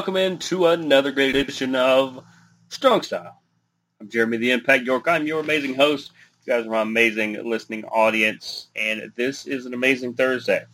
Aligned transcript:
Welcome 0.00 0.16
into 0.16 0.64
another 0.64 1.12
great 1.12 1.36
edition 1.36 1.74
of 1.76 2.24
Strong 2.68 3.02
Style. 3.02 3.42
I'm 4.00 4.08
Jeremy 4.08 4.38
the 4.38 4.52
Impact 4.52 4.84
York. 4.84 5.06
I'm 5.06 5.26
your 5.26 5.40
amazing 5.40 5.74
host. 5.74 6.12
You 6.42 6.54
guys 6.54 6.66
are 6.66 6.70
my 6.70 6.80
amazing 6.80 7.34
listening 7.44 7.84
audience, 7.84 8.68
and 8.74 9.12
this 9.14 9.46
is 9.46 9.66
an 9.66 9.74
amazing 9.74 10.14
Thursday. 10.14 10.64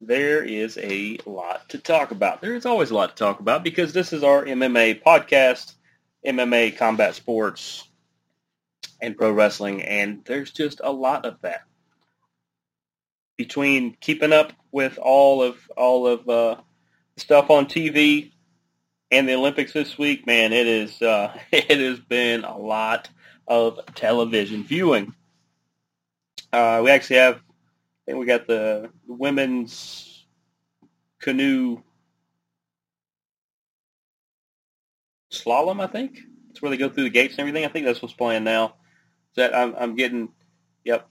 There 0.00 0.42
is 0.42 0.76
a 0.78 1.18
lot 1.24 1.68
to 1.68 1.78
talk 1.78 2.10
about. 2.10 2.40
There 2.40 2.56
is 2.56 2.66
always 2.66 2.90
a 2.90 2.94
lot 2.96 3.10
to 3.10 3.24
talk 3.24 3.38
about 3.38 3.62
because 3.62 3.92
this 3.92 4.12
is 4.12 4.24
our 4.24 4.44
MMA 4.44 5.04
podcast, 5.04 5.74
MMA 6.26 6.76
combat 6.76 7.14
sports, 7.14 7.86
and 9.00 9.16
pro 9.16 9.30
wrestling, 9.30 9.82
and 9.82 10.24
there's 10.24 10.50
just 10.50 10.80
a 10.82 10.90
lot 10.90 11.24
of 11.24 11.40
that 11.42 11.62
between 13.36 13.96
keeping 14.00 14.32
up 14.32 14.52
with 14.72 14.98
all 14.98 15.42
of 15.42 15.58
all 15.76 16.06
of 16.06 16.28
uh, 16.28 16.56
stuff 17.16 17.50
on 17.50 17.66
TV 17.66 18.32
and 19.10 19.28
the 19.28 19.34
Olympics 19.34 19.72
this 19.72 19.98
week, 19.98 20.26
man, 20.26 20.52
it 20.52 20.66
is 20.66 21.00
uh, 21.02 21.36
it 21.52 21.78
has 21.78 22.00
been 22.00 22.44
a 22.44 22.56
lot 22.56 23.08
of 23.46 23.78
television 23.94 24.64
viewing. 24.64 25.14
Uh, 26.52 26.80
we 26.84 26.90
actually 26.90 27.16
have, 27.16 27.36
I 27.36 27.40
think 28.06 28.18
we 28.18 28.26
got 28.26 28.46
the 28.46 28.90
women's 29.06 30.26
canoe 31.20 31.82
slalom. 35.32 35.80
I 35.80 35.86
think 35.86 36.20
it's 36.50 36.62
where 36.62 36.70
they 36.70 36.76
go 36.76 36.88
through 36.88 37.04
the 37.04 37.10
gates 37.10 37.34
and 37.34 37.40
everything. 37.40 37.64
I 37.64 37.68
think 37.68 37.86
that's 37.86 38.00
what's 38.00 38.14
playing 38.14 38.44
now. 38.44 38.66
Is 38.66 39.36
That 39.36 39.54
I'm, 39.54 39.74
I'm 39.76 39.96
getting, 39.96 40.30
yep, 40.84 41.08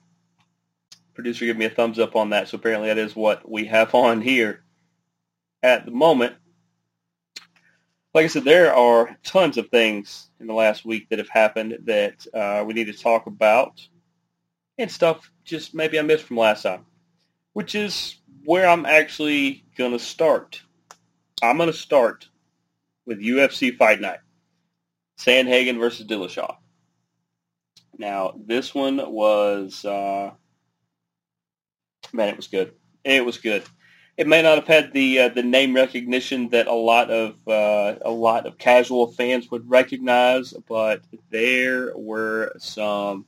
producer 1.15 1.45
give 1.45 1.57
me 1.57 1.65
a 1.65 1.69
thumbs 1.69 1.97
up 1.97 2.15
on 2.15 2.29
that. 2.29 2.47
So 2.47 2.57
apparently 2.57 2.89
that 2.89 2.97
is 2.97 3.15
what 3.15 3.49
we 3.49 3.65
have 3.65 3.95
on 3.95 4.21
here 4.21 4.63
at 5.63 5.85
the 5.85 5.91
moment. 5.91 6.35
Like 8.13 8.25
I 8.25 8.27
said, 8.27 8.43
there 8.43 8.73
are 8.73 9.17
tons 9.23 9.57
of 9.57 9.69
things 9.69 10.29
in 10.39 10.47
the 10.47 10.53
last 10.53 10.85
week 10.85 11.09
that 11.09 11.19
have 11.19 11.29
happened 11.29 11.77
that 11.85 12.25
uh, 12.33 12.63
we 12.65 12.73
need 12.73 12.85
to 12.85 12.93
talk 12.93 13.25
about 13.27 13.85
and 14.77 14.91
stuff 14.91 15.31
just 15.43 15.73
maybe 15.73 15.97
I 15.97 16.01
missed 16.01 16.25
from 16.25 16.37
last 16.37 16.63
time, 16.63 16.85
which 17.53 17.75
is 17.75 18.17
where 18.45 18.67
I'm 18.67 18.85
actually 18.85 19.65
going 19.77 19.91
to 19.91 19.99
start. 19.99 20.61
I'm 21.41 21.57
going 21.57 21.71
to 21.71 21.77
start 21.77 22.27
with 23.05 23.19
UFC 23.19 23.75
Fight 23.75 23.99
Night. 23.99 24.19
Sandhagen 25.17 25.79
versus 25.79 26.05
Dillashaw. 26.05 26.55
Now, 27.97 28.35
this 28.45 28.75
one 28.75 28.97
was... 29.11 29.83
Uh, 29.85 30.31
man, 32.15 32.29
it 32.29 32.37
was 32.37 32.47
good. 32.47 32.73
It 33.03 33.25
was 33.25 33.37
good. 33.37 33.63
It 34.17 34.27
may 34.27 34.41
not 34.41 34.57
have 34.57 34.67
had 34.67 34.93
the 34.93 35.19
uh, 35.19 35.29
the 35.29 35.43
name 35.43 35.75
recognition 35.75 36.49
that 36.49 36.67
a 36.67 36.73
lot 36.73 37.09
of 37.11 37.35
uh, 37.47 37.95
a 38.01 38.09
lot 38.09 38.45
of 38.45 38.57
casual 38.57 39.11
fans 39.11 39.51
would 39.51 39.69
recognize, 39.69 40.53
but 40.67 41.01
there 41.29 41.91
were 41.95 42.53
some 42.57 43.25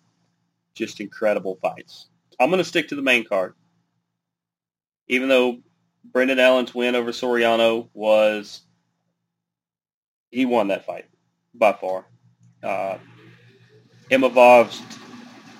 just 0.73 1.01
incredible 1.01 1.57
fights. 1.61 2.07
I'm 2.39 2.49
going 2.49 2.59
to 2.59 2.63
stick 2.69 2.89
to 2.89 2.95
the 2.95 3.01
main 3.01 3.25
card, 3.25 3.53
even 5.07 5.27
though 5.27 5.59
Brendan 6.05 6.39
Allen's 6.39 6.73
win 6.73 6.95
over 6.95 7.11
Soriano 7.11 7.89
was 7.93 8.61
he 10.31 10.45
won 10.45 10.69
that 10.69 10.85
fight 10.85 11.05
by 11.53 11.73
far. 11.73 12.05
Uh, 12.63 12.97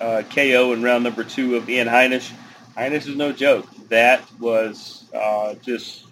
uh, 0.00 0.22
KO 0.34 0.72
in 0.72 0.82
round 0.82 1.04
number 1.04 1.24
two 1.24 1.56
of 1.56 1.68
Ian 1.68 1.88
Heinisch. 1.88 2.32
Heinisch 2.78 3.08
is 3.08 3.16
no 3.16 3.32
joke. 3.32 3.66
That 3.88 4.22
was 4.38 5.04
uh, 5.12 5.54
just 5.54 6.04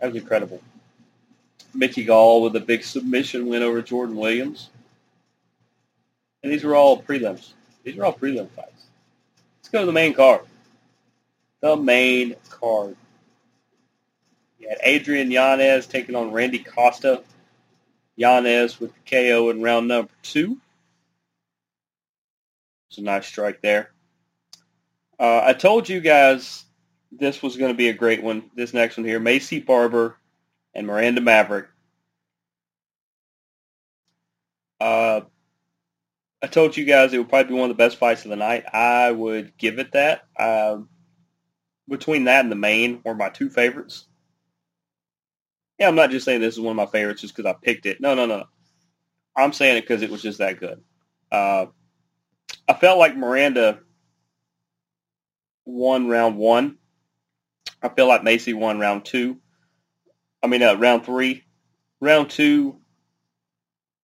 that 0.00 0.06
was 0.06 0.16
incredible. 0.16 0.62
Mickey 1.74 2.04
Gall 2.04 2.42
with 2.42 2.56
a 2.56 2.60
big 2.60 2.82
submission 2.82 3.48
win 3.48 3.62
over 3.62 3.82
Jordan 3.82 4.16
Williams. 4.16 4.70
And 6.42 6.50
these 6.50 6.64
were 6.64 6.74
all 6.74 7.02
prelims. 7.02 7.52
These 7.84 7.96
were 7.96 8.06
all 8.06 8.14
prelim 8.14 8.48
fights. 8.50 8.86
Let's 9.58 9.68
go 9.68 9.80
to 9.80 9.86
the 9.86 9.92
main 9.92 10.14
card. 10.14 10.40
The 11.60 11.76
main 11.76 12.34
card. 12.48 12.96
You 14.58 14.70
had 14.70 14.78
Adrian 14.82 15.30
Yanez 15.30 15.86
taking 15.86 16.14
on 16.14 16.32
Randy 16.32 16.60
Costa. 16.60 17.22
Yanez 18.16 18.80
with 18.80 18.92
the 18.94 19.10
KO 19.10 19.50
in 19.50 19.60
round 19.60 19.88
number 19.88 20.12
two. 20.22 20.56
It's 22.88 22.98
a 22.98 23.02
nice 23.02 23.26
strike 23.26 23.60
there. 23.60 23.90
Uh, 25.18 25.42
I 25.44 25.52
told 25.52 25.88
you 25.88 26.00
guys 26.00 26.64
this 27.10 27.42
was 27.42 27.56
going 27.56 27.72
to 27.72 27.76
be 27.76 27.88
a 27.88 27.94
great 27.94 28.22
one. 28.22 28.50
This 28.54 28.74
next 28.74 28.96
one 28.96 29.06
here, 29.06 29.20
Macy 29.20 29.60
Barber 29.60 30.16
and 30.74 30.86
Miranda 30.86 31.20
Maverick. 31.20 31.66
Uh, 34.80 35.22
I 36.42 36.46
told 36.46 36.76
you 36.76 36.84
guys 36.84 37.12
it 37.12 37.18
would 37.18 37.28
probably 37.28 37.54
be 37.54 37.58
one 37.58 37.70
of 37.70 37.76
the 37.76 37.82
best 37.82 37.96
fights 37.96 38.24
of 38.24 38.30
the 38.30 38.36
night. 38.36 38.64
I 38.72 39.10
would 39.10 39.56
give 39.58 39.78
it 39.78 39.92
that. 39.92 40.22
Uh, 40.36 40.78
between 41.88 42.24
that 42.24 42.44
and 42.44 42.52
the 42.52 42.56
main 42.56 43.00
were 43.04 43.14
my 43.14 43.28
two 43.28 43.50
favorites. 43.50 44.06
Yeah, 45.78 45.88
I'm 45.88 45.94
not 45.94 46.10
just 46.10 46.24
saying 46.24 46.40
this 46.40 46.54
is 46.54 46.60
one 46.60 46.72
of 46.72 46.76
my 46.76 46.86
favorites 46.86 47.22
just 47.22 47.34
because 47.34 47.48
I 47.48 47.56
picked 47.60 47.86
it. 47.86 48.00
No, 48.00 48.14
no, 48.14 48.26
no. 48.26 48.44
I'm 49.36 49.52
saying 49.52 49.78
it 49.78 49.82
because 49.82 50.02
it 50.02 50.10
was 50.10 50.22
just 50.22 50.38
that 50.38 50.60
good. 50.60 50.82
Uh, 51.30 51.66
I 52.68 52.74
felt 52.74 52.98
like 52.98 53.16
Miranda 53.16 53.80
won 55.68 56.08
round 56.08 56.36
one. 56.36 56.78
I 57.82 57.88
feel 57.90 58.08
like 58.08 58.22
Maycee 58.22 58.54
won 58.54 58.80
round 58.80 59.04
two. 59.04 59.36
I 60.42 60.46
mean, 60.46 60.62
uh, 60.62 60.74
round 60.74 61.04
three. 61.04 61.44
Round 62.00 62.30
two, 62.30 62.76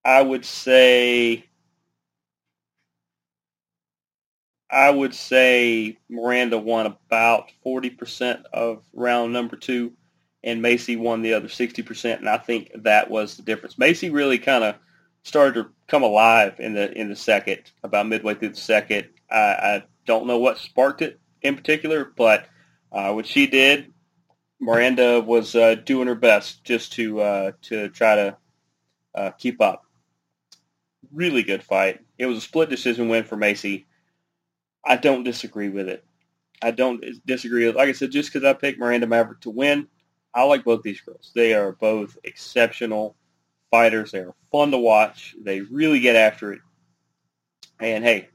I 0.04 0.20
would 0.20 0.44
say, 0.44 1.44
I 4.70 4.90
would 4.90 5.14
say 5.14 5.96
Miranda 6.08 6.58
won 6.58 6.86
about 6.86 7.50
40% 7.64 8.44
of 8.52 8.82
round 8.92 9.32
number 9.32 9.56
two, 9.56 9.92
and 10.42 10.62
Maycee 10.62 10.98
won 10.98 11.22
the 11.22 11.34
other 11.34 11.48
60%, 11.48 12.18
and 12.18 12.28
I 12.28 12.38
think 12.38 12.72
that 12.74 13.10
was 13.10 13.36
the 13.36 13.42
difference. 13.42 13.76
Maycee 13.76 14.12
really 14.12 14.38
kind 14.38 14.64
of 14.64 14.74
started 15.22 15.54
to 15.54 15.70
come 15.86 16.02
alive 16.02 16.56
in 16.58 16.74
the 16.74 16.92
in 16.92 17.08
the 17.08 17.16
second, 17.16 17.70
about 17.84 18.08
midway 18.08 18.34
through 18.34 18.50
the 18.50 18.56
second. 18.56 19.08
I, 19.30 19.36
I 19.36 19.84
don't 20.04 20.26
know 20.26 20.38
what 20.38 20.58
sparked 20.58 21.00
it 21.00 21.20
in 21.44 21.54
particular, 21.54 22.10
but 22.16 22.46
uh, 22.90 23.12
what 23.12 23.26
she 23.26 23.46
did, 23.46 23.92
Miranda 24.60 25.20
was 25.20 25.54
uh, 25.54 25.76
doing 25.76 26.08
her 26.08 26.14
best 26.14 26.64
just 26.64 26.94
to 26.94 27.20
uh, 27.20 27.52
to 27.62 27.90
try 27.90 28.16
to 28.16 28.36
uh, 29.14 29.30
keep 29.32 29.60
up. 29.60 29.84
Really 31.12 31.42
good 31.42 31.62
fight. 31.62 32.00
It 32.18 32.26
was 32.26 32.38
a 32.38 32.40
split 32.40 32.70
decision 32.70 33.08
win 33.08 33.24
for 33.24 33.36
Maycee. 33.36 33.84
I 34.84 34.96
don't 34.96 35.22
disagree 35.22 35.68
with 35.68 35.88
it. 35.88 36.04
I 36.62 36.70
don't 36.70 37.04
disagree. 37.26 37.66
With 37.66 37.76
like 37.76 37.90
I 37.90 37.92
said, 37.92 38.10
just 38.10 38.32
because 38.32 38.44
I 38.44 38.54
picked 38.54 38.78
Miranda 38.78 39.06
Maverick 39.06 39.40
to 39.42 39.50
win, 39.50 39.86
I 40.32 40.44
like 40.44 40.64
both 40.64 40.82
these 40.82 41.00
girls. 41.00 41.30
They 41.34 41.52
are 41.54 41.72
both 41.72 42.16
exceptional 42.24 43.16
fighters. 43.70 44.12
They 44.12 44.20
are 44.20 44.34
fun 44.50 44.70
to 44.70 44.78
watch. 44.78 45.36
They 45.42 45.60
really 45.60 46.00
get 46.00 46.16
after 46.16 46.54
it. 46.54 46.60
And 47.80 48.02
hey, 48.02 48.28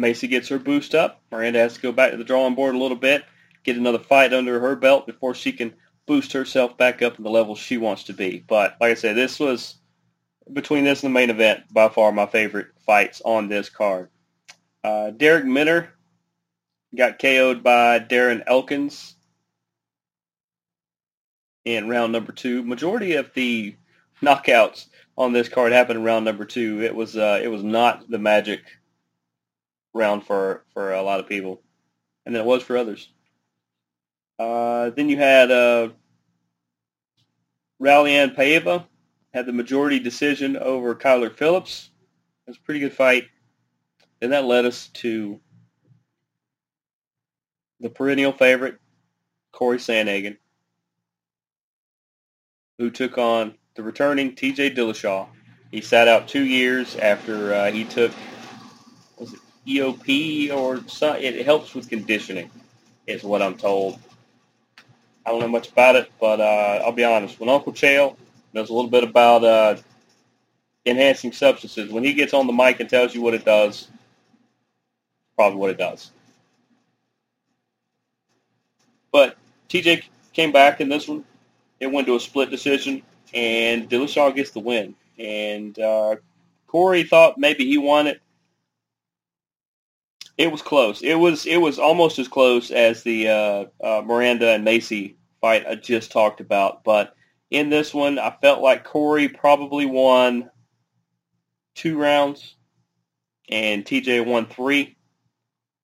Maycee 0.00 0.28
gets 0.28 0.48
her 0.48 0.58
boost 0.58 0.94
up. 0.94 1.22
Miranda 1.30 1.60
has 1.60 1.74
to 1.74 1.80
go 1.80 1.92
back 1.92 2.10
to 2.10 2.16
the 2.16 2.24
drawing 2.24 2.54
board 2.54 2.74
a 2.74 2.78
little 2.78 2.96
bit, 2.96 3.24
get 3.62 3.76
another 3.76 3.98
fight 3.98 4.32
under 4.32 4.60
her 4.60 4.76
belt 4.76 5.06
before 5.06 5.34
she 5.34 5.52
can 5.52 5.74
boost 6.06 6.32
herself 6.32 6.76
back 6.76 7.02
up 7.02 7.16
to 7.16 7.22
the 7.22 7.30
level 7.30 7.54
she 7.54 7.78
wants 7.78 8.04
to 8.04 8.12
be. 8.12 8.44
But 8.46 8.76
like 8.80 8.90
I 8.90 8.94
said, 8.94 9.16
this 9.16 9.38
was 9.38 9.76
between 10.52 10.84
this 10.84 11.02
and 11.02 11.14
the 11.14 11.18
main 11.18 11.30
event 11.30 11.60
by 11.72 11.88
far 11.88 12.12
my 12.12 12.26
favorite 12.26 12.68
fights 12.84 13.22
on 13.24 13.48
this 13.48 13.70
card. 13.70 14.10
Uh, 14.82 15.10
Darrick 15.16 15.44
Minner 15.44 15.88
got 16.94 17.18
KO'd 17.18 17.62
by 17.62 17.98
Darren 17.98 18.42
Elkins 18.46 19.14
in 21.64 21.88
round 21.88 22.12
number 22.12 22.32
two. 22.32 22.62
Majority 22.62 23.14
of 23.14 23.32
the 23.34 23.74
knockouts 24.22 24.86
on 25.16 25.32
this 25.32 25.48
card 25.48 25.72
happened 25.72 26.00
in 26.00 26.04
round 26.04 26.24
number 26.24 26.44
two. 26.44 26.82
It 26.82 26.94
was 26.94 27.16
uh, 27.16 27.40
it 27.42 27.48
was 27.48 27.62
not 27.62 28.08
the 28.10 28.18
magic 28.18 28.62
round 29.94 30.26
for 30.26 30.64
for 30.74 30.92
a 30.92 31.02
lot 31.02 31.20
of 31.20 31.28
people, 31.28 31.62
and 32.26 32.34
then 32.34 32.42
it 32.42 32.46
was 32.46 32.62
for 32.62 32.76
others. 32.76 33.08
Uh, 34.38 34.90
then 34.90 35.08
you 35.08 35.16
had 35.16 35.50
uh, 35.50 35.88
Raulian 37.80 38.34
Paiva 38.34 38.84
had 39.32 39.46
the 39.46 39.52
majority 39.52 39.98
decision 40.00 40.56
over 40.56 40.94
Kyler 40.94 41.34
Phillips. 41.34 41.90
It 42.46 42.50
was 42.50 42.56
a 42.56 42.60
pretty 42.60 42.80
good 42.80 42.92
fight. 42.92 43.24
and 44.20 44.32
that 44.32 44.44
led 44.44 44.64
us 44.64 44.88
to 44.94 45.40
the 47.80 47.90
perennial 47.90 48.32
favorite, 48.32 48.78
Cory 49.52 49.78
Sandhagen, 49.78 50.36
who 52.78 52.90
took 52.90 53.18
on 53.18 53.54
the 53.74 53.82
returning 53.82 54.34
T.J. 54.34 54.70
Dillashaw. 54.70 55.28
He 55.70 55.80
sat 55.80 56.08
out 56.08 56.28
two 56.28 56.44
years 56.44 56.96
after 56.96 57.52
uh, 57.52 57.70
he 57.72 57.84
took 57.84 58.12
EOP 59.66 60.52
or 60.52 60.86
some, 60.88 61.16
it 61.16 61.44
helps 61.44 61.74
with 61.74 61.88
conditioning, 61.88 62.50
is 63.06 63.22
what 63.22 63.42
I'm 63.42 63.56
told. 63.56 63.98
I 65.26 65.30
don't 65.30 65.40
know 65.40 65.48
much 65.48 65.70
about 65.70 65.96
it, 65.96 66.10
but 66.20 66.40
uh, 66.40 66.82
I'll 66.84 66.92
be 66.92 67.04
honest. 67.04 67.40
When 67.40 67.48
Uncle 67.48 67.72
Chael 67.72 68.16
knows 68.52 68.68
a 68.70 68.74
little 68.74 68.90
bit 68.90 69.04
about 69.04 69.44
uh, 69.44 69.76
enhancing 70.84 71.32
substances, 71.32 71.90
when 71.90 72.04
he 72.04 72.12
gets 72.12 72.34
on 72.34 72.46
the 72.46 72.52
mic 72.52 72.80
and 72.80 72.90
tells 72.90 73.14
you 73.14 73.22
what 73.22 73.34
it 73.34 73.44
does, 73.44 73.88
probably 75.36 75.58
what 75.58 75.70
it 75.70 75.78
does. 75.78 76.10
But 79.12 79.36
TJ 79.68 80.04
came 80.32 80.52
back 80.52 80.80
in 80.80 80.88
this 80.88 81.08
one. 81.08 81.24
It 81.80 81.86
went 81.86 82.06
to 82.08 82.16
a 82.16 82.20
split 82.20 82.50
decision, 82.50 83.02
and 83.32 83.88
Dillashaw 83.88 84.34
gets 84.34 84.50
the 84.50 84.60
win. 84.60 84.94
And 85.18 85.78
uh, 85.78 86.16
Cory 86.66 87.04
thought 87.04 87.38
maybe 87.38 87.64
he 87.64 87.78
won 87.78 88.08
it. 88.08 88.20
It 90.36 90.50
was 90.50 90.62
close. 90.62 91.02
It 91.02 91.14
was 91.14 91.46
it 91.46 91.58
was 91.58 91.78
almost 91.78 92.18
as 92.18 92.28
close 92.28 92.70
as 92.70 93.02
the 93.02 93.28
uh, 93.28 93.64
uh, 93.82 94.02
Miranda 94.04 94.50
and 94.50 94.66
Maycee 94.66 95.14
fight 95.40 95.66
I 95.66 95.76
just 95.76 96.10
talked 96.10 96.40
about. 96.40 96.82
But 96.82 97.14
in 97.50 97.70
this 97.70 97.94
one, 97.94 98.18
I 98.18 98.36
felt 98.42 98.60
like 98.60 98.84
Cory 98.84 99.28
probably 99.28 99.86
won 99.86 100.50
two 101.76 101.98
rounds, 101.98 102.56
and 103.48 103.84
TJ 103.84 104.26
won 104.26 104.46
three. 104.46 104.96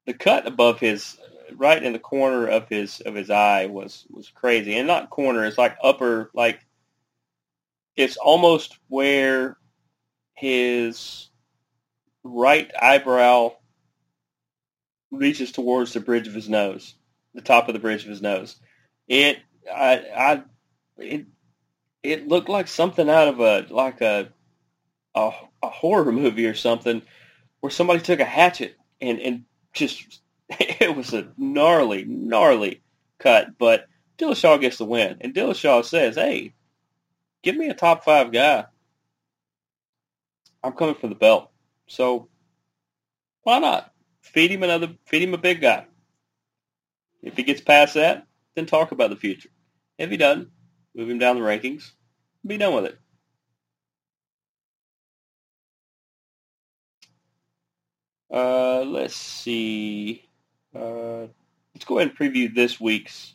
The 0.06 0.14
cut 0.14 0.48
above 0.48 0.80
his 0.80 1.16
right 1.54 1.82
in 1.82 1.92
the 1.92 1.98
corner 2.00 2.46
of 2.46 2.68
his 2.68 3.00
of 3.00 3.14
his 3.14 3.30
eye 3.30 3.66
was 3.66 4.04
was 4.10 4.30
crazy, 4.30 4.76
and 4.76 4.88
not 4.88 5.10
corner. 5.10 5.44
It's 5.44 5.58
like 5.58 5.76
upper, 5.80 6.30
like 6.34 6.58
it's 7.94 8.16
almost 8.16 8.78
where 8.88 9.56
his 10.34 11.28
right 12.24 12.70
eyebrow 12.80 13.52
reaches 15.10 15.52
towards 15.52 15.92
the 15.92 16.00
bridge 16.00 16.28
of 16.28 16.34
his 16.34 16.48
nose, 16.48 16.94
the 17.34 17.40
top 17.40 17.68
of 17.68 17.74
the 17.74 17.80
bridge 17.80 18.04
of 18.04 18.10
his 18.10 18.22
nose. 18.22 18.56
It, 19.08 19.38
I, 19.72 19.94
I, 20.16 20.42
it, 20.98 21.26
it 22.02 22.28
looked 22.28 22.48
like 22.48 22.68
something 22.68 23.08
out 23.08 23.28
of 23.28 23.40
a 23.40 23.66
like 23.70 24.00
a, 24.00 24.28
a 25.14 25.32
a 25.62 25.68
horror 25.68 26.12
movie 26.12 26.46
or 26.46 26.54
something, 26.54 27.02
where 27.60 27.70
somebody 27.70 28.00
took 28.00 28.20
a 28.20 28.24
hatchet 28.24 28.76
and 29.00 29.20
and 29.20 29.44
just 29.72 30.20
it 30.50 30.96
was 30.96 31.12
a 31.12 31.28
gnarly, 31.36 32.04
gnarly 32.04 32.82
cut. 33.18 33.58
But 33.58 33.86
Dillashaw 34.18 34.60
gets 34.60 34.78
the 34.78 34.84
win, 34.84 35.18
and 35.20 35.34
Dillashaw 35.34 35.84
says, 35.84 36.16
"Hey, 36.16 36.54
give 37.42 37.56
me 37.56 37.68
a 37.68 37.74
top 37.74 38.04
five 38.04 38.32
guy. 38.32 38.66
I'm 40.62 40.72
coming 40.72 40.94
for 40.94 41.08
the 41.08 41.14
belt. 41.14 41.50
So 41.86 42.28
why 43.42 43.58
not 43.58 43.92
feed 44.20 44.50
him 44.50 44.62
another, 44.62 44.94
feed 45.06 45.22
him 45.22 45.34
a 45.34 45.38
big 45.38 45.60
guy. 45.60 45.86
If 47.22 47.36
he 47.36 47.42
gets 47.42 47.60
past 47.60 47.94
that, 47.94 48.26
then 48.54 48.66
talk 48.66 48.92
about 48.92 49.10
the 49.10 49.16
future. 49.16 49.50
If 49.98 50.10
he 50.10 50.16
doesn't, 50.16 50.48
move 50.94 51.10
him 51.10 51.18
down 51.18 51.36
the 51.36 51.42
rankings. 51.42 51.90
Be 52.46 52.56
done 52.56 52.74
with 52.74 52.86
it. 52.86 52.98
Uh, 58.32 58.84
let's 58.86 59.16
see. 59.16 60.24
Uh, 60.74 61.26
let's 61.74 61.84
go 61.84 61.98
ahead 61.98 62.10
and 62.10 62.18
preview 62.18 62.54
this 62.54 62.80
week's 62.80 63.34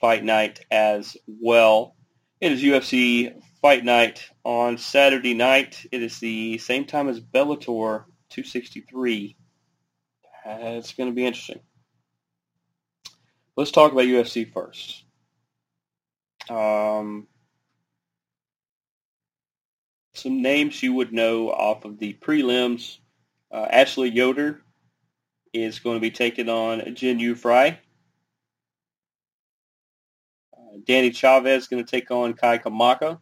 fight 0.00 0.24
night 0.24 0.64
as 0.70 1.16
well. 1.26 1.96
It 2.40 2.52
is 2.52 2.62
UFC 2.62 3.34
Fight 3.60 3.84
Night 3.84 4.30
on 4.44 4.78
Saturday 4.78 5.34
night. 5.34 5.84
It 5.90 6.02
is 6.02 6.20
the 6.20 6.58
same 6.58 6.84
time 6.84 7.08
as 7.08 7.20
Bellator 7.20 8.04
263. 8.30 9.36
It's 10.50 10.94
going 10.94 11.10
to 11.10 11.14
be 11.14 11.26
interesting. 11.26 11.60
Let's 13.56 13.70
talk 13.70 13.92
about 13.92 14.04
UFC 14.04 14.50
first. 14.50 15.04
Um, 16.48 17.26
some 20.14 20.40
names 20.40 20.82
you 20.82 20.94
would 20.94 21.12
know 21.12 21.50
off 21.50 21.84
of 21.84 21.98
the 21.98 22.14
prelims. 22.14 22.98
Uh, 23.52 23.66
Ashley 23.70 24.08
Yoder 24.08 24.62
is 25.52 25.80
going 25.80 25.96
to 25.96 26.00
be 26.00 26.10
taking 26.10 26.48
on 26.48 26.80
Jinh 26.80 27.20
Yu 27.20 27.34
Frey. 27.34 27.78
Uh, 30.56 30.78
Danny 30.84 31.10
Chavez 31.10 31.62
is 31.62 31.68
going 31.68 31.84
to 31.84 31.90
take 31.90 32.10
on 32.10 32.34
Kai 32.34 32.58
Kamaka. 32.58 33.18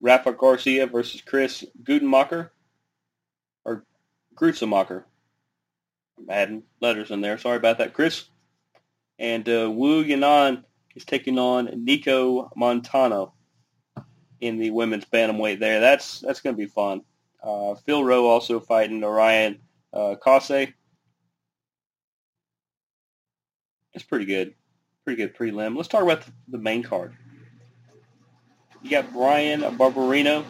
Rafa 0.00 0.32
Garcia 0.32 0.86
versus 0.88 1.20
Chris 1.20 1.64
Gutenmacher. 1.84 2.50
Gruetzemacher. 4.34 5.04
I'm 6.18 6.30
adding 6.30 6.62
letters 6.80 7.10
in 7.10 7.20
there. 7.20 7.38
Sorry 7.38 7.56
about 7.56 7.78
that, 7.78 7.94
Chris. 7.94 8.24
And 9.18 9.48
uh, 9.48 9.70
Wu 9.70 10.04
Yanan 10.04 10.64
is 10.94 11.04
taking 11.04 11.38
on 11.38 11.84
Nico 11.84 12.50
Montano 12.56 13.34
in 14.40 14.58
the 14.58 14.70
women's 14.70 15.04
bantamweight 15.04 15.60
there. 15.60 15.80
That's 15.80 16.20
that's 16.20 16.40
going 16.40 16.56
to 16.56 16.60
be 16.60 16.66
fun. 16.66 17.02
Uh, 17.42 17.74
Phil 17.74 18.04
Rowe 18.04 18.26
also 18.26 18.60
fighting 18.60 19.02
Orion 19.02 19.60
uh, 19.92 20.16
Kase. 20.22 20.72
It's 23.94 24.04
pretty 24.04 24.24
good. 24.24 24.54
Pretty 25.04 25.22
good 25.22 25.36
prelim. 25.36 25.76
Let's 25.76 25.88
talk 25.88 26.02
about 26.02 26.22
the, 26.22 26.32
the 26.48 26.58
main 26.58 26.82
card. 26.82 27.14
You 28.82 28.90
got 28.90 29.12
Bryan 29.12 29.60
Barberena 29.60 30.44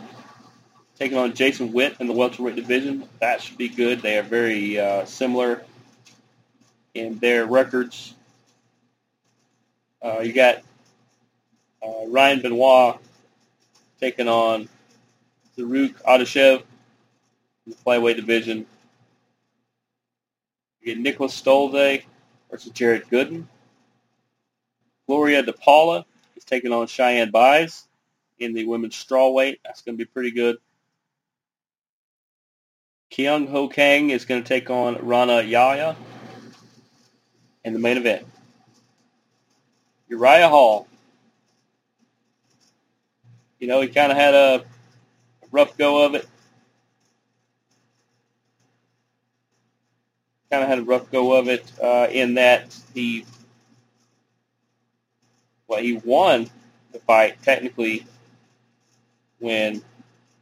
taking 1.02 1.18
on 1.18 1.34
Jason 1.34 1.72
Witt 1.72 1.96
in 1.98 2.06
the 2.06 2.12
welterweight 2.12 2.54
division. 2.54 3.08
That 3.18 3.40
should 3.40 3.58
be 3.58 3.68
good. 3.68 4.02
They 4.02 4.18
are 4.18 4.22
very 4.22 4.78
uh, 4.78 5.04
similar 5.04 5.64
in 6.94 7.18
their 7.18 7.44
records. 7.44 8.14
Uh, 10.00 10.20
you 10.20 10.32
got 10.32 10.58
uh, 11.84 12.06
Ryan 12.06 12.40
Benoit 12.40 13.00
taking 13.98 14.28
on 14.28 14.68
Zarrukh 15.58 16.00
Adashev 16.02 16.60
in 17.66 17.72
the 17.72 17.74
flyweight 17.84 18.14
division. 18.14 18.64
You 20.82 20.94
get 20.94 21.18
Niklas 21.18 21.30
Stolze 21.30 22.04
versus 22.48 22.70
Jared 22.70 23.08
Gooden. 23.08 23.46
Gloria 25.08 25.42
DePaula 25.42 26.04
is 26.36 26.44
taking 26.44 26.72
on 26.72 26.86
Cheyanne 26.86 27.32
Buys 27.32 27.88
in 28.38 28.52
the 28.54 28.66
women's 28.66 28.94
strawweight. 28.94 29.58
That's 29.64 29.82
going 29.82 29.98
to 29.98 30.04
be 30.04 30.08
pretty 30.08 30.30
good. 30.30 30.58
Kyung 33.12 33.46
Ho 33.48 33.68
Kang 33.68 34.08
is 34.08 34.24
going 34.24 34.42
to 34.42 34.48
take 34.48 34.70
on 34.70 34.96
Rani 35.04 35.46
Yahya 35.46 35.96
in 37.62 37.74
the 37.74 37.78
main 37.78 37.98
event. 37.98 38.26
Uriah 40.08 40.48
Hall. 40.48 40.88
You 43.58 43.68
know, 43.68 43.82
he 43.82 43.88
kind 43.88 44.10
of 44.10 44.16
had 44.16 44.34
a 44.34 44.64
rough 45.50 45.76
go 45.76 46.06
of 46.06 46.14
it. 46.14 46.26
Kind 50.50 50.62
of 50.62 50.70
had 50.70 50.78
a 50.78 50.82
rough 50.82 51.10
go 51.10 51.34
of 51.34 51.48
it 51.48 51.70
uh, 51.82 52.08
in 52.10 52.34
that 52.34 52.74
he, 52.94 53.26
well, 55.68 55.82
he 55.82 55.98
won 55.98 56.48
the 56.92 56.98
fight 56.98 57.42
technically 57.42 58.06
when 59.38 59.82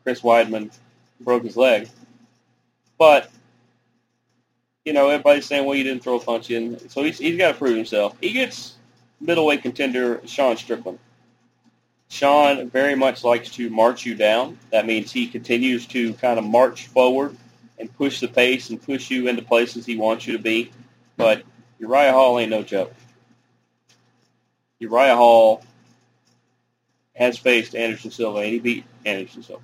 Chris 0.05 0.21
Weidman 0.21 0.71
broke 1.21 1.43
his 1.43 1.57
leg. 1.57 1.89
But, 3.01 3.31
you 4.85 4.93
know, 4.93 5.09
everybody's 5.09 5.47
saying, 5.47 5.65
well, 5.65 5.75
you 5.75 5.85
didn't 5.85 6.03
throw 6.03 6.17
a 6.17 6.21
punch 6.21 6.51
in. 6.51 6.79
So 6.91 7.03
he's, 7.03 7.17
he's 7.17 7.39
got 7.39 7.53
to 7.53 7.59
prove 7.59 7.75
himself. 7.75 8.15
He 8.21 8.31
gets 8.31 8.75
middleweight 9.23 9.63
contender 9.63 10.21
Sean 10.27 10.59
Strickland. 10.59 10.99
Sean 12.11 12.69
very 12.69 12.95
much 12.95 13.25
likes 13.25 13.51
to 13.53 13.71
march 13.71 14.05
you 14.05 14.15
down. 14.15 14.59
That 14.71 14.85
means 14.85 15.11
he 15.11 15.27
continues 15.29 15.87
to 15.87 16.13
kind 16.15 16.39
of 16.39 16.45
march 16.45 16.89
forward 16.89 17.35
and 17.79 17.91
push 17.97 18.21
the 18.21 18.29
pace 18.29 18.69
and 18.69 18.83
push 18.83 19.11
you 19.11 19.29
into 19.29 19.41
places 19.41 19.87
he 19.87 19.97
wants 19.97 20.27
you 20.27 20.37
to 20.37 20.43
be. 20.43 20.71
But 21.17 21.43
Uriah 21.79 22.13
Hall 22.13 22.39
ain't 22.39 22.51
no 22.51 22.63
joke. 22.63 22.93
Uriah 24.79 25.17
Hall 25.17 25.65
has 27.15 27.39
faced 27.39 27.75
Anderson 27.75 28.11
Silva, 28.11 28.41
and 28.41 28.53
he 28.53 28.59
beat 28.59 28.85
Anderson 29.07 29.43
Silva. 29.43 29.63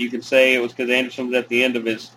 You 0.00 0.08
can 0.08 0.22
say 0.22 0.54
it 0.54 0.60
was 0.60 0.72
because 0.72 0.88
Anderson 0.88 1.26
was 1.26 1.36
at 1.36 1.48
the 1.48 1.62
end 1.62 1.76
of 1.76 1.84
his 1.84 2.10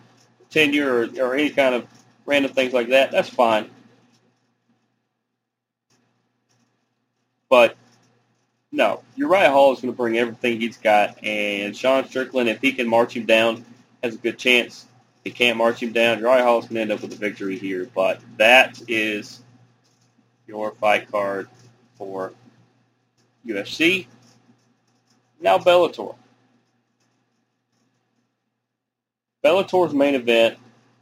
tenure 0.49 1.01
or, 1.01 1.09
or 1.21 1.35
any 1.35 1.49
kind 1.49 1.75
of 1.75 1.85
random 2.25 2.51
things 2.53 2.71
like 2.71 2.89
that. 2.89 3.11
That's 3.11 3.27
fine. 3.27 3.69
But 7.49 7.75
no, 8.71 9.03
Uriah 9.17 9.51
Hall 9.51 9.73
is 9.73 9.81
going 9.81 9.93
to 9.93 9.97
bring 9.97 10.17
everything 10.17 10.61
he's 10.61 10.77
got, 10.77 11.21
and 11.23 11.75
Sean 11.75 12.07
Strickland, 12.07 12.47
if 12.49 12.61
he 12.61 12.71
can 12.71 12.87
march 12.87 13.15
him 13.15 13.25
down, 13.25 13.65
has 14.01 14.15
a 14.15 14.17
good 14.17 14.39
chance. 14.39 14.85
If 15.17 15.31
he 15.33 15.37
can't 15.37 15.57
march 15.57 15.83
him 15.83 15.91
down, 15.91 16.19
Uriah 16.19 16.43
Hall 16.43 16.59
is 16.59 16.65
going 16.65 16.75
to 16.75 16.81
end 16.81 16.91
up 16.91 17.01
with 17.01 17.11
a 17.11 17.17
victory 17.17 17.59
here. 17.59 17.89
But 17.93 18.21
that 18.37 18.81
is 18.87 19.41
your 20.47 20.71
fight 20.71 21.11
card 21.11 21.49
for 21.97 22.31
UFC. 23.45 24.07
Now 25.41 25.57
Bellator. 25.57 26.15
Bellator's 29.43 29.93
main 29.93 30.15
event 30.15 30.57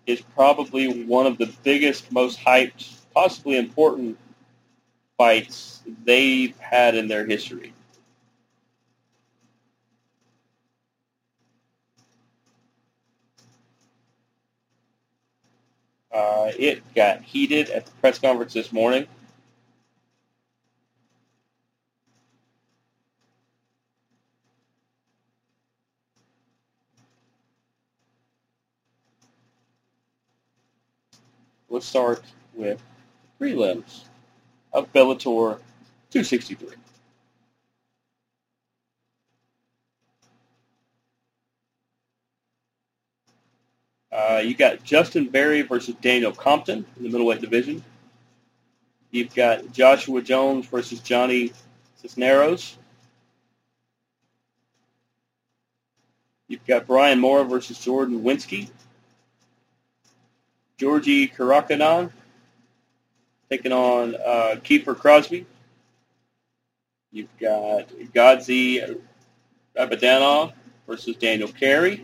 is 0.07 0.21
probably 0.35 1.03
one 1.03 1.27
of 1.27 1.37
the 1.37 1.53
biggest, 1.63 2.11
most 2.11 2.39
hyped, 2.39 2.91
possibly 3.13 3.57
important 3.57 4.17
fights 5.17 5.83
they've 6.03 6.57
had 6.57 6.95
in 6.95 7.07
their 7.07 7.25
history. 7.25 7.73
Uh, 16.11 16.51
it 16.57 16.81
got 16.93 17.21
heated 17.21 17.69
at 17.69 17.85
the 17.85 17.91
press 18.01 18.19
conference 18.19 18.53
this 18.53 18.73
morning. 18.73 19.07
Let's 31.71 31.85
start 31.85 32.21
with 32.53 32.83
prelims 33.39 34.03
of 34.73 34.91
Bellator 34.91 35.57
263. 36.11 36.67
Uh, 44.11 44.41
you 44.43 44.53
got 44.53 44.83
Justin 44.83 45.29
Berry 45.29 45.61
versus 45.61 45.95
Daniel 46.01 46.33
Compton 46.33 46.85
in 46.97 47.03
the 47.03 47.09
middleweight 47.09 47.39
division. 47.39 47.81
You've 49.11 49.33
got 49.33 49.71
Joshua 49.71 50.21
Jones 50.21 50.65
versus 50.65 50.99
Johnny 50.99 51.53
Cisneros. 51.95 52.75
You've 56.49 56.65
got 56.65 56.85
Brian 56.85 57.21
Mora 57.21 57.45
versus 57.45 57.79
Jordan 57.79 58.23
Winsky. 58.23 58.69
Georgie 60.81 61.27
Karakanan 61.27 62.09
taking 63.51 63.71
on 63.71 64.15
uh, 64.15 64.55
Kiefer 64.63 64.97
Crosby. 64.97 65.45
You've 67.11 67.37
got 67.39 67.89
Godzi 68.15 68.99
Abadanov 69.77 70.53
versus 70.87 71.17
Daniel 71.17 71.49
Carey. 71.49 72.03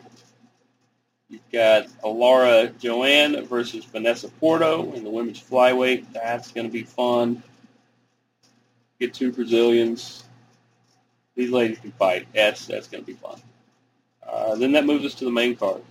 You've 1.28 1.50
got 1.52 1.88
Alara 2.04 2.78
Joanne 2.78 3.48
versus 3.48 3.84
Vanessa 3.84 4.28
Porto 4.28 4.94
in 4.94 5.04
the 5.04 5.10
women's 5.10 5.42
flyweight. 5.42 6.14
That's 6.14 6.52
going 6.52 6.68
to 6.68 6.72
be 6.72 6.84
fun. 6.84 7.42
Get 9.00 9.16
two 9.16 9.32
Brazilians. 9.32 10.24
These 11.34 11.50
ladies 11.50 11.80
can 11.80 11.94
fight. 11.94 12.28
That's 12.32 12.68
that's 12.68 12.88
going 12.88 13.04
to 13.04 13.08
be 13.08 13.18
fun. 13.18 13.42
Uh, 14.22 14.54
then 14.54 14.74
that 14.74 14.86
moves 14.86 15.04
us 15.04 15.16
to 15.16 15.26
the 15.26 15.32
main 15.32 15.56
card. 15.56 15.82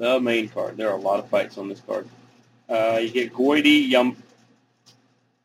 The 0.00 0.18
main 0.18 0.48
card. 0.48 0.78
There 0.78 0.88
are 0.88 0.96
a 0.96 1.00
lot 1.00 1.18
of 1.18 1.28
fights 1.28 1.58
on 1.58 1.68
this 1.68 1.82
card. 1.82 2.08
Uh, 2.70 3.00
you 3.02 3.10
get 3.10 3.34
Goiti 3.34 3.86
Yam- 3.86 4.16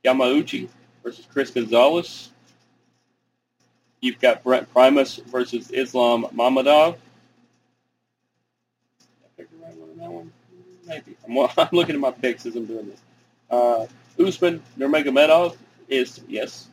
Yamauchi 0.06 0.70
versus 1.04 1.28
Chris 1.30 1.52
Gonzalez. 1.52 2.30
You've 4.00 4.18
got 4.22 4.46
Brent 4.46 4.72
Primus 4.72 5.18
versus 5.18 5.72
Islam 5.72 6.28
Mamedov. 6.34 6.96
I 6.96 6.98
picked 9.36 9.52
the 9.52 9.66
right 9.66 9.76
one 9.76 9.90
on 9.90 9.98
that 9.98 10.10
one. 10.10 10.32
Maybe. 10.88 11.18
I'm, 11.28 11.38
I'm 11.58 11.70
looking 11.74 11.96
at 11.96 12.00
my 12.00 12.12
picks 12.12 12.46
as 12.46 12.56
I'm 12.56 12.66
doing 12.66 12.88
this. 12.88 13.02
Uh, 13.52 13.88
Usman 14.18 14.64
Nurmagomedov 14.78 15.58
is, 15.90 16.22
yes, 16.30 16.70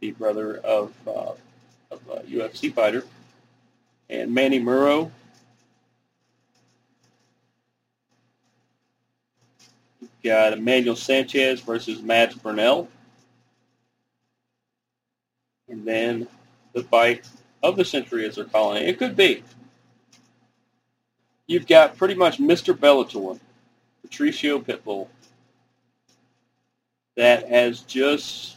the 0.00 0.10
brother 0.10 0.58
of, 0.58 0.92
uh, 1.08 1.32
of 1.90 2.00
a 2.12 2.20
UFC 2.24 2.74
fighter. 2.74 3.04
And 4.10 4.34
Manny 4.34 4.58
Muro. 4.58 5.10
Got 10.26 10.52
Emmanuel 10.52 10.96
Sanchez 10.96 11.60
versus 11.60 12.02
Matt 12.02 12.40
Burnell. 12.42 12.88
And 15.68 15.84
then 15.84 16.28
the 16.72 16.82
fight 16.84 17.26
of 17.62 17.76
the 17.76 17.84
century, 17.84 18.26
as 18.26 18.36
they're 18.36 18.44
calling 18.44 18.82
it. 18.82 18.88
It 18.88 18.98
could 18.98 19.16
be. 19.16 19.42
You've 21.46 21.66
got 21.66 21.96
pretty 21.96 22.14
much 22.14 22.38
Mr. 22.38 22.74
Bellator, 22.74 23.38
Patricio 24.02 24.58
Pitbull, 24.58 25.08
that 27.16 27.48
has 27.48 27.80
just, 27.80 28.56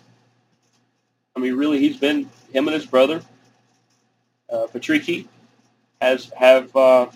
I 1.36 1.40
mean, 1.40 1.56
really, 1.56 1.80
he's 1.80 1.98
been, 1.98 2.30
him 2.52 2.68
and 2.68 2.74
his 2.76 2.86
brother, 2.86 3.22
uh, 4.52 4.68
Patricky, 4.74 5.28
has, 6.02 6.32
have, 6.36 6.76
uh, 6.76 7.08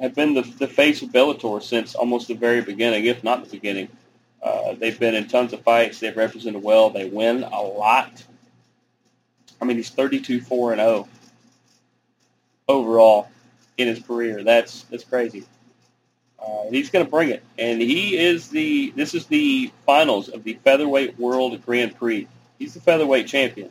have 0.00 0.14
been 0.14 0.34
the, 0.34 0.42
the 0.42 0.66
face 0.66 1.02
of 1.02 1.10
Bellator 1.10 1.62
since 1.62 1.94
almost 1.94 2.28
the 2.28 2.34
very 2.34 2.60
beginning, 2.60 3.04
if 3.04 3.22
not 3.22 3.44
the 3.44 3.50
beginning. 3.50 3.88
Uh, 4.42 4.74
they've 4.74 4.98
been 4.98 5.14
in 5.14 5.26
tons 5.26 5.52
of 5.52 5.62
fights. 5.62 6.00
They've 6.00 6.16
represented 6.16 6.62
well. 6.62 6.90
They 6.90 7.08
win 7.08 7.42
a 7.44 7.62
lot. 7.62 8.22
I 9.60 9.64
mean, 9.64 9.76
he's 9.76 9.90
32 9.90 10.40
4 10.40 10.72
and 10.72 10.80
0 10.80 11.08
overall 12.68 13.28
in 13.78 13.88
his 13.88 14.00
career. 14.00 14.42
That's 14.44 14.82
that's 14.84 15.04
crazy. 15.04 15.44
Uh, 16.38 16.68
he's 16.70 16.90
going 16.90 17.04
to 17.04 17.10
bring 17.10 17.30
it, 17.30 17.42
and 17.58 17.80
he 17.80 18.18
is 18.18 18.48
the. 18.48 18.90
This 18.90 19.14
is 19.14 19.26
the 19.26 19.72
finals 19.86 20.28
of 20.28 20.44
the 20.44 20.54
featherweight 20.62 21.18
world 21.18 21.64
Grand 21.64 21.96
Prix. 21.96 22.28
He's 22.58 22.74
the 22.74 22.80
featherweight 22.80 23.26
champion. 23.26 23.70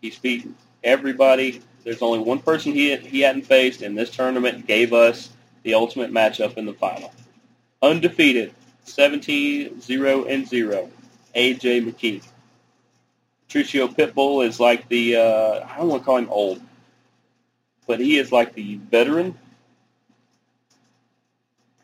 He's 0.00 0.18
beaten 0.18 0.56
everybody. 0.82 1.60
There's 1.84 2.02
only 2.02 2.18
one 2.18 2.40
person 2.40 2.72
he 2.72 2.96
he 2.96 3.20
hadn't 3.20 3.42
faced, 3.42 3.82
and 3.82 3.96
this 3.96 4.10
tournament 4.10 4.66
gave 4.66 4.92
us 4.92 5.30
the 5.62 5.74
ultimate 5.74 6.10
matchup 6.12 6.56
in 6.56 6.66
the 6.66 6.74
final. 6.74 7.12
Undefeated, 7.82 8.52
17-0 8.86 10.28
and 10.28 10.48
0, 10.48 10.90
AJ 11.34 11.84
McKee. 11.86 12.22
Patricio 13.46 13.88
Pitbull 13.88 14.46
is 14.46 14.60
like 14.60 14.88
the, 14.88 15.16
uh, 15.16 15.66
I 15.66 15.78
don't 15.78 15.88
want 15.88 16.02
to 16.02 16.06
call 16.06 16.18
him 16.18 16.28
old, 16.30 16.60
but 17.86 17.98
he 17.98 18.18
is 18.18 18.30
like 18.30 18.54
the 18.54 18.76
veteran. 18.76 19.36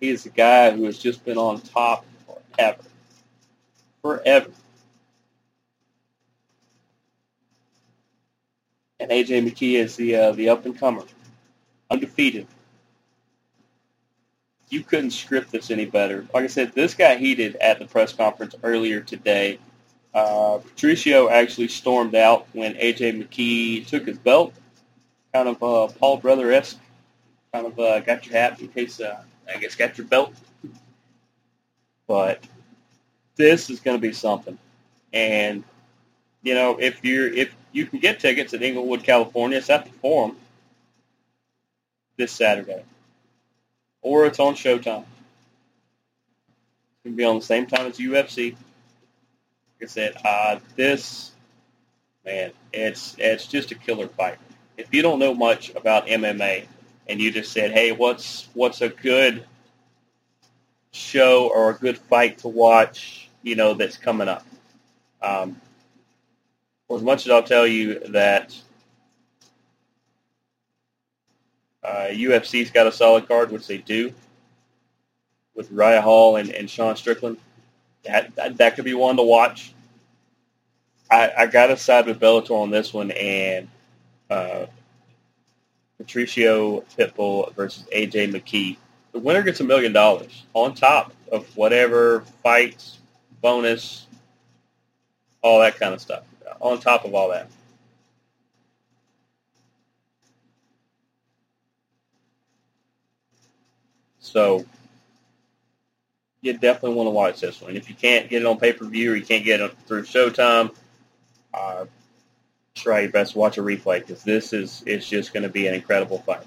He 0.01 0.11
is 0.11 0.25
the 0.25 0.31
guy 0.31 0.71
who 0.71 0.85
has 0.85 0.99
just 0.99 1.25
been 1.25 1.39
on 1.39 1.61
top 1.61 2.05
forever. 2.27 2.83
Forever. 4.03 4.51
And 9.01 9.11
AJ 9.11 9.51
McKee 9.51 9.75
is 9.75 9.97
the 9.97 10.17
uh, 10.17 10.33
the 10.33 10.49
up 10.49 10.65
and 10.65 10.79
comer, 10.79 11.03
undefeated. 11.91 12.47
You 14.69 14.83
couldn't 14.83 15.13
script 15.13 15.53
this 15.53 15.71
any 15.71 15.85
better. 15.85 16.27
Like 16.35 16.45
I 16.45 16.49
said, 16.49 16.73
this 16.73 16.95
got 16.95 17.19
heated 17.19 17.57
at 17.57 17.79
the 17.79 17.87
press 17.87 18.13
conference 18.13 18.55
earlier 18.63 19.01
today. 19.01 19.59
Uh, 20.13 20.59
Patricio 20.59 21.29
actually 21.29 21.69
stormed 21.69 22.15
out 22.15 22.49
when 22.53 22.75
AJ 22.75 23.23
McKee 23.23 23.87
took 23.87 24.07
his 24.07 24.19
belt, 24.19 24.55
kind 25.33 25.49
of 25.49 25.63
uh, 25.63 25.93
Paul 25.99 26.17
Brother 26.17 26.51
esque, 26.53 26.79
kind 27.53 27.67
of 27.67 27.79
uh, 27.79 28.01
got 28.01 28.27
your 28.27 28.35
hat 28.35 28.59
in 28.61 28.69
case 28.69 29.01
uh, 29.01 29.23
I 29.53 29.59
guess 29.59 29.75
got 29.75 29.99
your 29.99 30.07
belt. 30.07 30.35
But 32.07 32.43
this 33.37 33.69
is 33.69 33.81
going 33.81 33.97
to 33.97 34.01
be 34.01 34.13
something, 34.13 34.59
and 35.13 35.63
you 36.43 36.55
know 36.55 36.79
if 36.79 37.05
you're 37.05 37.33
if 37.33 37.55
you 37.73 37.85
can 37.85 37.99
get 37.99 38.19
tickets 38.19 38.55
at 38.55 38.63
Inglewood, 38.63 39.03
California, 39.05 39.59
it's 39.59 39.69
at 39.69 39.85
the 39.85 39.93
Forum 39.93 40.37
this 42.17 42.33
Saturday, 42.33 42.83
or 44.07 44.25
it's 44.25 44.39
on 44.39 44.55
Showtime. 44.55 45.03
It's 45.03 47.03
going 47.03 47.15
to 47.15 47.17
be 47.17 47.25
on 47.25 47.41
the 47.41 47.45
same 47.45 47.67
time 47.67 47.87
as 47.87 47.99
UFC. 47.99 48.53
Like 48.53 49.83
I 49.83 49.87
said, 49.87 50.17
uh, 50.25 50.61
this 50.77 51.33
man, 52.25 52.53
it's 52.73 53.17
it's 53.19 53.49
just 53.49 53.73
a 53.73 53.75
killer 53.75 54.07
fight. 54.07 54.39
If 54.77 54.95
you 54.95 55.03
don't 55.03 55.19
know 55.19 55.35
much 55.35 55.75
about 55.75 56.07
MMA 56.07 56.67
and 57.09 57.21
you 57.21 57.33
just 57.33 57.53
said, 57.53 57.73
"Hey, 57.73 57.91
what's 57.91 58.49
what's 58.55 58.81
a 58.81 58.91
good 58.91 59.45
show 60.93 61.51
or 61.53 61.71
a 61.71 61.75
good 61.75 61.99
fight 61.99 62.39
to 62.39 62.49
watch, 62.49 63.29
you 63.43 63.57
know, 63.57 63.75
that's 63.75 63.97
coming 63.97 64.29
up. 64.29 64.47
Um, 65.21 65.61
well, 66.87 66.99
as 66.99 67.05
much 67.05 67.27
as 67.27 67.33
I'll 67.33 67.43
tell 67.43 67.67
you 67.67 67.99
that 68.11 68.57
uh, 71.87 72.09
UFC's 72.11 72.71
got 72.71 72.87
a 72.87 72.93
solid 72.93 73.29
card, 73.29 73.53
which 73.53 73.67
they 73.67 73.79
do, 73.79 74.13
with 75.55 75.71
Uriah 75.71 76.03
Hall 76.03 76.37
and, 76.37 76.51
and 76.51 76.69
Sean 76.69 76.97
Strickland, 76.97 77.39
that, 78.05 78.35
that 78.37 78.57
that 78.57 78.75
could 78.75 78.85
be 78.85 78.95
one 78.95 79.17
to 79.17 79.23
watch. 79.23 79.73
I, 81.11 81.33
I 81.39 81.47
got 81.47 81.69
to 81.69 81.77
side 81.77 82.07
with 82.07 82.19
Bellator 82.19 82.51
on 82.51 82.71
this 82.71 82.93
one, 82.93 83.13
and 83.13 83.69
uh, 84.29 84.67
Patricio 85.99 86.81
Pitbull 86.99 87.55
versus 87.55 87.85
AJ 87.95 88.33
McKee. 88.33 88.77
The 89.13 89.21
winner 89.21 89.43
gets 89.43 89.61
a 89.61 89.65
million 89.65 89.93
dollars 89.93 90.43
on 90.53 90.75
top 90.75 91.13
of 91.31 91.57
whatever 91.57 92.21
fights, 92.43 92.99
bonus, 93.41 94.07
all 95.43 95.61
that 95.61 95.79
kind 95.79 95.95
of 95.95 96.01
stuff. 96.01 96.25
On 96.61 96.81
top 96.81 97.05
of 97.05 97.15
all 97.15 97.31
that. 97.31 97.49
So 104.27 104.65
you 106.43 106.53
definitely 106.55 106.95
want 106.95 107.07
to 107.07 107.13
watch 107.13 107.41
this 107.41 107.61
one. 107.61 107.77
If 107.77 107.89
you 107.89 107.95
can't 107.95 108.29
get 108.29 108.43
it 108.43 108.47
on 108.47 108.59
pay-per-view 108.59 109.13
or 109.13 109.17
you 109.17 109.25
can't 109.25 109.45
get 109.45 109.61
it 109.61 109.73
through 109.87 110.03
Showtime, 110.03 110.75
uh, 111.55 111.87
try 112.75 113.01
your 113.01 113.11
best 113.11 113.33
to 113.33 113.39
watch 113.39 113.57
a 113.57 113.63
replay 113.63 114.01
because 114.01 114.25
this 114.25 114.53
is 114.53 114.83
it's 114.85 115.09
just 115.09 115.33
going 115.33 115.45
to 115.45 115.49
be 115.49 115.69
an 115.69 115.75
incredible 115.75 116.19
fight. 116.19 116.45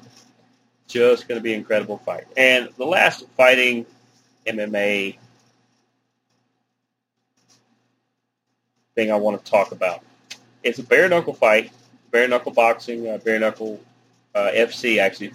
Just 0.87 1.27
going 1.27 1.39
to 1.39 1.43
be 1.43 1.53
an 1.53 1.59
incredible 1.59 1.97
fight. 1.99 2.25
And 2.35 2.69
the 2.77 2.85
last 2.85 3.25
fighting 3.37 3.85
MMA 4.45 5.17
thing 8.95 9.11
I 9.11 9.15
want 9.15 9.43
to 9.43 9.49
talk 9.49 9.71
about. 9.71 10.03
It's 10.63 10.79
a 10.79 10.83
bare 10.83 11.07
knuckle 11.07 11.33
fight, 11.33 11.71
bare 12.11 12.27
knuckle 12.27 12.51
boxing, 12.51 13.07
uh, 13.07 13.19
bare 13.19 13.39
knuckle 13.39 13.79
uh, 14.35 14.51
FC 14.53 14.99
actually, 14.99 15.31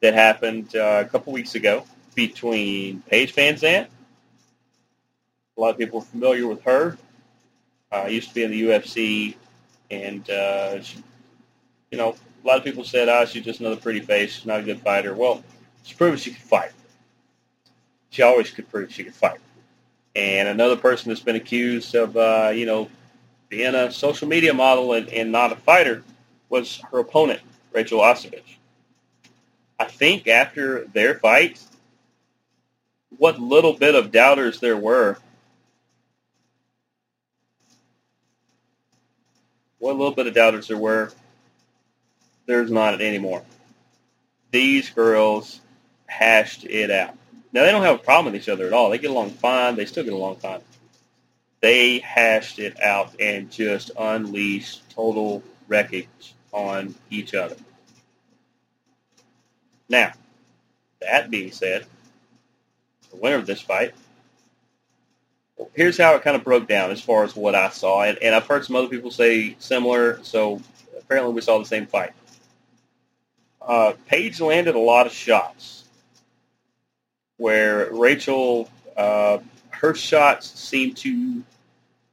that 0.00 0.14
happened 0.14 0.74
uh, 0.74 1.02
a 1.04 1.08
couple 1.08 1.32
weeks 1.32 1.54
ago 1.54 1.84
between 2.14 3.02
Paige 3.02 3.32
Van 3.34 3.54
Zant. 3.54 3.86
A 5.56 5.60
lot 5.60 5.70
of 5.70 5.78
people 5.78 6.00
are 6.00 6.04
familiar 6.04 6.46
with 6.46 6.62
her. 6.62 6.96
Uh, 7.92 8.06
used 8.06 8.28
to 8.28 8.34
be 8.34 8.44
in 8.44 8.50
the 8.50 8.62
UFC, 8.62 9.34
and 9.90 10.28
uh, 10.30 10.80
she, 10.80 11.02
you 11.90 11.98
know, 11.98 12.14
a 12.44 12.46
lot 12.46 12.56
of 12.56 12.64
people 12.64 12.84
said, 12.84 13.08
"Ah, 13.08 13.24
she's 13.24 13.44
just 13.44 13.60
another 13.60 13.76
pretty 13.76 14.00
face. 14.00 14.32
She's 14.32 14.46
not 14.46 14.60
a 14.60 14.62
good 14.62 14.80
fighter." 14.80 15.14
Well, 15.14 15.42
she 15.82 15.94
proved 15.94 16.20
she 16.20 16.30
could 16.30 16.42
fight. 16.42 16.70
She 18.10 18.22
always 18.22 18.50
could 18.50 18.70
prove 18.70 18.92
she 18.92 19.04
could 19.04 19.14
fight. 19.14 19.40
And 20.14 20.48
another 20.48 20.76
person 20.76 21.08
that's 21.08 21.20
been 21.20 21.36
accused 21.36 21.94
of, 21.94 22.16
uh, 22.16 22.52
you 22.54 22.66
know, 22.66 22.88
being 23.48 23.74
a 23.74 23.90
social 23.90 24.28
media 24.28 24.52
model 24.52 24.92
and, 24.94 25.08
and 25.08 25.30
not 25.30 25.52
a 25.52 25.56
fighter 25.56 26.02
was 26.48 26.80
her 26.90 26.98
opponent, 26.98 27.40
Rachel 27.72 28.00
Ostovich. 28.00 28.56
I 29.80 29.86
think 29.86 30.28
after 30.28 30.84
their 30.84 31.14
fight, 31.14 31.58
what 33.16 33.40
little 33.40 33.72
bit 33.72 33.94
of 33.94 34.12
doubters 34.12 34.60
there 34.60 34.76
were, 34.76 35.16
what 39.78 39.96
little 39.96 40.14
bit 40.14 40.26
of 40.26 40.34
doubters 40.34 40.68
there 40.68 40.76
were, 40.76 41.10
there's 42.44 42.70
not 42.70 43.00
anymore. 43.00 43.42
These 44.50 44.90
girls 44.90 45.62
hashed 46.06 46.64
it 46.64 46.90
out. 46.90 47.16
Now 47.54 47.62
they 47.62 47.70
don't 47.70 47.82
have 47.82 47.94
a 47.94 48.04
problem 48.04 48.34
with 48.34 48.42
each 48.42 48.50
other 48.50 48.66
at 48.66 48.74
all. 48.74 48.90
They 48.90 48.98
get 48.98 49.10
along 49.10 49.30
fine. 49.30 49.76
They 49.76 49.86
still 49.86 50.04
get 50.04 50.12
along 50.12 50.36
fine. 50.36 50.60
They 51.60 52.00
hashed 52.00 52.58
it 52.58 52.82
out 52.82 53.18
and 53.18 53.50
just 53.50 53.92
unleashed 53.98 54.90
total 54.90 55.42
wreckage 55.68 56.34
on 56.52 56.94
each 57.08 57.34
other. 57.34 57.56
Now, 59.90 60.12
that 61.02 61.30
being 61.30 61.50
said, 61.50 61.84
the 63.10 63.16
winner 63.16 63.36
of 63.36 63.46
this 63.46 63.60
fight, 63.60 63.92
here's 65.74 65.98
how 65.98 66.14
it 66.14 66.22
kind 66.22 66.36
of 66.36 66.44
broke 66.44 66.68
down 66.68 66.92
as 66.92 67.00
far 67.00 67.24
as 67.24 67.34
what 67.34 67.56
I 67.56 67.68
saw. 67.70 68.02
And, 68.02 68.16
and 68.22 68.34
I've 68.34 68.46
heard 68.46 68.64
some 68.64 68.76
other 68.76 68.88
people 68.88 69.10
say 69.10 69.56
similar, 69.58 70.22
so 70.22 70.62
apparently 70.96 71.34
we 71.34 71.40
saw 71.40 71.58
the 71.58 71.64
same 71.64 71.86
fight. 71.86 72.12
Uh, 73.60 73.92
Paige 74.06 74.40
landed 74.40 74.76
a 74.76 74.78
lot 74.78 75.06
of 75.06 75.12
shots 75.12 75.84
where 77.36 77.92
Rachel, 77.92 78.70
uh, 78.96 79.38
her 79.70 79.94
shots 79.94 80.48
seem 80.58 80.94
to 80.94 81.42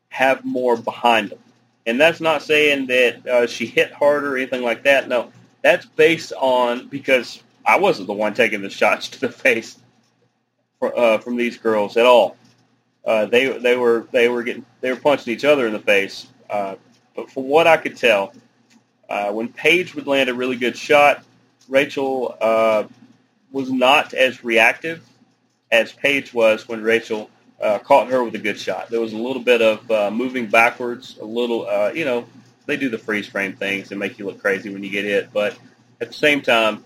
have 0.10 0.44
more 0.44 0.76
behind 0.76 1.30
them. 1.30 1.40
And 1.86 2.02
that's 2.02 2.20
not 2.20 2.42
saying 2.42 2.88
that 2.88 3.28
uh, 3.28 3.48
she 3.48 3.68
hit 3.68 3.92
harder 3.94 4.34
or 4.34 4.38
anything 4.38 4.64
like 4.64 4.84
that. 4.84 5.08
No, 5.08 5.32
that's 5.62 5.86
based 5.86 6.34
on 6.34 6.88
because 6.88 7.42
I 7.68 7.78
wasn't 7.78 8.08
the 8.08 8.14
one 8.14 8.34
taking 8.34 8.62
the 8.62 8.70
shots 8.70 9.10
to 9.10 9.20
the 9.20 9.30
face 9.30 9.78
for, 10.80 10.98
uh, 10.98 11.18
from 11.18 11.36
these 11.36 11.58
girls 11.58 11.98
at 11.98 12.06
all. 12.06 12.38
Uh, 13.06 13.26
they 13.26 13.58
they 13.58 13.76
were 13.76 14.08
they 14.12 14.30
were 14.30 14.44
getting 14.44 14.66
they 14.82 14.92
were 14.92 15.00
punching 15.00 15.34
each 15.34 15.46
other 15.46 15.68
in 15.68 15.74
the 15.74 15.80
face. 15.80 16.28
Uh, 16.50 16.76
but 17.16 17.30
from 17.32 17.44
what 17.44 17.68
I 17.68 17.78
could 17.78 17.98
tell, 17.98 18.34
uh, 19.10 19.32
when 19.32 19.50
Paige 19.50 19.96
would 19.96 20.08
land 20.08 20.30
a 20.30 20.34
really 20.34 20.56
good 20.56 20.78
shot, 20.78 21.24
Rachel 21.68 22.36
uh, 22.40 22.84
was 23.52 23.72
not 23.72 24.14
as 24.14 24.44
reactive 24.44 25.04
as 25.72 25.92
Paige 25.92 26.34
was 26.34 26.68
when 26.68 26.82
Rachel 26.82 27.30
uh, 27.62 27.80
caught 27.80 28.10
her 28.10 28.24
with 28.24 28.36
a 28.36 28.40
good 28.40 28.60
shot. 28.60 28.90
There 28.90 29.02
was 29.02 29.14
a 29.14 29.18
little 29.18 29.42
bit 29.42 29.62
of 29.62 30.14
moving 30.14 30.48
backwards, 30.48 31.18
a 31.20 31.26
little, 31.26 31.68
you 31.94 32.06
know, 32.06 32.26
they 32.66 32.78
do 32.78 32.90
the 32.90 32.98
freeze 32.98 33.28
frame 33.28 33.54
things 33.54 33.92
and 33.92 34.00
make 34.00 34.20
you 34.20 34.26
look 34.26 34.40
crazy 34.40 34.70
when 34.70 34.84
you 34.84 34.90
get 34.90 35.04
hit. 35.06 35.34
But 35.34 35.58
at 36.00 36.08
the 36.08 36.14
same 36.14 36.42
time, 36.42 36.84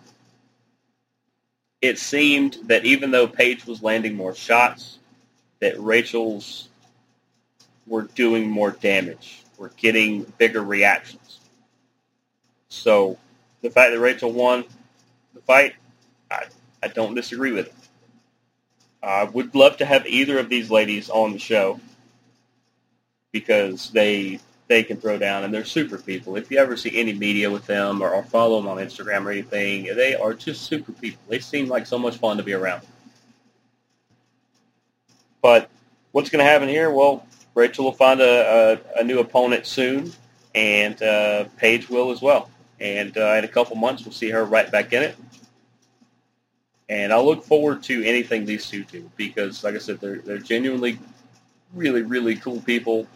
it 1.82 1.98
seemed 1.98 2.58
that 2.66 2.86
even 2.86 3.12
though 3.12 3.28
Paige 3.28 3.66
was 3.66 3.82
landing 3.82 4.16
more 4.16 4.36
shots, 4.36 5.00
that 5.60 5.80
Rachel's 5.80 6.70
were 7.88 8.04
doing 8.04 8.50
more 8.50 8.72
damage, 8.72 9.44
were 9.58 9.72
getting 9.78 10.24
bigger 10.38 10.62
reactions. 10.62 11.40
So 12.70 13.18
the 13.62 13.70
fact 13.70 13.94
that 13.94 14.00
Rachel 14.00 14.32
won 14.32 14.64
the 15.34 15.42
fight, 15.42 15.74
I, 16.30 16.46
I 16.84 16.88
don't 16.88 17.16
disagree 17.16 17.52
with 17.52 17.68
it. 17.68 17.76
I 19.04 19.24
would 19.24 19.56
love 19.56 19.78
to 19.78 19.86
have 19.86 20.06
either 20.06 20.38
of 20.38 20.50
these 20.50 20.70
ladies 20.70 21.10
on 21.10 21.34
the 21.34 21.40
show 21.40 21.80
because 23.32 23.90
they 23.90 24.40
they 24.72 24.84
can 24.84 24.96
throw 24.96 25.18
down 25.18 25.44
and 25.44 25.54
they're 25.54 25.66
super 25.66 25.98
people. 25.98 26.38
If 26.38 26.50
you 26.50 26.58
ever 26.58 26.78
see 26.78 26.98
any 26.98 27.12
media 27.12 27.52
with 27.52 27.66
them 27.66 28.02
or, 28.02 28.10
or 28.10 28.24
follow 28.24 28.56
them 28.56 28.70
on 28.70 28.78
Instagram 28.78 29.26
or 29.26 29.32
anything, 29.32 29.84
they 29.98 30.16
are 30.16 30.34
just 30.34 30.62
super 30.62 30.94
people. 30.94 31.22
They 31.28 31.40
seem 31.40 31.68
like 31.68 31.86
so 31.86 32.00
much 32.00 32.16
fun 32.16 32.38
to 32.38 32.44
be 32.44 32.54
around. 32.54 32.84
But 35.42 35.70
what's 36.14 36.30
going 36.30 36.40
to 36.40 36.50
happen 36.50 36.70
here? 36.70 36.90
Well, 36.90 37.28
Rachel 37.54 37.84
will 37.84 37.92
find 37.92 38.22
a, 38.22 38.80
a, 38.96 39.02
a 39.02 39.04
new 39.04 39.20
opponent 39.20 39.66
soon, 39.66 40.14
and 40.56 41.04
uh, 41.04 41.46
Paige 41.58 41.90
will 41.90 42.12
as 42.12 42.22
well. 42.22 42.50
And 42.80 43.18
uh, 43.18 43.36
in 43.40 43.44
a 43.44 43.50
couple 43.50 43.76
months, 43.76 44.06
we'll 44.06 44.14
see 44.14 44.30
her 44.30 44.46
right 44.46 44.72
back 44.72 44.94
in 44.94 45.04
it. 45.04 45.18
And 46.88 47.12
I 47.12 47.20
look 47.20 47.44
forward 47.44 47.84
to 47.84 48.06
anything 48.06 48.46
these 48.46 48.70
two 48.70 48.86
do 48.86 49.12
because, 49.18 49.66
like 49.66 49.76
I 49.76 49.80
said, 49.80 50.00
they're 50.00 50.20
they're 50.20 50.38
genuinely 50.38 50.98
really 51.74 52.02
really 52.02 52.36
cool 52.36 52.60
people, 52.62 53.08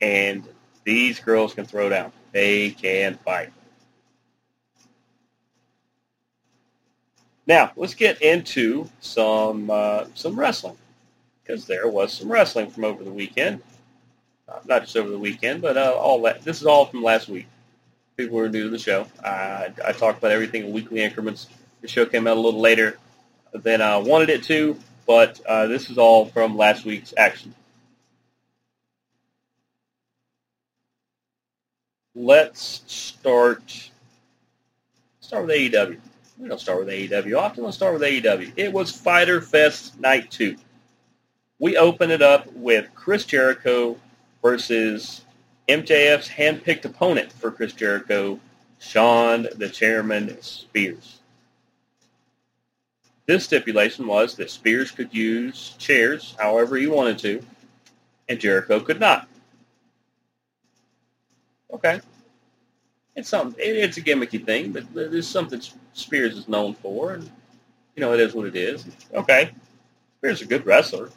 and 0.00 0.46
these 0.84 1.20
girls 1.20 1.54
can 1.54 1.64
throw 1.64 1.88
down. 1.88 2.12
They 2.32 2.70
can 2.70 3.14
fight. 3.16 3.52
Now 7.46 7.72
let's 7.76 7.94
get 7.94 8.22
into 8.22 8.88
some 9.00 9.70
uh, 9.70 10.06
some 10.14 10.38
wrestling 10.38 10.76
because 11.42 11.66
there 11.66 11.88
was 11.88 12.12
some 12.12 12.30
wrestling 12.30 12.70
from 12.70 12.84
over 12.84 13.04
the 13.04 13.12
weekend. 13.12 13.62
Uh, 14.48 14.60
not 14.64 14.82
just 14.82 14.96
over 14.96 15.10
the 15.10 15.18
weekend, 15.18 15.60
but 15.60 15.76
uh, 15.76 15.92
all 15.98 16.22
that. 16.22 16.42
This 16.42 16.60
is 16.60 16.66
all 16.66 16.86
from 16.86 17.02
last 17.02 17.28
week 17.28 17.46
people 18.16 18.38
who 18.38 18.44
are 18.44 18.48
new 18.48 18.64
to 18.64 18.70
the 18.70 18.78
show. 18.78 19.06
I, 19.22 19.72
I 19.84 19.92
talk 19.92 20.18
about 20.18 20.30
everything 20.30 20.66
in 20.66 20.72
weekly 20.72 21.02
increments. 21.02 21.48
The 21.82 21.88
show 21.88 22.06
came 22.06 22.26
out 22.26 22.36
a 22.36 22.40
little 22.40 22.60
later 22.60 22.98
than 23.52 23.82
I 23.82 23.98
wanted 23.98 24.30
it 24.30 24.44
to, 24.44 24.78
but 25.06 25.40
uh, 25.46 25.66
this 25.66 25.90
is 25.90 25.98
all 25.98 26.26
from 26.26 26.56
last 26.56 26.84
week's 26.84 27.12
action. 27.16 27.54
Let's 32.18 32.82
start 32.86 33.90
start 35.20 35.46
with 35.46 35.54
AEW. 35.54 35.98
We 36.38 36.48
don't 36.48 36.58
start 36.58 36.78
with 36.78 36.88
AEW 36.88 37.38
often. 37.38 37.62
Let's 37.62 37.76
start 37.76 37.92
with 37.92 38.00
AEW. 38.00 38.54
It 38.56 38.72
was 38.72 38.90
Fighter 38.90 39.42
Fest 39.42 40.00
Night 40.00 40.30
2. 40.30 40.56
We 41.58 41.76
open 41.76 42.10
it 42.10 42.22
up 42.22 42.50
with 42.54 42.88
Chris 42.94 43.26
Jericho 43.26 43.98
versus 44.40 45.26
MJF's 45.68 46.30
handpicked 46.30 46.86
opponent 46.86 47.32
for 47.32 47.50
Chris 47.50 47.74
Jericho, 47.74 48.40
Shawn 48.78 49.48
the 49.54 49.68
Chairman 49.68 50.40
Spears. 50.40 51.20
this 53.26 53.44
stipulation 53.44 54.06
was 54.06 54.36
that 54.36 54.50
Spears 54.50 54.90
could 54.90 55.12
use 55.12 55.74
chairs 55.78 56.34
however 56.38 56.76
he 56.76 56.86
wanted 56.86 57.18
to, 57.18 57.44
and 58.30 58.40
Jericho 58.40 58.80
could 58.80 59.00
not. 59.00 59.28
Okay. 61.72 62.00
It's 63.16 63.28
something. 63.28 63.58
it- 63.62 63.76
It's 63.76 63.96
a 63.96 64.02
gimmicky 64.02 64.44
thing, 64.44 64.72
but 64.72 64.84
it's 64.94 65.26
something 65.26 65.60
Spears 65.94 66.36
is 66.36 66.48
known 66.48 66.74
for, 66.74 67.14
and 67.14 67.24
you 67.94 68.00
know 68.02 68.12
it 68.12 68.20
is 68.20 68.34
what 68.34 68.46
it 68.46 68.56
is. 68.56 68.84
Okay, 69.14 69.50
Spears 70.18 70.40
is 70.40 70.46
a 70.46 70.50
good 70.50 70.66
wrestler, 70.66 71.10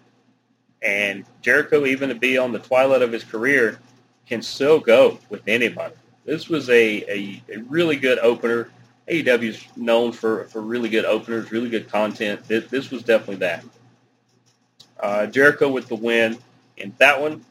and 0.81 1.25
Jericho, 1.41 1.85
even 1.85 2.09
to 2.09 2.15
be 2.15 2.37
on 2.37 2.53
the 2.53 2.59
twilight 2.59 3.01
of 3.01 3.11
his 3.11 3.23
career, 3.25 3.79
can 4.25 4.41
still 4.41 4.79
go 4.79 5.19
with 5.29 5.41
anybody. 5.47 5.95
This 6.25 6.47
was 6.47 6.69
a, 6.69 7.03
a, 7.11 7.43
a 7.53 7.57
really 7.67 7.97
good 7.97 8.19
opener. 8.19 8.69
AEW 9.09 9.43
is 9.49 9.65
known 9.75 10.11
for, 10.11 10.45
for 10.45 10.61
really 10.61 10.89
good 10.89 11.05
openers, 11.05 11.51
really 11.51 11.69
good 11.69 11.89
content. 11.89 12.47
This, 12.47 12.67
this 12.69 12.91
was 12.91 13.01
definitely 13.03 13.37
that. 13.37 13.65
Uh, 14.99 15.25
Jericho 15.25 15.69
with 15.69 15.87
the 15.87 15.95
win 15.95 16.37
in 16.77 16.93
that 16.99 17.19
one. 17.19 17.43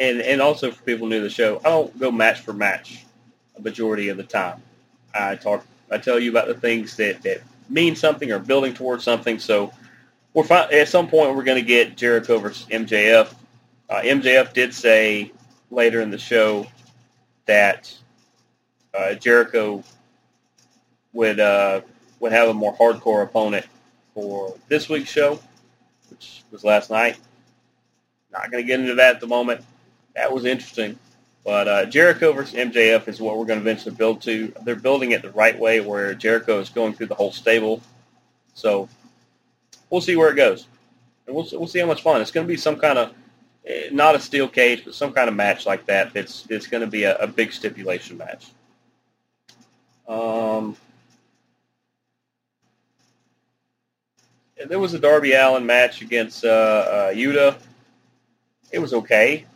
And, 0.00 0.20
and 0.22 0.40
also 0.40 0.72
for 0.72 0.82
people 0.82 1.06
new 1.06 1.18
to 1.18 1.24
the 1.24 1.30
show, 1.30 1.60
I 1.60 1.68
don't 1.68 1.96
go 2.00 2.10
match 2.10 2.40
for 2.40 2.52
match 2.52 3.04
a 3.56 3.60
majority 3.60 4.08
of 4.08 4.16
the 4.16 4.24
time. 4.24 4.62
I 5.14 5.36
talk, 5.36 5.64
I 5.90 5.98
tell 5.98 6.18
you 6.18 6.30
about 6.30 6.48
the 6.48 6.54
things 6.54 6.96
that, 6.96 7.22
that 7.22 7.42
mean 7.68 7.94
something 7.94 8.32
or 8.32 8.38
building 8.38 8.74
towards 8.74 9.04
something. 9.04 9.38
So 9.38 9.72
we're 10.34 10.44
fi- 10.44 10.70
at 10.72 10.88
some 10.88 11.08
point 11.08 11.36
we're 11.36 11.44
going 11.44 11.62
to 11.62 11.66
get 11.66 11.96
Jericho 11.96 12.38
versus 12.38 12.66
MJF. 12.68 13.34
Uh, 13.88 14.00
MJF 14.02 14.52
did 14.52 14.72
say 14.72 15.32
later 15.70 16.00
in 16.00 16.10
the 16.10 16.18
show 16.18 16.66
that 17.46 17.94
uh, 18.94 19.14
Jericho 19.14 19.82
would 21.12 21.40
uh, 21.40 21.80
would 22.20 22.32
have 22.32 22.48
a 22.48 22.54
more 22.54 22.74
hardcore 22.76 23.22
opponent 23.22 23.66
for 24.14 24.54
this 24.68 24.88
week's 24.88 25.10
show, 25.10 25.40
which 26.10 26.42
was 26.50 26.64
last 26.64 26.90
night. 26.90 27.18
Not 28.32 28.50
going 28.50 28.62
to 28.62 28.66
get 28.66 28.80
into 28.80 28.94
that 28.96 29.16
at 29.16 29.20
the 29.20 29.26
moment. 29.26 29.64
That 30.14 30.32
was 30.32 30.44
interesting. 30.44 30.98
But 31.44 31.68
uh, 31.68 31.86
Jericho 31.86 32.32
versus 32.32 32.54
MJF 32.54 33.08
is 33.08 33.20
what 33.20 33.38
we're 33.38 33.46
going 33.46 33.58
to 33.60 33.64
eventually 33.64 33.94
build 33.94 34.20
to. 34.22 34.52
They're 34.62 34.76
building 34.76 35.12
it 35.12 35.22
the 35.22 35.30
right 35.30 35.58
way 35.58 35.80
where 35.80 36.12
Jericho 36.14 36.60
is 36.60 36.68
going 36.68 36.92
through 36.92 37.06
the 37.06 37.14
whole 37.14 37.32
stable. 37.32 37.80
So 38.54 38.88
we'll 39.88 40.02
see 40.02 40.16
where 40.16 40.30
it 40.30 40.36
goes. 40.36 40.66
And 41.26 41.34
we'll, 41.34 41.46
we'll 41.52 41.66
see 41.66 41.78
how 41.78 41.86
much 41.86 42.02
fun. 42.02 42.20
It's 42.20 42.30
going 42.30 42.46
to 42.46 42.48
be 42.48 42.58
some 42.58 42.76
kind 42.76 42.98
of, 42.98 43.14
eh, 43.66 43.88
not 43.90 44.14
a 44.14 44.20
steel 44.20 44.48
cage, 44.48 44.84
but 44.84 44.94
some 44.94 45.12
kind 45.12 45.28
of 45.28 45.34
match 45.34 45.64
like 45.64 45.86
that. 45.86 46.12
That's 46.12 46.46
it's 46.50 46.66
going 46.66 46.82
to 46.82 46.86
be 46.86 47.04
a, 47.04 47.16
a 47.16 47.26
big 47.26 47.52
stipulation 47.52 48.18
match. 48.18 48.48
Um, 50.06 50.76
there 54.68 54.78
was 54.78 54.92
a 54.92 54.98
Darby 54.98 55.32
Allin 55.32 55.64
match 55.64 56.02
against 56.02 56.44
uh, 56.44 56.48
uh, 56.48 57.10
Yuta. 57.12 57.56
It 58.72 58.78
was 58.78 58.92
okay. 58.92 59.46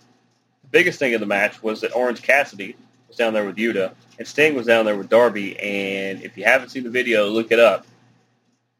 Biggest 0.75 0.99
thing 0.99 1.15
of 1.15 1.21
the 1.21 1.27
match 1.27 1.63
was 1.63 1.83
that 1.83 1.95
Orange 1.95 2.21
Cassidy 2.21 2.75
was 3.07 3.17
down 3.17 3.33
there 3.33 3.45
with 3.45 3.55
Yuta, 3.55 3.93
and 4.19 4.27
Sting 4.27 4.57
was 4.57 4.67
down 4.67 4.85
there 4.85 4.97
with 4.97 5.09
Darby. 5.09 5.57
And 5.61 6.21
if 6.25 6.37
you 6.37 6.43
haven't 6.43 6.71
seen 6.71 6.83
the 6.83 6.91
video, 6.91 7.29
look 7.29 7.53
it 7.53 7.61
up. 7.61 7.87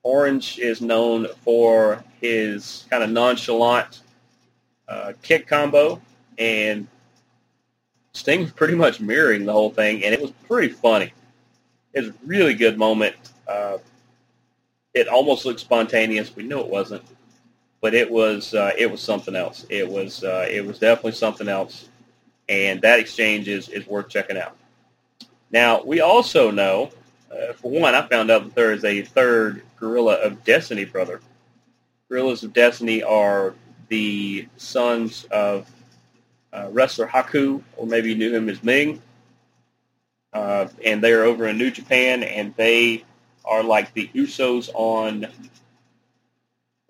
Orange 0.03 0.59
is 0.59 0.81
known 0.81 1.29
for 1.45 2.03
his 2.21 2.85
kind 2.91 3.05
of 3.05 3.11
nonchalant 3.11 4.01
uh, 4.89 5.13
kick 5.23 5.47
combo, 5.47 6.03
and 6.37 6.89
Sting 8.13 8.41
was 8.41 8.51
pretty 8.51 8.75
much 8.75 9.01
mirroring 9.01 9.45
the 9.45 9.53
whole 9.53 9.71
thing, 9.71 10.05
and 10.05 10.13
it 10.13 10.21
was 10.21 10.33
pretty 10.49 10.71
funny. 10.71 11.13
It 11.93 12.01
was 12.01 12.09
a 12.09 12.15
really 12.27 12.55
good 12.55 12.77
moment. 12.77 13.15
Uh, 13.47 13.79
it 14.95 15.07
almost 15.07 15.45
looked 15.45 15.61
spontaneous. 15.61 16.35
We 16.35 16.43
knew 16.43 16.59
it 16.59 16.67
wasn't, 16.69 17.05
but 17.85 17.93
it 17.93 18.11
was 18.11 18.55
uh, 18.55 18.73
it 18.79 18.91
was 18.91 19.03
something 19.03 19.37
else. 19.37 19.67
It 19.69 19.87
was 19.87 20.25
uh, 20.25 20.47
it 20.51 20.65
was 20.65 20.79
definitely 20.79 21.13
something 21.13 21.49
else, 21.49 21.91
and 22.49 22.81
that 22.81 22.99
exchange 22.99 23.47
is, 23.47 23.69
is 23.69 23.87
worth 23.87 24.09
checking 24.09 24.39
out. 24.39 24.57
Now 25.51 25.83
we 25.83 26.01
also 26.01 26.51
know, 26.51 26.89
uh, 27.31 27.53
for 27.53 27.71
one, 27.71 27.95
I 27.95 28.01
found 28.09 28.31
out 28.31 28.45
that 28.45 28.55
there 28.55 28.73
is 28.73 28.87
a 28.87 29.03
third 29.03 29.65
Guerrilla 29.79 30.15
of 30.15 30.43
Destiny 30.45 30.87
brother. 30.87 31.21
Guerrillas 32.09 32.43
of 32.43 32.55
Destiny 32.55 33.03
are 33.03 33.55
the 33.89 34.49
sons 34.57 35.27
of 35.31 35.71
uh, 36.55 36.69
wrestler 36.71 37.07
Haku, 37.07 37.63
or 37.77 37.87
maybe 37.87 38.09
you 38.09 38.15
knew 38.15 38.35
him 38.35 38.49
as 38.49 38.65
Meng. 38.65 39.03
Uh, 40.33 40.69
and 40.83 41.05
they 41.05 41.13
are 41.13 41.25
over 41.25 41.49
in 41.49 41.59
New 41.59 41.71
Japan, 41.71 42.23
and 42.23 42.57
they 42.57 43.05
are 43.45 43.63
like 43.63 43.93
the 43.93 44.09
Usos 44.15 44.71
on, 44.73 45.27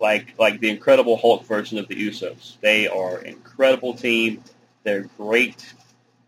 like 0.05 0.37
like 0.37 0.59
the 0.59 0.69
Incredible 0.69 1.17
Hulk 1.17 1.45
version 1.45 1.79
of 1.79 1.87
the 1.87 1.95
Usos. 1.95 2.59
They 2.61 2.87
are 2.87 3.17
an 3.17 3.25
incredible 3.25 3.95
team. 3.95 4.43
They're 4.83 5.09
great 5.17 5.73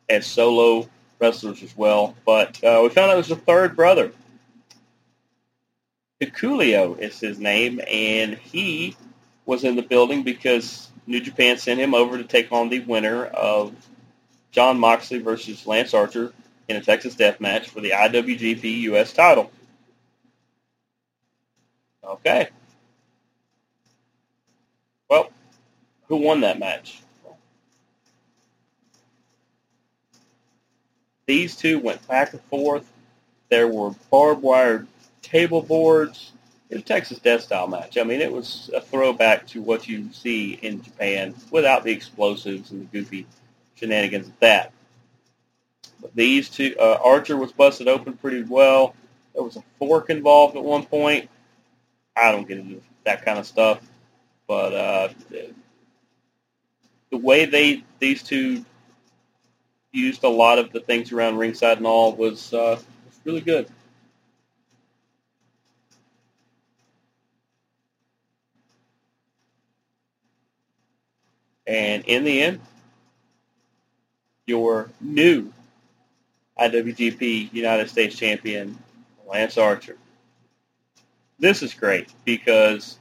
as 0.09 0.25
solo 0.25 0.89
wrestlers 1.19 1.61
as 1.61 1.77
well. 1.77 2.15
But 2.25 2.63
uh, 2.63 2.79
we 2.81 2.89
found 2.89 3.11
out 3.11 3.13
there's 3.13 3.29
a 3.29 3.35
third 3.35 3.75
brother. 3.75 4.11
Hikuleo 6.19 6.97
is 6.97 7.19
his 7.19 7.37
name, 7.37 7.79
and 7.87 8.33
he 8.33 8.97
was 9.45 9.63
in 9.63 9.75
the 9.75 9.83
building 9.83 10.23
because 10.23 10.89
New 11.05 11.21
Japan 11.21 11.59
sent 11.59 11.79
him 11.79 11.93
over 11.93 12.17
to 12.17 12.23
take 12.23 12.51
on 12.51 12.69
the 12.69 12.79
winner 12.79 13.25
of 13.25 13.75
Jon 14.49 14.79
Moxley 14.79 15.19
versus 15.19 15.67
Lance 15.67 15.93
Archer 15.93 16.33
in 16.67 16.77
a 16.77 16.81
Texas 16.81 17.13
Death 17.13 17.39
Match 17.39 17.69
for 17.69 17.81
the 17.81 17.91
IWGP 17.91 18.81
US 18.93 19.13
title. 19.13 19.51
Okay. 22.03 22.49
Well, 25.09 25.31
who 26.07 26.17
won 26.17 26.41
that 26.41 26.59
match? 26.59 27.01
These 31.25 31.57
two 31.57 31.79
went 31.79 32.07
back 32.07 32.31
and 32.31 32.41
forth. 32.43 32.89
There 33.49 33.67
were 33.67 33.91
barbed 34.09 34.41
wire 34.41 34.87
table 35.21 35.61
boards. 35.61 36.31
It 36.69 36.75
was 36.75 36.83
a 36.83 36.85
Texas 36.85 37.19
Death 37.19 37.43
Style 37.43 37.67
match. 37.67 37.97
I 37.97 38.03
mean, 38.03 38.21
it 38.21 38.31
was 38.31 38.69
a 38.73 38.81
throwback 38.81 39.45
to 39.47 39.61
what 39.61 39.87
you 39.87 40.11
see 40.13 40.53
in 40.61 40.81
Japan 40.81 41.35
without 41.51 41.83
the 41.83 41.91
explosives 41.91 42.71
and 42.71 42.81
the 42.81 42.85
goofy 42.85 43.25
shenanigans 43.75 44.27
of 44.27 44.39
that. 44.39 44.71
But 46.01 46.15
these 46.15 46.49
two, 46.49 46.75
uh, 46.79 46.99
Archer 47.03 47.37
was 47.37 47.51
busted 47.51 47.87
open 47.87 48.13
pretty 48.13 48.43
well. 48.43 48.95
There 49.33 49.43
was 49.43 49.57
a 49.57 49.63
fork 49.79 50.09
involved 50.09 50.55
at 50.55 50.63
one 50.63 50.85
point. 50.85 51.29
I 52.15 52.31
don't 52.31 52.47
get 52.47 52.57
into 52.57 52.81
that 53.05 53.23
kind 53.23 53.37
of 53.37 53.45
stuff, 53.45 53.79
but 54.47 54.73
uh, 54.73 55.09
the, 57.11 57.17
way 57.17 57.45
they 57.45 57.83
these 57.99 58.23
two 58.23 58.63
used 59.91 60.23
a 60.23 60.29
lot 60.29 60.59
of 60.59 60.71
the 60.71 60.79
things 60.79 61.11
around 61.11 61.37
ringside 61.37 61.77
and 61.77 61.87
all 61.87 62.15
was 62.15 62.53
uh, 62.53 62.79
really 63.23 63.41
good. 63.41 63.67
And 71.65 72.05
in 72.05 72.23
the 72.23 72.41
end, 72.41 72.61
your 74.45 74.89
new 75.01 75.51
IWGP 76.57 77.53
United 77.53 77.89
States 77.89 78.15
Champion, 78.15 78.77
Lance 79.27 79.57
Archer. 79.57 79.97
This 81.39 81.61
is 81.61 81.73
great 81.73 82.11
because 82.23 82.97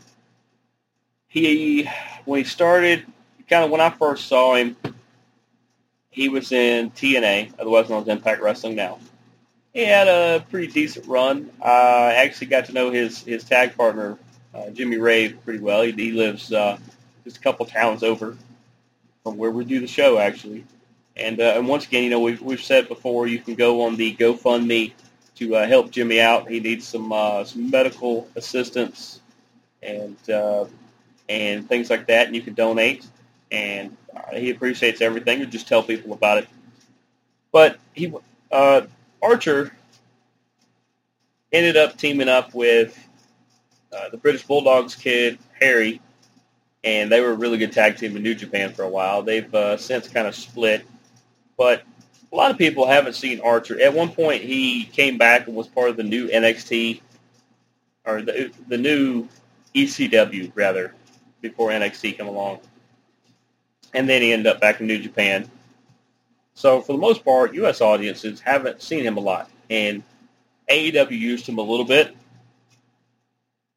he, 1.28 1.88
when 2.24 2.38
he 2.38 2.44
started, 2.44 3.06
kind 3.48 3.64
of 3.64 3.70
when 3.70 3.80
I 3.80 3.90
first 3.90 4.26
saw 4.26 4.54
him, 4.54 4.76
he 6.10 6.28
was 6.28 6.52
in 6.52 6.90
TNA, 6.92 7.52
otherwise 7.58 7.90
known 7.90 8.02
as 8.02 8.08
Impact 8.08 8.40
Wrestling 8.40 8.74
now. 8.74 8.98
He 9.74 9.84
had 9.84 10.08
a 10.08 10.44
pretty 10.50 10.68
decent 10.68 11.06
run. 11.06 11.50
I 11.62 12.14
actually 12.14 12.46
got 12.46 12.64
to 12.66 12.72
know 12.72 12.90
his, 12.90 13.22
his 13.22 13.44
tag 13.44 13.76
partner, 13.76 14.18
uh, 14.54 14.70
Jimmy 14.70 14.96
Rave, 14.96 15.38
pretty 15.44 15.58
well. 15.58 15.82
He, 15.82 15.92
he 15.92 16.12
lives 16.12 16.50
uh, 16.52 16.78
just 17.24 17.36
a 17.36 17.40
couple 17.40 17.66
towns 17.66 18.02
over 18.02 18.36
from 19.22 19.36
where 19.36 19.50
we 19.50 19.64
do 19.64 19.80
the 19.80 19.86
show, 19.86 20.18
actually. 20.18 20.64
And 21.16 21.40
uh, 21.40 21.54
and 21.56 21.66
once 21.66 21.86
again, 21.86 22.04
you 22.04 22.10
know, 22.10 22.20
we've 22.20 22.40
we've 22.40 22.62
said 22.62 22.88
before, 22.88 23.26
you 23.26 23.38
can 23.38 23.54
go 23.54 23.82
on 23.82 23.96
the 23.96 24.14
GoFundMe 24.16 24.92
to 25.36 25.56
uh, 25.56 25.66
help 25.66 25.90
Jimmy 25.90 26.20
out. 26.20 26.48
He 26.48 26.60
needs 26.60 26.86
some 26.86 27.12
uh, 27.12 27.44
some 27.44 27.70
medical 27.70 28.28
assistance 28.36 29.20
and 29.82 30.16
uh, 30.30 30.66
and 31.28 31.68
things 31.68 31.90
like 31.90 32.06
that, 32.06 32.26
and 32.26 32.36
you 32.36 32.42
can 32.42 32.54
donate. 32.54 33.06
And 33.50 33.96
uh, 34.14 34.34
he 34.34 34.50
appreciates 34.50 35.00
everything. 35.00 35.40
You 35.40 35.46
just 35.46 35.68
tell 35.68 35.82
people 35.82 36.12
about 36.12 36.38
it. 36.38 36.48
But 37.52 37.78
he 37.94 38.12
uh, 38.50 38.82
Archer 39.22 39.72
ended 41.52 41.76
up 41.76 41.96
teaming 41.96 42.28
up 42.28 42.54
with 42.54 42.98
uh, 43.92 44.08
the 44.10 44.16
British 44.16 44.44
Bulldogs 44.44 44.94
kid 44.94 45.38
Harry, 45.60 46.00
and 46.84 47.10
they 47.10 47.20
were 47.20 47.30
a 47.30 47.36
really 47.36 47.58
good 47.58 47.72
tag 47.72 47.96
team 47.96 48.16
in 48.16 48.22
New 48.22 48.34
Japan 48.34 48.72
for 48.72 48.82
a 48.82 48.88
while. 48.88 49.22
They've 49.22 49.52
uh, 49.54 49.76
since 49.76 50.08
kind 50.08 50.26
of 50.26 50.34
split, 50.34 50.84
but 51.56 51.82
a 52.32 52.36
lot 52.36 52.50
of 52.50 52.58
people 52.58 52.86
haven't 52.86 53.14
seen 53.14 53.40
Archer. 53.40 53.80
At 53.80 53.94
one 53.94 54.10
point, 54.10 54.42
he 54.42 54.84
came 54.84 55.16
back 55.16 55.46
and 55.46 55.56
was 55.56 55.68
part 55.68 55.88
of 55.88 55.96
the 55.96 56.02
new 56.02 56.28
NXT 56.28 57.00
or 58.04 58.22
the 58.22 58.50
the 58.68 58.78
new 58.78 59.28
ECW 59.74 60.52
rather, 60.54 60.94
before 61.42 61.70
NXT 61.70 62.16
came 62.16 62.26
along, 62.26 62.60
and 63.96 64.06
then 64.06 64.20
he 64.20 64.30
ended 64.30 64.46
up 64.46 64.60
back 64.60 64.80
in 64.80 64.86
New 64.86 64.98
Japan. 64.98 65.50
So 66.54 66.82
for 66.82 66.92
the 66.92 66.98
most 66.98 67.24
part, 67.24 67.54
U.S. 67.54 67.80
audiences 67.80 68.40
haven't 68.40 68.82
seen 68.82 69.02
him 69.02 69.16
a 69.16 69.20
lot, 69.20 69.50
and 69.70 70.02
AEW 70.70 71.18
used 71.18 71.48
him 71.48 71.56
a 71.58 71.62
little 71.62 71.86
bit, 71.86 72.14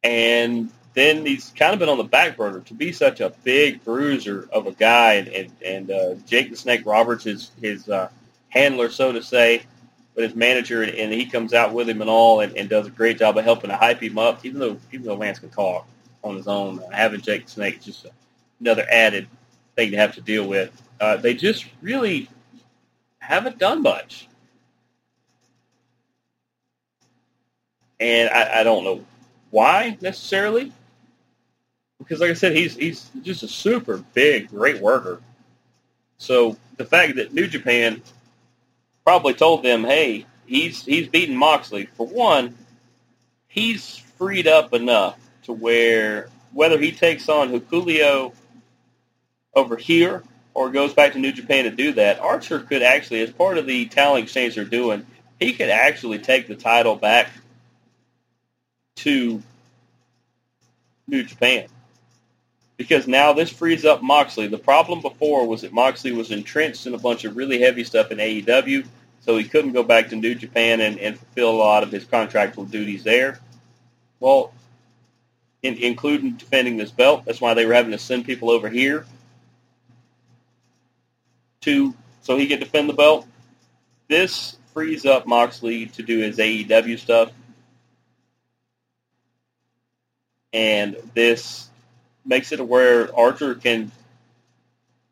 and 0.04 0.70
then 0.92 1.24
he's 1.24 1.52
kind 1.56 1.72
of 1.72 1.78
been 1.78 1.88
on 1.88 1.96
the 1.96 2.04
back 2.04 2.36
burner 2.36 2.60
to 2.60 2.74
be 2.74 2.92
such 2.92 3.20
a 3.20 3.30
big 3.44 3.82
bruiser 3.82 4.46
of 4.52 4.66
a 4.66 4.72
guy, 4.72 5.14
and 5.14 5.28
and, 5.28 5.50
and 5.64 5.90
uh, 5.90 6.14
Jake 6.26 6.50
the 6.50 6.56
Snake 6.56 6.84
Roberts 6.84 7.24
is 7.24 7.50
his 7.60 7.88
uh, 7.88 8.10
handler, 8.50 8.90
so 8.90 9.12
to 9.12 9.22
say, 9.22 9.62
but 10.14 10.24
his 10.24 10.34
manager, 10.34 10.82
and, 10.82 11.12
he 11.12 11.24
comes 11.24 11.54
out 11.54 11.72
with 11.72 11.88
him 11.88 12.02
and 12.02 12.10
all, 12.10 12.40
and, 12.40 12.54
and 12.58 12.68
does 12.68 12.86
a 12.86 12.90
great 12.90 13.18
job 13.18 13.38
of 13.38 13.44
helping 13.44 13.70
to 13.70 13.76
hype 13.76 14.02
him 14.02 14.18
up. 14.18 14.44
Even 14.44 14.60
though 14.60 14.76
even 14.92 15.06
though 15.06 15.16
Lance 15.16 15.38
can 15.38 15.48
talk 15.48 15.86
on 16.22 16.36
his 16.36 16.46
own, 16.46 16.82
having 16.92 17.22
Jake 17.22 17.46
the 17.46 17.50
Snake 17.50 17.80
just 17.80 18.06
another 18.60 18.86
added 18.90 19.26
thing 19.80 19.92
to 19.92 19.96
have 19.96 20.14
to 20.14 20.20
deal 20.20 20.46
with. 20.46 20.70
Uh, 21.00 21.16
they 21.16 21.32
just 21.32 21.64
really 21.80 22.28
haven't 23.18 23.58
done 23.58 23.82
much. 23.82 24.28
And 27.98 28.28
I, 28.30 28.60
I 28.60 28.62
don't 28.62 28.84
know 28.84 29.04
why 29.50 29.96
necessarily. 30.00 30.72
Because 31.98 32.20
like 32.20 32.30
I 32.30 32.34
said, 32.34 32.54
he's 32.54 32.76
he's 32.76 33.10
just 33.22 33.42
a 33.42 33.48
super 33.48 33.98
big, 34.14 34.48
great 34.48 34.80
worker. 34.80 35.20
So 36.18 36.56
the 36.76 36.84
fact 36.84 37.16
that 37.16 37.32
New 37.32 37.46
Japan 37.46 38.02
probably 39.04 39.34
told 39.34 39.62
them, 39.62 39.84
hey, 39.84 40.26
he's 40.46 40.84
he's 40.84 41.08
beaten 41.08 41.36
Moxley. 41.36 41.86
For 41.94 42.06
one, 42.06 42.54
he's 43.48 43.96
freed 43.96 44.46
up 44.46 44.74
enough 44.74 45.18
to 45.44 45.52
where 45.52 46.28
whether 46.52 46.78
he 46.78 46.92
takes 46.92 47.28
on 47.28 47.50
Hikuleo 47.50 48.34
over 49.54 49.76
here 49.76 50.22
or 50.54 50.70
goes 50.70 50.92
back 50.94 51.12
to 51.12 51.18
New 51.18 51.32
Japan 51.32 51.64
to 51.64 51.70
do 51.70 51.92
that, 51.92 52.18
Archer 52.20 52.60
could 52.60 52.82
actually, 52.82 53.22
as 53.22 53.30
part 53.30 53.58
of 53.58 53.66
the 53.66 53.86
talent 53.86 54.24
exchange 54.24 54.54
they're 54.54 54.64
doing, 54.64 55.06
he 55.38 55.52
could 55.52 55.68
actually 55.68 56.18
take 56.18 56.48
the 56.48 56.56
title 56.56 56.96
back 56.96 57.30
to 58.96 59.42
New 61.06 61.22
Japan. 61.22 61.66
Because 62.76 63.06
now 63.06 63.32
this 63.32 63.50
frees 63.50 63.84
up 63.84 64.02
Moxley. 64.02 64.48
The 64.48 64.58
problem 64.58 65.02
before 65.02 65.46
was 65.46 65.62
that 65.62 65.72
Moxley 65.72 66.12
was 66.12 66.30
entrenched 66.30 66.86
in 66.86 66.94
a 66.94 66.98
bunch 66.98 67.24
of 67.24 67.36
really 67.36 67.60
heavy 67.60 67.84
stuff 67.84 68.10
in 68.10 68.18
AEW, 68.18 68.86
so 69.20 69.36
he 69.36 69.44
couldn't 69.44 69.72
go 69.72 69.82
back 69.82 70.08
to 70.08 70.16
New 70.16 70.34
Japan 70.34 70.80
and, 70.80 70.98
and 70.98 71.18
fulfill 71.18 71.50
a 71.50 71.52
lot 71.52 71.82
of 71.82 71.92
his 71.92 72.04
contractual 72.04 72.64
duties 72.64 73.04
there. 73.04 73.38
Well, 74.18 74.52
in, 75.62 75.76
including 75.76 76.32
defending 76.32 76.78
this 76.78 76.90
belt, 76.90 77.24
that's 77.26 77.40
why 77.40 77.54
they 77.54 77.66
were 77.66 77.74
having 77.74 77.92
to 77.92 77.98
send 77.98 78.24
people 78.24 78.50
over 78.50 78.68
here 78.68 79.04
to 81.60 81.94
so 82.22 82.36
he 82.36 82.46
could 82.46 82.60
defend 82.60 82.88
the 82.88 82.94
belt. 82.94 83.26
This 84.08 84.56
frees 84.72 85.04
up 85.06 85.26
Moxley 85.26 85.86
to 85.86 86.02
do 86.02 86.18
his 86.18 86.38
AEW 86.38 86.98
stuff. 86.98 87.30
And 90.52 90.96
this 91.14 91.68
makes 92.24 92.52
it 92.52 92.66
where 92.66 93.14
Archer 93.16 93.54
can 93.54 93.92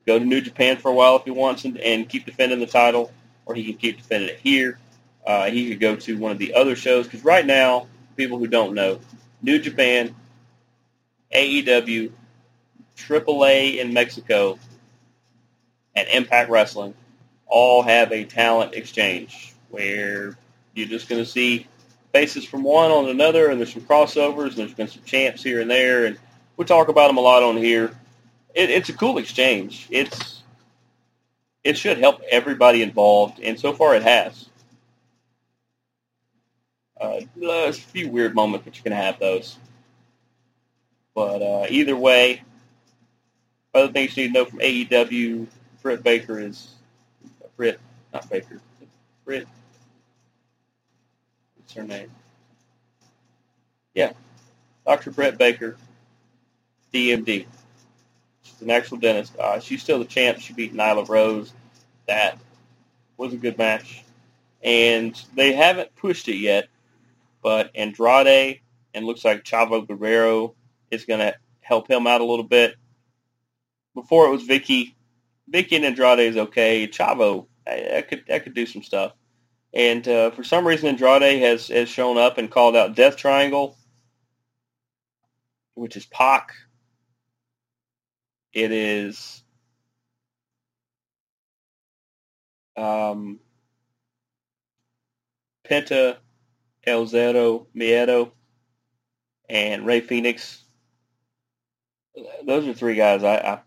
go 0.07 0.19
to 0.19 0.25
New 0.25 0.41
Japan 0.41 0.79
for 0.79 0.91
a 0.91 0.95
while 0.95 1.17
if 1.17 1.25
he 1.25 1.31
wants 1.31 1.65
and, 1.65 1.79
and 1.79 2.09
keep 2.09 2.25
defending 2.25 2.61
the 2.61 2.67
title, 2.67 3.13
or 3.47 3.55
he 3.55 3.65
can 3.65 3.75
keep 3.75 3.99
defending 3.99 4.31
it 4.31 4.41
here. 4.43 4.79
Uh, 5.27 5.51
he 5.51 5.69
could 5.69 5.81
go 5.81 5.97
to 5.97 6.19
one 6.19 6.33
of 6.33 6.39
the 6.39 6.55
other 6.55 6.75
shows 6.75 7.07
because 7.07 7.25
right 7.25 7.45
now, 7.45 7.87
people 8.17 8.39
who 8.39 8.47
don't 8.47 8.75
know, 8.75 8.99
New 9.43 9.59
Japan, 9.59 10.15
AEW, 11.33 12.11
AAA 12.97 13.79
in 13.79 13.93
Mexico, 13.93 14.59
and 15.99 16.09
Impact 16.09 16.51
Wrestling 16.51 16.95
all 17.47 17.83
have 17.83 18.13
a 18.13 18.25
talent 18.25 18.75
exchange 18.75 19.55
where 19.71 20.37
you're 20.75 20.89
just 20.89 21.09
going 21.09 21.23
to 21.23 21.29
see 21.29 21.67
faces 22.13 22.45
from 22.45 22.63
one 22.63 22.91
on 22.91 23.09
another, 23.09 23.51
and 23.51 23.61
there's 23.61 23.73
some 23.73 23.83
crossovers, 23.83 24.51
and 24.51 24.57
there's 24.57 24.75
been 24.75 24.89
some 24.89 25.03
champs 25.05 25.43
here 25.43 25.61
and 25.61 25.71
there, 25.71 26.07
and 26.07 26.19
we 26.57 26.65
talk 26.65 26.89
about 26.89 27.09
them 27.09 27.17
a 27.17 27.21
lot 27.21 27.43
on 27.43 27.57
here. 27.57 27.91
It, 28.55 28.71
it's 28.71 28.89
a 28.89 28.93
cool 28.95 29.19
exchange. 29.19 29.87
It's 29.91 30.43
it 31.65 31.77
should 31.77 31.99
help 31.99 32.23
everybody 32.31 32.83
involved, 32.83 33.41
and 33.41 33.59
so 33.59 33.73
far 33.73 33.95
it 33.95 34.03
has. 34.03 34.49
Uh, 37.01 37.21
a 37.43 37.73
few 37.73 38.09
weird 38.09 38.35
moments, 38.35 38.65
but 38.65 38.77
you 38.77 38.83
can 38.83 38.93
have 38.93 39.19
those. 39.19 39.57
But 41.15 41.43
uh, 41.43 41.67
either 41.69 41.97
way, 41.97 42.43
other 43.75 43.93
things 43.93 44.17
you 44.17 44.25
need 44.25 44.35
to 44.35 44.39
know 44.41 44.45
from 44.47 44.61
AEW, 44.61 45.47
Britt 45.89 46.03
Baker 46.03 46.39
is 46.39 46.69
Britt, 47.57 47.81
not 48.13 48.29
Baker, 48.29 48.61
Britt. 49.25 49.49
What's 51.57 51.73
her 51.73 51.83
name? 51.83 52.11
Yeah, 53.95 54.13
Dr. 54.85 55.11
Britt 55.13 55.39
Baker, 55.39 55.79
DMD. 56.93 57.47
She's 58.43 58.61
an 58.61 58.69
actual 58.69 58.99
dentist. 58.99 59.35
Uh, 59.39 59.61
she's 59.61 59.83
still 59.83 59.99
the 59.99 60.05
champ. 60.05 60.41
She 60.41 60.53
beat 60.53 60.75
Nyla 60.75 61.09
Rose. 61.09 61.55
That 62.07 62.39
was 63.17 63.33
a 63.33 63.39
good 63.39 63.57
match. 63.57 64.05
And 64.63 65.19
they 65.37 65.55
haven't 65.55 65.97
pushed 65.97 66.29
it 66.29 66.37
yet, 66.37 66.69
but 67.43 67.71
Andrade 67.75 68.61
and 68.93 69.07
looks 69.07 69.25
like 69.25 69.43
Chavo 69.43 69.89
Guerrero 69.89 70.55
is 70.91 71.07
going 71.07 71.21
to 71.21 71.35
help 71.63 71.89
him 71.89 72.07
out 72.07 72.21
a 72.21 72.27
little 72.27 72.45
bit. 72.45 72.75
Before 73.95 74.27
it 74.27 74.31
was 74.31 74.47
Vickie. 74.47 74.93
Vickie 75.51 75.77
and 75.77 75.85
Andrade 75.85 76.21
is 76.21 76.37
okay. 76.37 76.87
Chavo, 76.87 77.47
I, 77.67 77.99
I 77.99 78.03
could 78.03 78.25
I 78.31 78.39
could 78.39 78.55
do 78.55 78.67
some 78.67 78.83
stuff. 78.83 79.13
And 79.73 80.07
uh, 80.09 80.31
for 80.31 80.45
some 80.45 80.67
reason, 80.67 80.89
Andrade 80.89 81.41
has, 81.43 81.69
has 81.69 81.89
shown 81.89 82.17
up 82.17 82.39
and 82.39 82.51
called 82.51 82.75
out 82.75 82.97
Death 82.97 83.17
Triangle, 83.17 83.77
which 85.75 85.97
is 85.97 86.07
Pac. 86.07 86.53
It 88.53 88.73
is 88.73 89.43
um, 92.77 93.41
Penta, 95.69 96.17
El 96.85 97.07
Zero, 97.07 97.67
Miedo, 97.77 98.31
and 99.51 99.85
Rey 99.85 100.01
Fenix. 100.01 100.65
Those 102.45 102.67
are 102.67 102.75
three 102.75 102.97
guys 102.97 103.23
I 103.23 103.37
I 103.37 103.61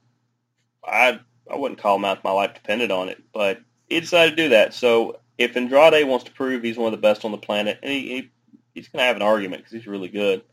I, 0.84 1.20
I 1.50 1.56
wouldn't 1.56 1.80
call 1.80 1.96
him 1.96 2.06
out 2.06 2.20
if 2.20 2.24
my 2.24 2.32
life 2.32 2.54
depended 2.54 2.92
on 2.92 3.10
it, 3.10 3.22
but 3.34 3.62
he 3.88 4.00
decided 4.00 4.32
to 4.32 4.44
do 4.44 4.50
that. 4.50 4.74
So 4.74 5.20
if 5.38 5.56
Andrade 5.56 6.08
wants 6.08 6.26
to 6.26 6.32
prove 6.32 6.64
he's 6.64 6.78
one 6.78 6.94
of 6.94 7.00
the 7.00 7.08
best 7.08 7.26
on 7.26 7.32
the 7.32 7.38
planet, 7.38 7.80
and 7.82 7.92
he, 7.92 8.00
he 8.02 8.32
he's 8.74 8.88
going 8.88 9.02
to 9.02 9.06
have 9.06 9.16
an 9.16 9.22
argument 9.22 9.62
because 9.62 9.74
he's 9.74 9.88
really 9.88 10.10
good. 10.10 10.44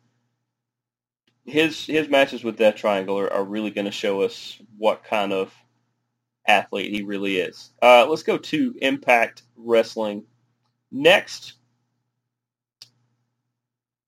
His 1.44 1.86
his 1.86 2.08
matches 2.08 2.44
with 2.44 2.58
Death 2.58 2.76
Triangle 2.76 3.18
are, 3.18 3.32
are 3.32 3.44
really 3.44 3.70
going 3.70 3.86
to 3.86 3.90
show 3.90 4.22
us 4.22 4.58
what 4.76 5.04
kind 5.04 5.32
of 5.32 5.52
athlete 6.46 6.92
he 6.92 7.02
really 7.02 7.38
is. 7.38 7.70
Uh, 7.82 8.06
let's 8.08 8.22
go 8.22 8.38
to 8.38 8.74
Impact 8.80 9.42
Wrestling 9.56 10.24
next. 10.90 11.54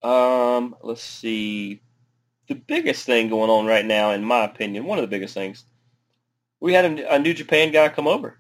Um, 0.02 0.76
let's 0.82 1.02
see. 1.02 1.82
The 2.48 2.54
biggest 2.54 3.06
thing 3.06 3.28
going 3.28 3.50
on 3.50 3.66
right 3.66 3.84
now, 3.84 4.10
in 4.10 4.24
my 4.24 4.44
opinion, 4.44 4.84
one 4.84 4.98
of 4.98 5.02
the 5.02 5.08
biggest 5.08 5.34
things, 5.34 5.64
we 6.60 6.72
had 6.72 6.84
a, 6.84 7.14
a 7.14 7.18
New 7.18 7.34
Japan 7.34 7.72
guy 7.72 7.88
come 7.88 8.06
over. 8.06 8.38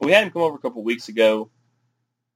We 0.00 0.12
had 0.12 0.24
him 0.24 0.30
come 0.30 0.42
over 0.42 0.56
a 0.56 0.60
couple 0.60 0.82
weeks 0.84 1.08
ago, 1.08 1.50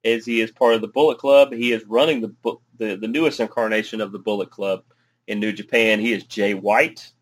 as 0.04 0.24
he 0.24 0.40
is 0.40 0.50
part 0.50 0.74
of 0.74 0.80
the 0.80 0.88
Bullet 0.88 1.18
Club. 1.18 1.52
He 1.52 1.72
is 1.72 1.84
running 1.84 2.20
the 2.20 2.56
the, 2.78 2.96
the 2.96 3.08
newest 3.08 3.38
incarnation 3.38 4.00
of 4.00 4.10
the 4.10 4.18
Bullet 4.18 4.50
Club 4.50 4.82
in 5.26 5.38
New 5.38 5.52
Japan. 5.52 6.00
He 6.00 6.12
is 6.12 6.24
Jay 6.24 6.54
White. 6.54 7.12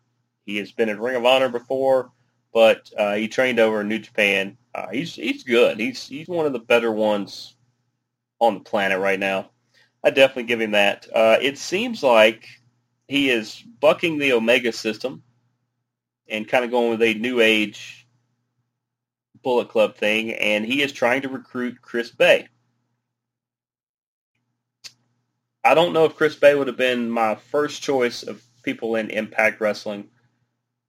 He 0.45 0.57
has 0.57 0.71
been 0.71 0.89
in 0.89 0.99
Ring 0.99 1.15
of 1.15 1.25
Honor 1.25 1.49
before, 1.49 2.11
but 2.53 2.89
uh, 2.97 3.15
he 3.15 3.27
trained 3.27 3.59
over 3.59 3.81
in 3.81 3.89
New 3.89 3.99
Japan. 3.99 4.57
Uh, 4.73 4.87
he's 4.91 5.15
he's 5.15 5.43
good. 5.43 5.79
He's 5.79 6.07
he's 6.07 6.27
one 6.27 6.45
of 6.45 6.53
the 6.53 6.59
better 6.59 6.91
ones 6.91 7.55
on 8.39 8.55
the 8.55 8.59
planet 8.61 8.99
right 8.99 9.19
now. 9.19 9.51
I 10.03 10.09
definitely 10.09 10.43
give 10.43 10.61
him 10.61 10.71
that. 10.71 11.07
Uh, 11.13 11.37
it 11.39 11.59
seems 11.59 12.01
like 12.01 12.47
he 13.07 13.29
is 13.29 13.61
bucking 13.79 14.17
the 14.17 14.33
Omega 14.33 14.71
system 14.71 15.21
and 16.31 16.47
kind 16.47 16.65
of 16.65 16.71
going 16.71 16.89
with 16.89 17.01
a 17.03 17.13
new 17.13 17.41
age 17.41 18.07
Bullet 19.43 19.69
Club 19.69 19.95
thing, 19.95 20.33
and 20.33 20.65
he 20.65 20.81
is 20.81 20.91
trying 20.91 21.23
to 21.23 21.29
recruit 21.29 21.81
Chris 21.81 22.11
Bey. 22.11 22.47
I 25.63 25.73
don't 25.73 25.93
know 25.93 26.05
if 26.05 26.15
Chris 26.15 26.35
Bey 26.35 26.55
would 26.55 26.67
have 26.67 26.77
been 26.77 27.09
my 27.09 27.35
first 27.35 27.83
choice 27.83 28.23
of 28.23 28.43
people 28.63 28.95
in 28.95 29.09
Impact 29.09 29.61
Wrestling 29.61 30.09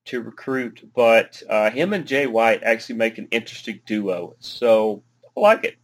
to 0.07 0.21
recruit, 0.21 0.91
but 0.95 1.43
uh, 1.49 1.71
him 1.71 1.93
and 1.93 2.07
Jay 2.07 2.27
White 2.27 2.63
actually 2.63 2.97
make 2.97 3.19
an 3.19 3.29
interesting 3.31 3.81
duo. 3.87 4.35
So 4.41 5.03
I 5.37 5.41
like 5.41 5.65
it. 5.65 5.77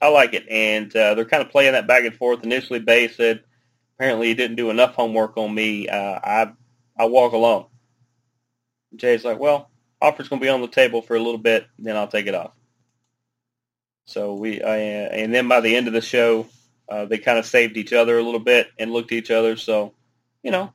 I 0.00 0.08
like 0.08 0.34
it, 0.34 0.48
and 0.48 0.94
uh, 0.96 1.14
they're 1.14 1.24
kind 1.24 1.42
of 1.42 1.50
playing 1.50 1.72
that 1.72 1.86
back 1.86 2.04
and 2.04 2.14
forth. 2.14 2.42
Initially, 2.42 2.78
Bey 2.78 3.08
said 3.08 3.42
apparently 3.96 4.28
he 4.28 4.34
didn't 4.34 4.56
do 4.56 4.70
enough 4.70 4.94
homework 4.94 5.36
on 5.36 5.54
me. 5.54 5.88
Uh, 5.88 6.18
I 6.22 6.52
I 6.98 7.04
walk 7.06 7.32
alone. 7.32 7.66
Jay's 8.96 9.24
like, 9.24 9.38
well, 9.38 9.70
offer's 10.00 10.28
going 10.28 10.40
to 10.40 10.44
be 10.44 10.50
on 10.50 10.60
the 10.60 10.68
table 10.68 11.02
for 11.02 11.16
a 11.16 11.22
little 11.22 11.38
bit, 11.38 11.66
then 11.78 11.96
I'll 11.96 12.08
take 12.08 12.26
it 12.26 12.34
off. 12.34 12.52
So 14.06 14.34
we, 14.34 14.60
uh, 14.60 14.68
and 14.68 15.32
then 15.32 15.46
by 15.46 15.60
the 15.60 15.76
end 15.76 15.86
of 15.86 15.92
the 15.92 16.00
show, 16.00 16.46
uh, 16.88 17.04
they 17.04 17.18
kind 17.18 17.38
of 17.38 17.46
saved 17.46 17.76
each 17.76 17.92
other 17.92 18.18
a 18.18 18.22
little 18.22 18.40
bit 18.40 18.68
and 18.78 18.92
looked 18.92 19.12
at 19.12 19.18
each 19.18 19.30
other. 19.30 19.56
So, 19.56 19.94
you 20.42 20.50
know, 20.50 20.72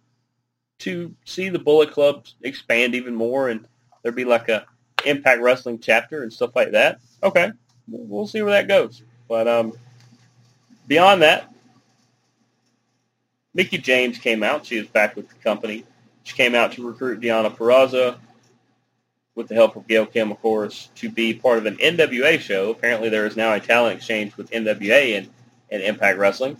to 0.79 1.13
see 1.25 1.49
the 1.49 1.59
Bullet 1.59 1.91
Club 1.91 2.25
expand 2.41 2.95
even 2.95 3.15
more 3.15 3.49
and 3.49 3.67
there'd 4.01 4.15
be 4.15 4.25
like 4.25 4.49
a 4.49 4.65
Impact 5.05 5.41
Wrestling 5.41 5.79
chapter 5.79 6.23
and 6.23 6.31
stuff 6.31 6.55
like 6.55 6.71
that. 6.71 6.99
Okay, 7.21 7.51
we'll 7.87 8.27
see 8.27 8.41
where 8.41 8.53
that 8.53 8.67
goes. 8.67 9.03
But 9.27 9.47
um, 9.47 9.73
beyond 10.87 11.21
that, 11.21 11.53
Mickie 13.53 13.77
James 13.77 14.17
came 14.17 14.43
out. 14.43 14.65
She 14.65 14.77
was 14.77 14.87
back 14.87 15.15
with 15.15 15.29
the 15.29 15.35
company. 15.35 15.85
She 16.25 16.35
came 16.35 16.55
out 16.55 16.71
to 16.73 16.85
recruit 16.85 17.21
Deonna 17.21 17.55
Purrazzo 17.55 18.17
with 19.35 19.47
the 19.47 19.53
help 19.53 19.75
of 19.75 19.87
Gail 19.87 20.07
Kim, 20.07 20.31
of 20.31 20.41
course, 20.41 20.89
to 20.95 21.07
be 21.07 21.35
part 21.35 21.59
of 21.59 21.67
an 21.67 21.77
NWA 21.77 22.39
show. 22.39 22.71
Apparently, 22.71 23.09
there 23.09 23.27
is 23.27 23.37
now 23.37 23.53
a 23.53 23.59
talent 23.59 23.97
exchange 23.97 24.35
with 24.35 24.49
NWA 24.49 25.19
and, 25.19 25.29
and 25.69 25.83
Impact 25.83 26.17
Wrestling, 26.17 26.57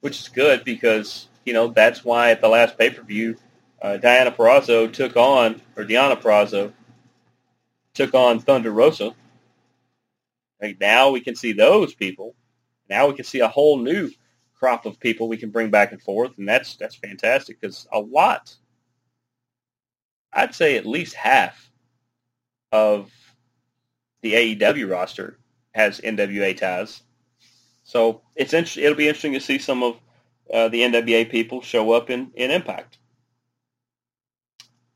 which 0.00 0.18
is 0.18 0.28
good 0.28 0.64
because 0.64 1.28
you 1.44 1.52
know 1.52 1.68
that's 1.68 2.02
why 2.06 2.30
at 2.30 2.40
the 2.40 2.48
last 2.48 2.78
pay 2.78 2.88
per 2.88 3.02
view, 3.02 3.36
uh, 3.82 3.98
Diana 3.98 4.32
Purrazzo 4.32 4.90
took 4.90 5.14
on 5.14 5.60
or 5.76 5.84
Deonna 5.84 6.18
Purrazzo 6.18 6.72
took 7.92 8.14
on 8.14 8.40
Thunder 8.40 8.70
Rosa. 8.70 9.14
Like 10.62 10.80
now 10.80 11.10
we 11.10 11.20
can 11.20 11.36
see 11.36 11.52
those 11.52 11.94
people. 11.94 12.34
Now 12.88 13.08
we 13.08 13.14
can 13.14 13.26
see 13.26 13.40
a 13.40 13.48
whole 13.48 13.76
new 13.76 14.10
crop 14.54 14.86
of 14.86 14.98
people 14.98 15.28
we 15.28 15.36
can 15.36 15.50
bring 15.50 15.68
back 15.68 15.92
and 15.92 16.00
forth, 16.00 16.38
and 16.38 16.48
that's 16.48 16.76
that's 16.76 16.94
fantastic 16.94 17.60
because 17.60 17.86
a 17.92 18.00
lot 18.00 18.54
I'd 20.32 20.54
say 20.54 20.76
at 20.76 20.86
least 20.86 21.14
half 21.14 21.70
of 22.72 23.10
the 24.22 24.34
AEW 24.34 24.90
roster 24.90 25.38
has 25.74 26.00
NWA 26.00 26.56
ties. 26.56 27.02
So 27.84 28.22
it's 28.36 28.52
inter- 28.54 28.80
it'll 28.80 28.96
be 28.96 29.08
interesting 29.08 29.32
to 29.32 29.40
see 29.40 29.58
some 29.58 29.82
of 29.82 29.96
uh, 30.52 30.68
the 30.68 30.82
NWA 30.82 31.30
people 31.30 31.62
show 31.62 31.92
up 31.92 32.10
in, 32.10 32.30
in 32.34 32.50
Impact. 32.50 32.98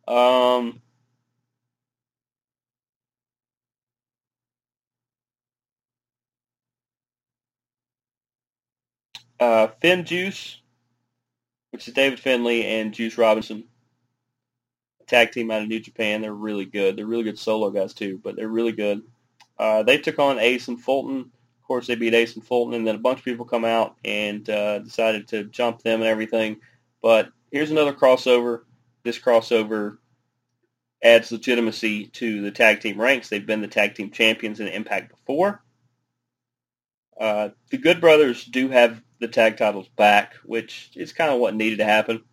Um, 0.06 0.82
uh, 9.40 9.68
FinJuice, 9.82 10.56
which 11.70 11.88
is 11.88 11.94
David 11.94 12.20
Finlay 12.20 12.80
and 12.80 12.92
Juice 12.92 13.16
Robinson 13.16 13.64
tag 15.06 15.32
team 15.32 15.50
out 15.50 15.62
of 15.62 15.68
New 15.68 15.80
Japan. 15.80 16.20
They're 16.20 16.32
really 16.32 16.64
good. 16.64 16.96
They're 16.96 17.06
really 17.06 17.24
good 17.24 17.38
solo 17.38 17.70
guys 17.70 17.94
too, 17.94 18.20
but 18.22 18.36
they're 18.36 18.48
really 18.48 18.72
good. 18.72 19.02
Uh, 19.58 19.82
they 19.82 19.98
took 19.98 20.18
on 20.18 20.38
Ace 20.38 20.68
and 20.68 20.80
Fulton. 20.80 21.20
Of 21.20 21.66
course, 21.66 21.86
they 21.86 21.94
beat 21.94 22.14
Ace 22.14 22.34
and 22.34 22.44
Fulton, 22.44 22.74
and 22.74 22.86
then 22.86 22.96
a 22.96 22.98
bunch 22.98 23.20
of 23.20 23.24
people 23.24 23.46
come 23.46 23.64
out 23.64 23.96
and 24.04 24.48
uh, 24.50 24.80
decided 24.80 25.28
to 25.28 25.44
jump 25.44 25.82
them 25.82 26.00
and 26.00 26.08
everything. 26.08 26.58
But 27.00 27.30
here's 27.50 27.70
another 27.70 27.92
crossover. 27.92 28.62
This 29.02 29.18
crossover 29.18 29.98
adds 31.02 31.30
legitimacy 31.30 32.06
to 32.06 32.42
the 32.42 32.50
tag 32.50 32.80
team 32.80 33.00
ranks. 33.00 33.28
They've 33.28 33.46
been 33.46 33.60
the 33.60 33.68
tag 33.68 33.94
team 33.94 34.10
champions 34.10 34.60
in 34.60 34.68
Impact 34.68 35.10
before. 35.10 35.62
Uh, 37.18 37.50
the 37.70 37.78
Good 37.78 38.00
Brothers 38.00 38.44
do 38.44 38.68
have 38.68 39.00
the 39.20 39.28
tag 39.28 39.56
titles 39.56 39.88
back, 39.88 40.34
which 40.44 40.90
is 40.96 41.12
kind 41.12 41.32
of 41.32 41.38
what 41.38 41.54
needed 41.54 41.78
to 41.78 41.84
happen. 41.84 42.24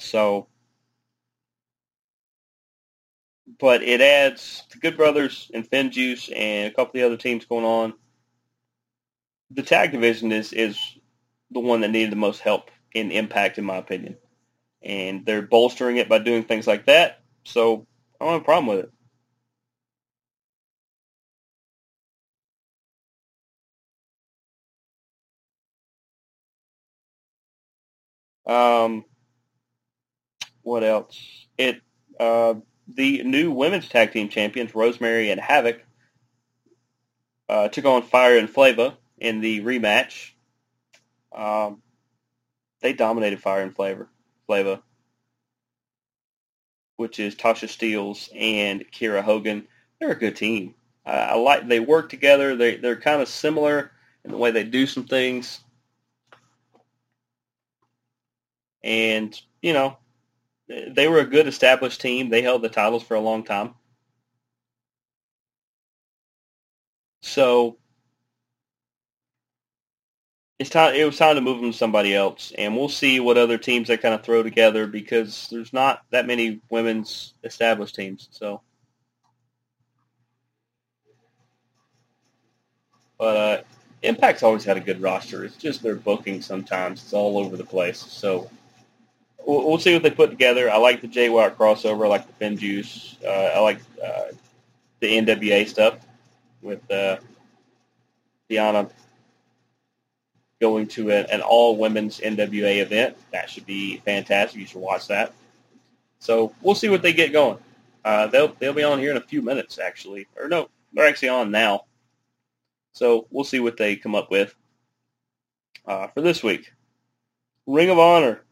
So, 0.00 0.48
but 3.58 3.82
it 3.82 4.00
adds 4.00 4.64
the 4.72 4.78
Good 4.78 4.96
Brothers 4.96 5.50
and 5.54 5.68
FinJuice 5.68 6.32
and 6.36 6.68
a 6.68 6.74
couple 6.74 6.88
of 6.90 6.92
the 6.94 7.02
other 7.06 7.16
teams 7.16 7.44
going 7.44 7.64
on. 7.64 7.94
The 9.50 9.62
tag 9.62 9.92
division 9.92 10.32
is 10.32 10.52
is 10.52 10.78
the 11.50 11.60
one 11.60 11.80
that 11.82 11.90
needed 11.90 12.12
the 12.12 12.16
most 12.16 12.40
help 12.40 12.70
in 12.92 13.10
Impact, 13.12 13.58
in 13.58 13.64
my 13.64 13.76
opinion, 13.76 14.16
and 14.82 15.26
they're 15.26 15.42
bolstering 15.42 15.98
it 15.98 16.08
by 16.08 16.18
doing 16.18 16.44
things 16.44 16.66
like 16.66 16.86
that. 16.86 17.22
So 17.44 17.86
I 18.20 18.24
don't 18.24 18.34
have 18.34 18.42
a 18.42 18.44
problem 18.44 18.66
with 18.76 18.86
it. 28.46 28.52
Um, 28.52 29.04
what 30.62 30.84
else? 30.84 31.46
It 31.58 31.80
uh, 32.18 32.54
the 32.86 33.22
new 33.22 33.50
women's 33.50 33.88
tag 33.88 34.12
team 34.12 34.28
champions 34.28 34.74
Rosemary 34.74 35.30
and 35.30 35.40
Havoc 35.40 35.82
uh, 37.48 37.68
took 37.68 37.84
on 37.84 38.02
Fire 38.02 38.36
and 38.36 38.48
Flava 38.48 38.96
in 39.18 39.40
the 39.40 39.60
rematch. 39.60 40.32
Um, 41.34 41.82
they 42.80 42.92
dominated 42.92 43.40
Fire 43.40 43.62
and 43.62 43.74
Flavor, 43.74 44.08
Flava, 44.46 44.82
which 46.96 47.18
is 47.18 47.34
Tasha 47.34 47.68
Steelz 47.68 48.28
and 48.36 48.84
Kiera 48.90 49.22
Hogan. 49.22 49.66
They're 49.98 50.12
a 50.12 50.18
good 50.18 50.36
team. 50.36 50.74
I, 51.04 51.12
I 51.12 51.34
like 51.34 51.68
they 51.68 51.80
work 51.80 52.08
together. 52.08 52.56
They 52.56 52.76
they're 52.76 52.96
kind 52.96 53.22
of 53.22 53.28
similar 53.28 53.92
in 54.24 54.30
the 54.30 54.36
way 54.36 54.50
they 54.50 54.64
do 54.64 54.86
some 54.86 55.04
things, 55.04 55.60
and 58.82 59.38
you 59.62 59.72
know 59.72 59.96
they 60.70 61.08
were 61.08 61.18
a 61.20 61.26
good 61.26 61.48
established 61.48 62.00
team. 62.00 62.30
They 62.30 62.42
held 62.42 62.62
the 62.62 62.68
titles 62.68 63.02
for 63.02 63.14
a 63.14 63.20
long 63.20 63.44
time. 63.44 63.74
So 67.22 67.78
it's 70.58 70.70
time. 70.70 70.94
It 70.94 71.04
was 71.04 71.16
time 71.16 71.34
to 71.36 71.40
move 71.40 71.60
them 71.60 71.72
to 71.72 71.76
somebody 71.76 72.14
else, 72.14 72.52
and 72.56 72.76
we'll 72.76 72.88
see 72.88 73.20
what 73.20 73.38
other 73.38 73.58
teams 73.58 73.88
they 73.88 73.96
kind 73.96 74.14
of 74.14 74.22
throw 74.22 74.42
together 74.42 74.86
because 74.86 75.48
there's 75.50 75.72
not 75.72 76.02
that 76.10 76.26
many 76.26 76.60
women's 76.70 77.34
established 77.44 77.94
teams. 77.94 78.28
So, 78.30 78.60
but 83.18 83.36
uh, 83.36 83.62
Impact's 84.02 84.42
always 84.42 84.64
had 84.64 84.76
a 84.76 84.80
good 84.80 85.02
roster. 85.02 85.44
It's 85.44 85.56
just 85.56 85.82
their 85.82 85.96
booking 85.96 86.42
sometimes. 86.42 87.02
It's 87.02 87.12
all 87.12 87.38
over 87.38 87.56
the 87.56 87.64
place. 87.64 87.98
So 87.98 88.50
we'll, 89.46 89.66
we'll 89.66 89.78
see 89.78 89.92
what 89.94 90.02
they 90.02 90.10
put 90.10 90.30
together. 90.30 90.70
I 90.70 90.76
like 90.76 91.00
the 91.00 91.08
Jay 91.08 91.28
White 91.28 91.56
crossover. 91.56 92.04
I 92.04 92.08
like 92.08 92.38
the 92.38 92.44
FinJuice. 92.44 93.24
Uh, 93.24 93.28
I 93.28 93.60
like 93.60 93.78
uh, 94.04 94.32
the 95.00 95.16
NWA 95.18 95.68
stuff 95.68 95.98
with 96.62 96.88
uh, 96.90 97.18
Deonna 98.50 98.90
going 100.60 100.86
to 100.86 101.10
a, 101.10 101.20
an 101.24 101.40
all 101.40 101.76
women's 101.76 102.20
NWA 102.20 102.82
event. 102.82 103.16
That 103.32 103.48
should 103.48 103.66
be 103.66 103.96
fantastic. 103.98 104.60
You 104.60 104.66
should 104.66 104.80
watch 104.80 105.08
that. 105.08 105.32
So 106.18 106.54
we'll 106.60 106.74
see 106.74 106.90
what 106.90 107.02
they 107.02 107.12
get 107.12 107.32
going. 107.32 107.58
Uh, 108.04 108.26
they'll 108.26 108.54
they'll 108.58 108.72
be 108.72 108.82
on 108.82 108.98
here 108.98 109.10
in 109.10 109.16
a 109.16 109.22
few 109.22 109.42
minutes, 109.42 109.78
actually, 109.78 110.26
or 110.36 110.48
no, 110.48 110.68
they're 110.92 111.06
actually 111.06 111.28
on 111.28 111.50
now. 111.50 111.84
So 112.92 113.26
we'll 113.30 113.44
see 113.44 113.60
what 113.60 113.76
they 113.76 113.96
come 113.96 114.14
up 114.14 114.30
with 114.30 114.54
uh, 115.86 116.08
for 116.08 116.20
this 116.20 116.42
week. 116.42 116.72
Ring 117.66 117.90
of 117.90 117.98
Honor 117.98 118.42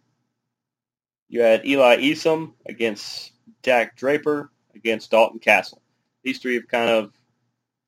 you 1.29 1.43
had 1.43 1.67
Eli 1.67 1.97
Isom 2.11 2.55
against 2.67 3.33
Dak 3.62 3.97
Draper 3.97 4.51
against 4.75 5.11
Dalton 5.11 5.38
Castle. 5.38 5.83
These 6.23 6.38
three 6.38 6.55
have 6.55 6.69
kind 6.69 6.91
of 6.91 7.12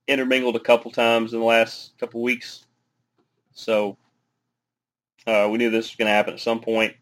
intermingled 0.07 0.57
a 0.57 0.61
couple 0.61 0.91
times 0.91 1.33
in 1.33 1.41
the 1.41 1.47
last 1.47 1.93
couple 1.99 2.23
weeks. 2.23 2.67
So 3.53 3.97
uh, 5.27 5.49
we 5.51 5.59
knew 5.59 5.71
this 5.71 5.91
was 5.91 5.97
going 5.97 6.09
to 6.09 6.15
happen 6.15 6.35
at 6.35 6.41
some 6.41 6.61
point. 6.61 6.95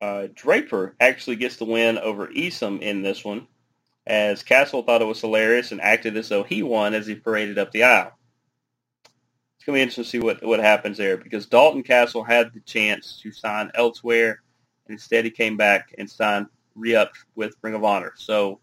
Uh, 0.00 0.28
Draper 0.34 0.94
actually 1.00 1.36
gets 1.36 1.56
the 1.56 1.64
win 1.64 1.98
over 1.98 2.30
Isom 2.36 2.80
in 2.80 3.02
this 3.02 3.24
one, 3.24 3.46
as 4.06 4.42
Castle 4.42 4.82
thought 4.82 5.00
it 5.00 5.06
was 5.06 5.20
hilarious 5.20 5.72
and 5.72 5.80
acted 5.80 6.16
as 6.16 6.28
though 6.28 6.42
he 6.42 6.62
won 6.62 6.94
as 6.94 7.06
he 7.06 7.14
paraded 7.14 7.58
up 7.58 7.72
the 7.72 7.84
aisle. 7.84 8.12
It's 9.56 9.64
going 9.64 9.76
to 9.76 9.78
be 9.78 9.82
interesting 9.82 10.04
to 10.04 10.10
see 10.10 10.18
what, 10.18 10.44
what 10.44 10.60
happens 10.60 10.98
there 10.98 11.16
because 11.16 11.46
Dalton 11.46 11.82
Castle 11.82 12.22
had 12.22 12.52
the 12.52 12.60
chance 12.60 13.18
to 13.22 13.32
sign 13.32 13.70
elsewhere 13.74 14.42
Instead, 14.88 15.24
he 15.24 15.30
came 15.30 15.56
back 15.56 15.94
and 15.98 16.08
signed 16.10 16.46
re-upped 16.74 17.18
with 17.34 17.56
Ring 17.62 17.74
of 17.74 17.84
Honor. 17.84 18.12
So 18.16 18.60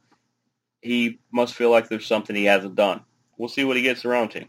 he 0.82 1.20
must 1.32 1.56
feel 1.56 1.72
like 1.72 1.90
there's 1.90 2.06
something 2.06 2.36
he 2.36 2.46
hasn't 2.46 2.76
done. 2.76 3.02
We'll 3.38 3.50
see 3.50 3.64
what 3.64 3.78
he 3.78 3.84
gets 3.84 4.06
around 4.06 4.30
to. 4.30 4.46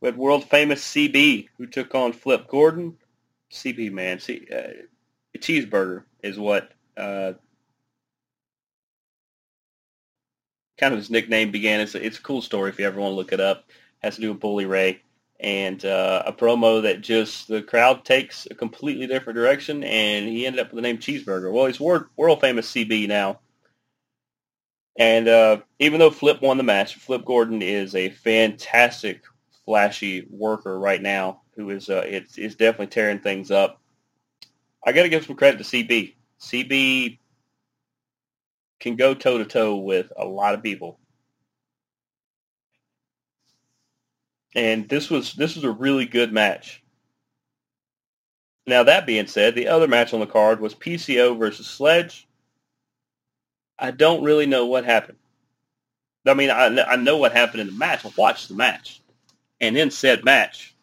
We 0.00 0.06
had 0.08 0.16
world 0.16 0.48
famous 0.48 0.82
CB 0.82 1.48
who 1.58 1.66
took 1.66 1.94
on 1.94 2.12
Flip 2.12 2.48
Gordon. 2.48 2.96
CB 3.50 3.90
man, 3.92 4.20
see, 4.20 4.46
uh, 4.54 4.82
cheeseburger 5.38 6.04
is 6.22 6.38
what 6.38 6.70
uh, 6.96 7.32
kind 10.78 10.94
of 10.94 10.98
his 10.98 11.10
nickname 11.10 11.50
began. 11.50 11.80
It's 11.80 11.94
a, 11.94 12.04
it's 12.04 12.18
a 12.18 12.22
cool 12.22 12.42
story 12.42 12.70
if 12.70 12.78
you 12.78 12.86
ever 12.86 13.00
want 13.00 13.12
to 13.12 13.16
look 13.16 13.32
it 13.32 13.40
up. 13.40 13.68
Has 13.98 14.14
to 14.14 14.20
do 14.20 14.32
with 14.32 14.40
Bully 14.40 14.64
Ray, 14.64 15.02
and 15.40 15.84
uh, 15.84 16.22
a 16.26 16.32
promo 16.32 16.82
that 16.82 17.00
just 17.00 17.48
the 17.48 17.62
crowd 17.62 18.04
takes 18.04 18.46
a 18.50 18.54
completely 18.54 19.06
different 19.06 19.36
direction, 19.36 19.82
and 19.84 20.28
he 20.28 20.46
ended 20.46 20.60
up 20.60 20.72
with 20.72 20.76
the 20.76 20.82
name 20.82 20.98
Cheeseburger. 20.98 21.52
Well, 21.52 21.66
he's 21.66 21.80
world, 21.80 22.04
world 22.16 22.40
famous 22.40 22.70
CB 22.70 23.08
now. 23.08 23.40
And 24.98 25.28
uh, 25.28 25.60
even 25.78 25.98
though 25.98 26.10
Flip 26.10 26.42
won 26.42 26.58
the 26.58 26.62
match, 26.62 26.96
Flip 26.96 27.24
Gordon 27.24 27.62
is 27.62 27.94
a 27.94 28.10
fantastic, 28.10 29.22
flashy 29.64 30.26
worker 30.30 30.78
right 30.78 31.00
now 31.00 31.40
who 31.56 31.70
is 31.70 31.88
uh, 31.88 32.02
it's, 32.04 32.36
definitely 32.36 32.88
tearing 32.88 33.20
things 33.20 33.50
up. 33.50 33.80
I 34.84 34.92
got 34.92 35.02
to 35.02 35.08
give 35.08 35.24
some 35.24 35.36
credit 35.36 35.58
to 35.58 35.64
CB. 35.64 36.14
CB 36.40 37.18
can 38.78 38.96
go 38.96 39.14
toe 39.14 39.38
to 39.38 39.44
toe 39.44 39.76
with 39.76 40.12
a 40.18 40.24
lot 40.24 40.54
of 40.54 40.62
people. 40.62 40.99
And 44.54 44.88
this 44.88 45.10
was 45.10 45.34
this 45.34 45.54
was 45.54 45.64
a 45.64 45.70
really 45.70 46.06
good 46.06 46.32
match. 46.32 46.82
Now 48.66 48.84
that 48.84 49.06
being 49.06 49.26
said, 49.26 49.54
the 49.54 49.68
other 49.68 49.88
match 49.88 50.12
on 50.12 50.20
the 50.20 50.26
card 50.26 50.60
was 50.60 50.74
PCO 50.74 51.38
versus 51.38 51.66
Sledge. 51.66 52.26
I 53.78 53.90
don't 53.90 54.22
really 54.22 54.46
know 54.46 54.66
what 54.66 54.84
happened. 54.84 55.18
I 56.26 56.34
mean, 56.34 56.50
I, 56.50 56.66
I 56.82 56.96
know 56.96 57.16
what 57.16 57.32
happened 57.32 57.62
in 57.62 57.66
the 57.68 57.72
match. 57.72 58.04
I 58.04 58.12
watched 58.16 58.48
the 58.48 58.54
match. 58.54 59.00
And 59.60 59.76
in 59.76 59.90
said 59.90 60.24
match, 60.24 60.74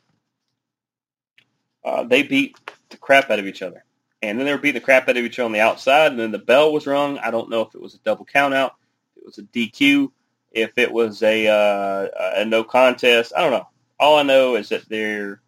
uh, 1.86 2.04
they 2.04 2.24
beat 2.24 2.58
the 2.90 2.98
crap 2.98 3.30
out 3.30 3.40
of 3.40 3.46
each 3.46 3.62
other. 3.62 3.84
And 4.22 4.38
then 4.38 4.46
they 4.46 4.52
were 4.52 4.58
beating 4.58 4.82
the 4.82 4.86
crap 4.86 5.08
out 5.08 5.18
of 5.18 5.24
each 5.24 5.38
other 5.38 5.46
on 5.46 5.52
the 5.52 5.60
outside, 5.60 6.12
and 6.12 6.20
then 6.20 6.32
the 6.32 6.40
bell 6.40 6.74
was 6.74 6.88
rung. 6.88 7.20
I 7.20 7.30
don't 7.30 7.50
know 7.50 7.62
if 7.62 7.76
it 7.76 7.82
was 7.82 7.94
a 7.94 8.00
double 8.00 8.26
countout, 8.26 8.72
if 9.16 9.22
it 9.22 9.26
was 9.26 9.38
a 9.38 9.44
DQ, 9.44 10.12
if 10.52 10.78
it 10.78 10.92
was 10.92 11.24
a, 11.24 11.48
uh, 11.48 12.08
a 12.36 12.46
no 12.46 12.64
contest. 12.64 13.34
I 13.36 13.42
don't 13.42 13.52
know. 13.52 13.68
All 14.00 14.18
I 14.18 14.24
know 14.24 14.56
is 14.56 14.70
that 14.70 14.88
they're 14.90 15.42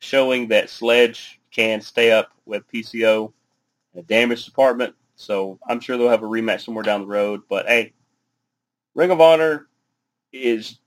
showing 0.00 0.48
that 0.48 0.70
Sledge 0.70 1.40
can 1.50 1.80
stay 1.80 2.12
up 2.12 2.32
with 2.46 2.68
PCO 2.68 3.26
in 3.26 3.32
the 3.94 4.02
damage 4.02 4.44
department. 4.44 4.94
So 5.16 5.58
I'm 5.66 5.80
sure 5.80 5.96
they'll 5.98 6.08
have 6.08 6.22
a 6.22 6.26
rematch 6.26 6.64
somewhere 6.64 6.84
down 6.84 7.00
the 7.00 7.06
road. 7.06 7.42
But 7.48 7.66
hey, 7.66 7.92
Ring 8.94 9.10
of 9.10 9.20
Honor 9.20 9.66
is 10.32 10.78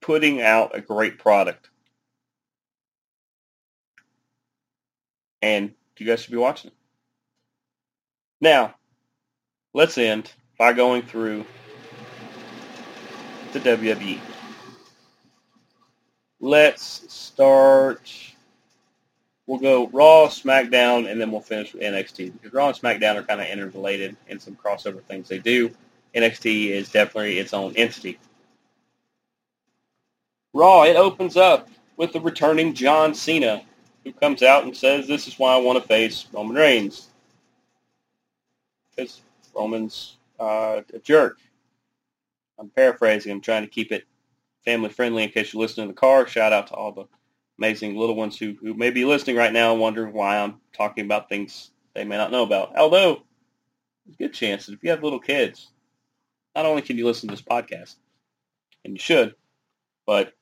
putting 0.00 0.40
out 0.40 0.76
a 0.76 0.80
great 0.80 1.18
product. 1.18 1.68
And 5.42 5.74
you 6.00 6.06
guys 6.06 6.22
should 6.22 6.32
be 6.32 6.38
watching. 6.38 6.70
Now, 8.40 8.74
let's 9.74 9.98
end 9.98 10.32
by 10.58 10.72
going 10.72 11.02
through 11.02 11.44
the 13.52 13.60
WWE. 13.60 14.18
Let's 16.40 17.12
start. 17.12 18.10
We'll 19.46 19.58
go 19.58 19.88
Raw, 19.88 20.28
SmackDown, 20.28 21.10
and 21.10 21.20
then 21.20 21.30
we'll 21.32 21.40
finish 21.40 21.72
with 21.72 21.82
NXT 21.82 22.32
because 22.32 22.52
Raw 22.52 22.68
and 22.68 22.76
SmackDown 22.76 23.16
are 23.16 23.22
kind 23.22 23.40
of 23.40 23.48
interrelated 23.48 24.16
in 24.28 24.38
some 24.38 24.56
crossover 24.56 25.02
things 25.02 25.28
they 25.28 25.38
do. 25.38 25.70
NXT 26.14 26.70
is 26.70 26.90
definitely 26.90 27.38
its 27.38 27.52
own 27.52 27.74
entity. 27.76 28.18
Raw, 30.52 30.84
it 30.84 30.96
opens 30.96 31.36
up 31.36 31.68
with 31.96 32.12
the 32.12 32.20
returning 32.20 32.74
John 32.74 33.14
Cena, 33.14 33.62
who 34.04 34.12
comes 34.12 34.42
out 34.42 34.64
and 34.64 34.76
says, 34.76 35.06
"This 35.06 35.26
is 35.26 35.38
why 35.38 35.54
I 35.54 35.58
want 35.58 35.80
to 35.80 35.86
face 35.86 36.26
Roman 36.32 36.56
Reigns." 36.56 37.08
Because 38.90 39.20
Roman's 39.54 40.16
uh, 40.38 40.82
a 40.92 40.98
jerk. 41.00 41.38
I'm 42.60 42.70
paraphrasing. 42.70 43.32
I'm 43.32 43.40
trying 43.40 43.62
to 43.62 43.70
keep 43.70 43.90
it 43.90 44.04
family 44.64 44.90
friendly 44.90 45.24
in 45.24 45.30
case 45.30 45.52
you're 45.52 45.62
listening 45.62 45.88
in 45.88 45.94
the 45.94 46.00
car. 46.00 46.26
Shout 46.26 46.52
out 46.52 46.68
to 46.68 46.74
all 46.74 46.92
the 46.92 47.04
amazing 47.58 47.96
little 47.96 48.14
ones 48.14 48.38
who, 48.38 48.54
who 48.60 48.74
may 48.74 48.90
be 48.90 49.04
listening 49.04 49.36
right 49.36 49.52
now 49.52 49.72
and 49.72 49.80
wondering 49.80 50.12
why 50.12 50.38
I'm 50.38 50.60
talking 50.72 51.04
about 51.04 51.28
things 51.28 51.70
they 51.94 52.04
may 52.04 52.16
not 52.16 52.30
know 52.30 52.42
about. 52.42 52.76
Although, 52.76 53.22
there's 54.04 54.14
a 54.14 54.22
good 54.22 54.34
chance 54.34 54.66
that 54.66 54.74
if 54.74 54.82
you 54.82 54.90
have 54.90 55.02
little 55.02 55.20
kids, 55.20 55.70
not 56.54 56.66
only 56.66 56.82
can 56.82 56.98
you 56.98 57.06
listen 57.06 57.28
to 57.28 57.34
this 57.34 57.42
podcast, 57.42 57.96
and 58.84 58.94
you 58.94 59.00
should, 59.00 59.34
but 60.06 60.32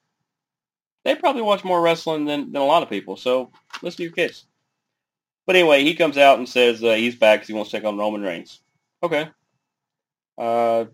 they 1.05 1.15
probably 1.15 1.43
watch 1.43 1.65
more 1.65 1.81
wrestling 1.81 2.25
than, 2.25 2.53
than 2.53 2.63
a 2.63 2.67
lot 2.67 2.83
of 2.83 2.91
people. 2.91 3.17
So 3.17 3.51
listen 3.83 3.99
to 3.99 4.03
your 4.05 4.13
kids. 4.13 4.45
But 5.47 5.57
anyway, 5.57 5.83
he 5.83 5.95
comes 5.95 6.19
out 6.19 6.39
and 6.39 6.49
says 6.49 6.83
uh, 6.85 6.95
he's 6.95 7.17
back 7.17 7.41
because 7.41 7.49
he 7.49 7.55
wants 7.55 7.71
to 7.71 7.79
take 7.79 7.87
on 7.87 7.97
Roman 7.97 8.23
Reigns. 8.23 8.61
Okay. 9.03 9.29
Uh, 10.37 10.85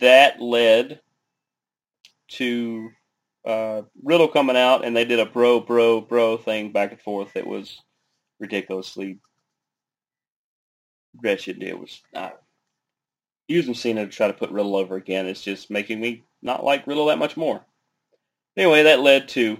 that 0.00 0.40
led 0.40 1.00
to 2.28 2.90
uh, 3.44 3.82
Riddle 4.02 4.28
coming 4.28 4.56
out, 4.56 4.84
and 4.84 4.96
they 4.96 5.04
did 5.04 5.20
a 5.20 5.26
bro, 5.26 5.60
bro, 5.60 6.00
bro 6.00 6.36
thing 6.36 6.72
back 6.72 6.92
and 6.92 7.00
forth 7.00 7.34
that 7.34 7.46
was 7.46 7.80
ridiculously 8.38 9.18
wretched. 11.22 11.62
It 11.62 11.78
was 11.78 12.02
not 12.12 12.40
using 13.48 13.74
Cena 13.74 14.04
to 14.04 14.12
try 14.12 14.26
to 14.28 14.34
put 14.34 14.50
Riddle 14.50 14.76
over 14.76 14.96
again. 14.96 15.26
It's 15.26 15.42
just 15.42 15.70
making 15.70 16.00
me 16.00 16.24
not 16.42 16.64
like 16.64 16.86
Riddle 16.86 17.06
that 17.06 17.18
much 17.18 17.36
more. 17.36 17.64
Anyway, 18.56 18.82
that 18.84 19.00
led 19.00 19.28
to 19.28 19.58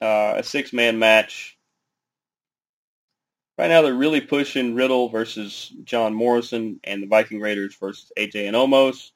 uh, 0.00 0.34
a 0.36 0.42
six-man 0.42 0.98
match. 0.98 1.55
Right 3.58 3.68
now, 3.68 3.82
they're 3.82 3.94
really 3.94 4.20
pushing 4.20 4.74
Riddle 4.74 5.08
versus 5.08 5.72
John 5.84 6.12
Morrison 6.12 6.78
and 6.84 7.02
the 7.02 7.06
Viking 7.06 7.40
Raiders 7.40 7.74
versus 7.74 8.12
AJ 8.18 8.46
and 8.46 8.56
Omos. 8.56 9.12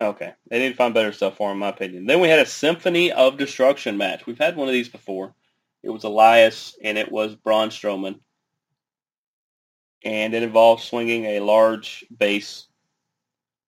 Okay, 0.00 0.32
they 0.48 0.58
need 0.58 0.70
to 0.70 0.74
find 0.74 0.94
better 0.94 1.12
stuff 1.12 1.36
for 1.36 1.50
him, 1.50 1.56
in 1.56 1.60
my 1.60 1.68
opinion. 1.68 2.06
Then 2.06 2.20
we 2.20 2.28
had 2.28 2.40
a 2.40 2.46
Symphony 2.46 3.12
of 3.12 3.36
Destruction 3.36 3.98
match. 3.98 4.26
We've 4.26 4.38
had 4.38 4.56
one 4.56 4.66
of 4.66 4.72
these 4.74 4.88
before. 4.88 5.34
It 5.82 5.90
was 5.90 6.04
Elias 6.04 6.76
and 6.82 6.98
it 6.98 7.12
was 7.12 7.36
Braun 7.36 7.68
Strowman. 7.68 8.20
And 10.04 10.34
it 10.34 10.42
involved 10.42 10.82
swinging 10.82 11.26
a 11.26 11.40
large 11.40 12.04
base, 12.16 12.66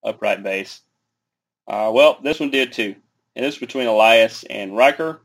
upright 0.03 0.43
base. 0.43 0.81
Uh, 1.67 1.91
well, 1.93 2.19
this 2.21 2.39
one 2.39 2.51
did 2.51 2.73
too. 2.73 2.95
And 3.35 3.45
this 3.45 3.55
is 3.55 3.59
between 3.59 3.87
Elias 3.87 4.43
and 4.43 4.75
Ryker. 4.75 5.21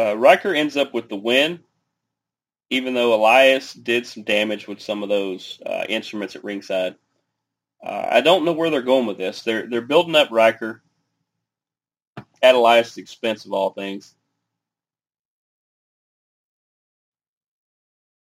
Uh, 0.00 0.14
Ryker 0.16 0.54
ends 0.54 0.78
up 0.78 0.94
with 0.94 1.10
the 1.10 1.16
win, 1.16 1.60
even 2.70 2.94
though 2.94 3.14
Elias 3.14 3.74
did 3.74 4.06
some 4.06 4.22
damage 4.22 4.66
with 4.66 4.80
some 4.80 5.02
of 5.02 5.10
those 5.10 5.60
uh, 5.66 5.84
instruments 5.90 6.36
at 6.36 6.44
ringside. 6.44 6.94
Uh, 7.84 8.06
I 8.10 8.20
don't 8.22 8.46
know 8.46 8.52
where 8.52 8.70
they're 8.70 8.80
going 8.80 9.06
with 9.06 9.18
this. 9.18 9.42
They're 9.42 9.66
they're 9.66 9.82
building 9.82 10.16
up 10.16 10.30
Ryker 10.30 10.82
at 12.42 12.54
Elias' 12.54 12.96
expense 12.96 13.44
of 13.44 13.52
all 13.52 13.70
things. 13.70 14.14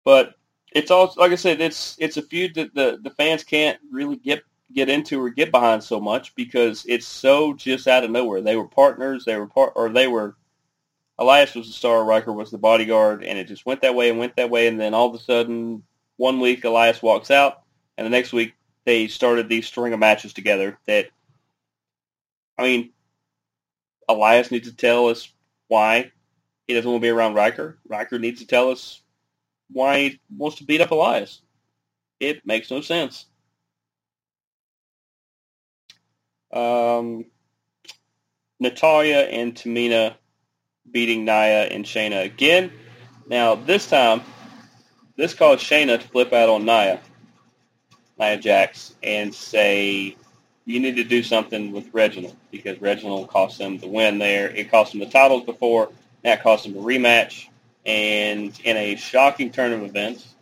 But 0.04 0.34
it's 0.70 0.92
all 0.92 1.12
like 1.16 1.32
I 1.32 1.36
said, 1.36 1.60
it's 1.60 1.96
it's 1.98 2.18
a 2.18 2.22
feud 2.22 2.54
that 2.54 2.74
the, 2.74 3.00
the 3.02 3.10
fans 3.10 3.42
can't 3.42 3.80
really 3.90 4.16
get 4.16 4.44
get 4.72 4.88
into 4.88 5.20
or 5.20 5.30
get 5.30 5.50
behind 5.50 5.82
so 5.82 6.00
much 6.00 6.36
because 6.36 6.84
it's 6.88 7.06
so 7.06 7.52
just 7.54 7.88
out 7.88 8.04
of 8.04 8.12
nowhere. 8.12 8.42
They 8.42 8.54
were 8.54 8.68
partners, 8.68 9.24
they 9.24 9.36
were 9.36 9.48
part 9.48 9.72
or 9.74 9.88
they 9.88 10.06
were 10.06 10.36
Elias 11.18 11.54
was 11.54 11.68
the 11.68 11.72
star, 11.72 12.04
Ryker 12.04 12.32
was 12.32 12.50
the 12.50 12.58
bodyguard, 12.58 13.22
and 13.22 13.38
it 13.38 13.46
just 13.46 13.66
went 13.66 13.82
that 13.82 13.94
way 13.94 14.10
and 14.10 14.18
went 14.18 14.36
that 14.36 14.50
way, 14.50 14.66
and 14.66 14.80
then 14.80 14.94
all 14.94 15.08
of 15.08 15.14
a 15.14 15.22
sudden, 15.22 15.82
one 16.16 16.40
week 16.40 16.64
Elias 16.64 17.02
walks 17.02 17.30
out, 17.30 17.62
and 17.96 18.04
the 18.04 18.10
next 18.10 18.32
week 18.32 18.54
they 18.84 19.06
started 19.06 19.48
these 19.48 19.66
string 19.66 19.92
of 19.92 20.00
matches 20.00 20.32
together. 20.32 20.78
That, 20.86 21.06
I 22.58 22.62
mean, 22.62 22.90
Elias 24.08 24.50
needs 24.50 24.68
to 24.68 24.76
tell 24.76 25.06
us 25.08 25.28
why 25.68 26.10
he 26.66 26.74
doesn't 26.74 26.90
want 26.90 27.00
to 27.00 27.06
be 27.06 27.10
around 27.10 27.34
Ryker. 27.34 27.78
Ryker 27.88 28.18
needs 28.18 28.40
to 28.40 28.46
tell 28.46 28.70
us 28.70 29.00
why 29.70 30.00
he 30.00 30.20
wants 30.36 30.58
to 30.58 30.64
beat 30.64 30.80
up 30.80 30.90
Elias. 30.90 31.40
It 32.20 32.46
makes 32.46 32.70
no 32.70 32.80
sense. 32.80 33.26
Um, 36.52 37.26
Natalya 38.60 39.18
and 39.18 39.54
Tamina 39.54 40.14
beating 40.90 41.24
Nia 41.24 41.64
and 41.64 41.84
Shayna 41.84 42.24
again. 42.24 42.72
Now, 43.26 43.54
this 43.54 43.88
time, 43.88 44.22
this 45.16 45.34
caused 45.34 45.64
Shayna 45.64 46.00
to 46.00 46.08
flip 46.08 46.32
out 46.32 46.48
on 46.48 46.64
Nia, 46.64 47.00
Nia 48.18 48.36
Jax, 48.36 48.94
and 49.02 49.34
say, 49.34 50.16
you 50.66 50.80
need 50.80 50.96
to 50.96 51.04
do 51.04 51.22
something 51.22 51.72
with 51.72 51.92
Reginald 51.92 52.36
because 52.50 52.80
Reginald 52.80 53.28
cost 53.28 53.60
him 53.60 53.78
the 53.78 53.88
win 53.88 54.18
there. 54.18 54.48
It 54.50 54.70
cost 54.70 54.94
him 54.94 55.00
the 55.00 55.06
titles 55.06 55.44
before. 55.44 55.90
That 56.22 56.42
cost 56.42 56.66
him 56.66 56.76
a 56.76 56.80
rematch. 56.80 57.48
And 57.84 58.58
in 58.64 58.76
a 58.76 58.96
shocking 58.96 59.50
turn 59.50 59.72
of 59.72 59.82
events, 59.82 60.34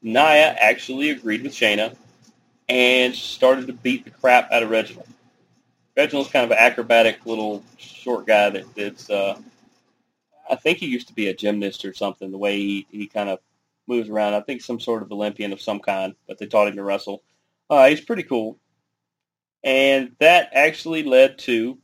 Nia 0.00 0.54
actually 0.58 1.10
agreed 1.10 1.42
with 1.42 1.52
Shayna 1.52 1.96
and 2.68 3.14
started 3.14 3.66
to 3.66 3.72
beat 3.72 4.04
the 4.04 4.10
crap 4.10 4.52
out 4.52 4.62
of 4.62 4.70
Reginald. 4.70 5.08
Reginald's 5.96 6.30
kind 6.30 6.44
of 6.44 6.52
an 6.52 6.58
acrobatic 6.58 7.26
little 7.26 7.64
short 7.78 8.26
guy 8.26 8.50
that, 8.50 8.74
that's, 8.76 9.10
uh, 9.10 9.38
I 10.52 10.56
think 10.56 10.78
he 10.78 10.86
used 10.86 11.08
to 11.08 11.14
be 11.14 11.28
a 11.28 11.34
gymnast 11.34 11.82
or 11.86 11.94
something, 11.94 12.30
the 12.30 12.36
way 12.36 12.58
he, 12.58 12.86
he 12.90 13.06
kind 13.06 13.30
of 13.30 13.38
moves 13.86 14.10
around. 14.10 14.34
I 14.34 14.42
think 14.42 14.60
some 14.60 14.78
sort 14.78 15.02
of 15.02 15.10
Olympian 15.10 15.54
of 15.54 15.62
some 15.62 15.80
kind, 15.80 16.14
but 16.28 16.36
they 16.36 16.44
taught 16.44 16.68
him 16.68 16.76
to 16.76 16.84
wrestle. 16.84 17.22
Uh, 17.70 17.88
he's 17.88 18.02
pretty 18.02 18.22
cool. 18.22 18.58
And 19.64 20.12
that 20.20 20.50
actually 20.52 21.04
led 21.04 21.38
to, 21.38 21.78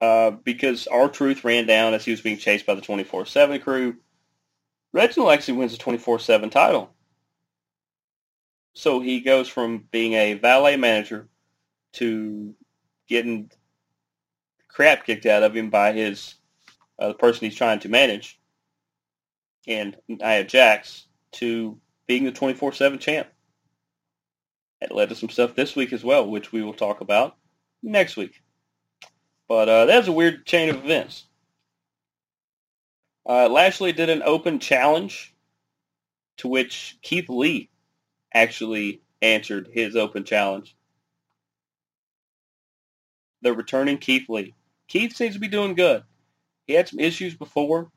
uh, 0.00 0.30
because 0.30 0.86
R-Truth 0.86 1.42
ran 1.42 1.66
down 1.66 1.92
as 1.92 2.04
he 2.04 2.12
was 2.12 2.20
being 2.20 2.38
chased 2.38 2.66
by 2.66 2.74
the 2.74 2.82
24-7 2.82 3.60
crew, 3.62 3.96
Reginald 4.92 5.32
actually 5.32 5.58
wins 5.58 5.76
the 5.76 5.82
24-7 5.82 6.52
title. 6.52 6.94
So 8.74 9.00
he 9.00 9.20
goes 9.20 9.48
from 9.48 9.88
being 9.90 10.12
a 10.12 10.34
valet 10.34 10.76
manager 10.76 11.28
to 11.94 12.54
getting 13.08 13.50
crap 14.68 15.04
kicked 15.04 15.26
out 15.26 15.42
of 15.42 15.56
him 15.56 15.70
by 15.70 15.92
his 15.92 16.36
uh, 17.00 17.08
the 17.08 17.14
person 17.14 17.46
he's 17.46 17.56
trying 17.56 17.80
to 17.80 17.88
manage, 17.88 18.38
and 19.66 19.96
Nia 20.06 20.44
Jax 20.44 21.06
to 21.32 21.80
being 22.06 22.24
the 22.24 22.32
24/7 22.32 23.00
champ. 23.00 23.28
That 24.80 24.92
led 24.94 25.08
to 25.08 25.14
some 25.14 25.28
stuff 25.28 25.54
this 25.54 25.76
week 25.76 25.92
as 25.92 26.04
well, 26.04 26.26
which 26.28 26.52
we 26.52 26.62
will 26.62 26.74
talk 26.74 27.00
about 27.00 27.36
next 27.82 28.16
week. 28.16 28.42
But 29.48 29.68
uh, 29.68 30.02
a 30.06 30.12
weird 30.12 30.46
chain 30.46 30.68
of 30.68 30.76
events. 30.84 31.24
Uh, 33.28 33.48
Lashley 33.48 33.92
did 33.92 34.08
an 34.08 34.22
open 34.22 34.58
challenge 34.58 35.34
to 36.38 36.48
which 36.48 36.98
Keith 37.02 37.28
Lee 37.28 37.68
actually 38.32 39.02
answered 39.20 39.68
his 39.72 39.96
open 39.96 40.24
challenge. 40.24 40.74
The 43.42 43.52
returning 43.52 43.98
Keith 43.98 44.28
Lee. 44.28 44.54
Keith 44.88 45.14
seems 45.14 45.34
to 45.34 45.40
be 45.40 45.48
doing 45.48 45.74
good. 45.74 46.02
He 46.70 46.76
had 46.76 46.88
some 46.88 47.00
issues 47.00 47.34
before. 47.34 47.90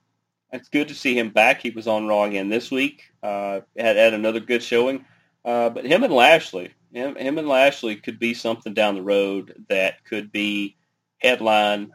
It's 0.51 0.67
good 0.67 0.88
to 0.88 0.95
see 0.95 1.15
him 1.15 1.30
back. 1.30 1.61
He 1.61 1.69
was 1.69 1.88
on 1.88 2.07
Raw 2.07 2.24
again 2.24 2.49
this 2.49 2.71
week. 2.71 3.03
Uh, 3.21 3.61
had, 3.78 3.97
had 3.97 4.15
another 4.15 4.39
good 4.39 4.63
showing. 4.63 5.05
Uh, 5.45 5.69
but 5.69 5.86
him 5.86 6.03
and 6.03 6.11
Lashley, 6.11 6.74
him, 6.91 7.15
him 7.15 7.38
and 7.38 7.47
Lashley 7.47 7.97
could 7.97 8.17
be 8.17 8.34
something 8.34 8.74
down 8.74 8.95
the 8.95 9.03
road 9.03 9.65
that 9.69 10.03
could 10.05 10.32
be 10.32 10.76
headline 11.19 11.91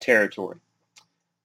territory. 0.00 0.56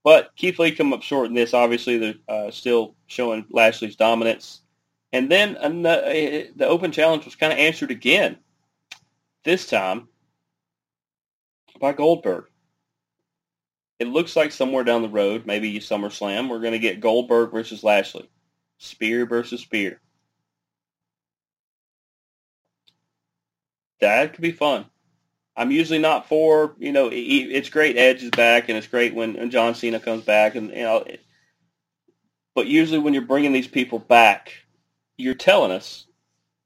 But 0.02 0.34
Keith 0.38 0.60
Lee 0.60 0.72
come 0.72 0.94
up 0.94 1.04
short 1.04 1.28
in 1.28 1.34
this. 1.34 1.54
Obviously, 1.54 1.98
they're 1.98 2.14
uh, 2.30 2.52
still 2.52 2.96
showing 3.08 3.46
Lashley's 3.50 3.98
dominance. 3.98 4.62
And 5.12 5.30
then 5.30 5.58
uh, 5.58 5.74
the 6.56 6.68
open 6.68 6.94
challenge 6.94 7.26
was 7.26 7.36
kind 7.36 7.52
of 7.52 7.60
answered 7.60 7.92
again. 7.92 8.38
This 9.44 9.68
time 9.68 10.08
by 11.82 11.92
Goldberg. 11.92 12.46
It 14.02 14.08
looks 14.08 14.36
like 14.36 14.52
somewhere 14.52 14.84
down 14.84 15.04
the 15.04 15.10
road, 15.10 15.45
maybe 15.45 15.78
SummerSlam, 15.78 16.49
we're 16.49 16.60
going 16.60 16.72
to 16.72 16.80
get 16.80 17.02
Goldberg 17.02 17.52
versus 17.52 17.84
Lashley. 17.84 18.28
Spear 18.80 19.28
versus 19.28 19.62
Spear. 19.62 20.02
That 23.99 24.34
could 24.34 24.41
be 24.41 24.54
fun. 24.54 24.88
I'm 25.56 25.70
usually 25.70 25.99
not 25.99 26.28
for, 26.28 26.74
you 26.80 26.91
know, 26.91 27.12
it's 27.14 27.70
great 27.70 27.95
Edge 27.95 28.24
is 28.24 28.32
back 28.32 28.70
and 28.70 28.78
it's 28.80 28.88
great 28.88 29.14
when 29.14 29.52
John 29.52 29.76
Cena 29.76 29.99
comes 29.99 30.24
back 30.24 30.56
and, 30.56 30.72
you 30.72 30.82
know, 30.82 31.06
but 32.56 32.66
usually 32.66 32.97
when 32.97 33.14
you're 33.14 33.22
bringing 33.22 33.54
these 33.54 33.68
people 33.68 33.99
back, 33.99 34.52
you're 35.16 35.36
telling 35.36 35.72
us, 35.72 36.08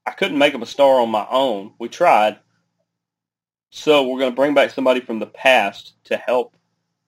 I 0.06 0.12
couldn't 0.12 0.38
make 0.38 0.54
them 0.54 0.62
a 0.62 0.66
star 0.66 1.00
on 1.00 1.10
my 1.10 1.26
own. 1.30 1.74
We 1.78 1.90
tried. 1.90 2.38
So 3.68 4.08
we're 4.08 4.20
going 4.20 4.32
to 4.32 4.36
bring 4.36 4.54
back 4.54 4.70
somebody 4.70 5.00
from 5.00 5.18
the 5.18 5.26
past 5.26 5.92
to 6.04 6.16
help 6.16 6.56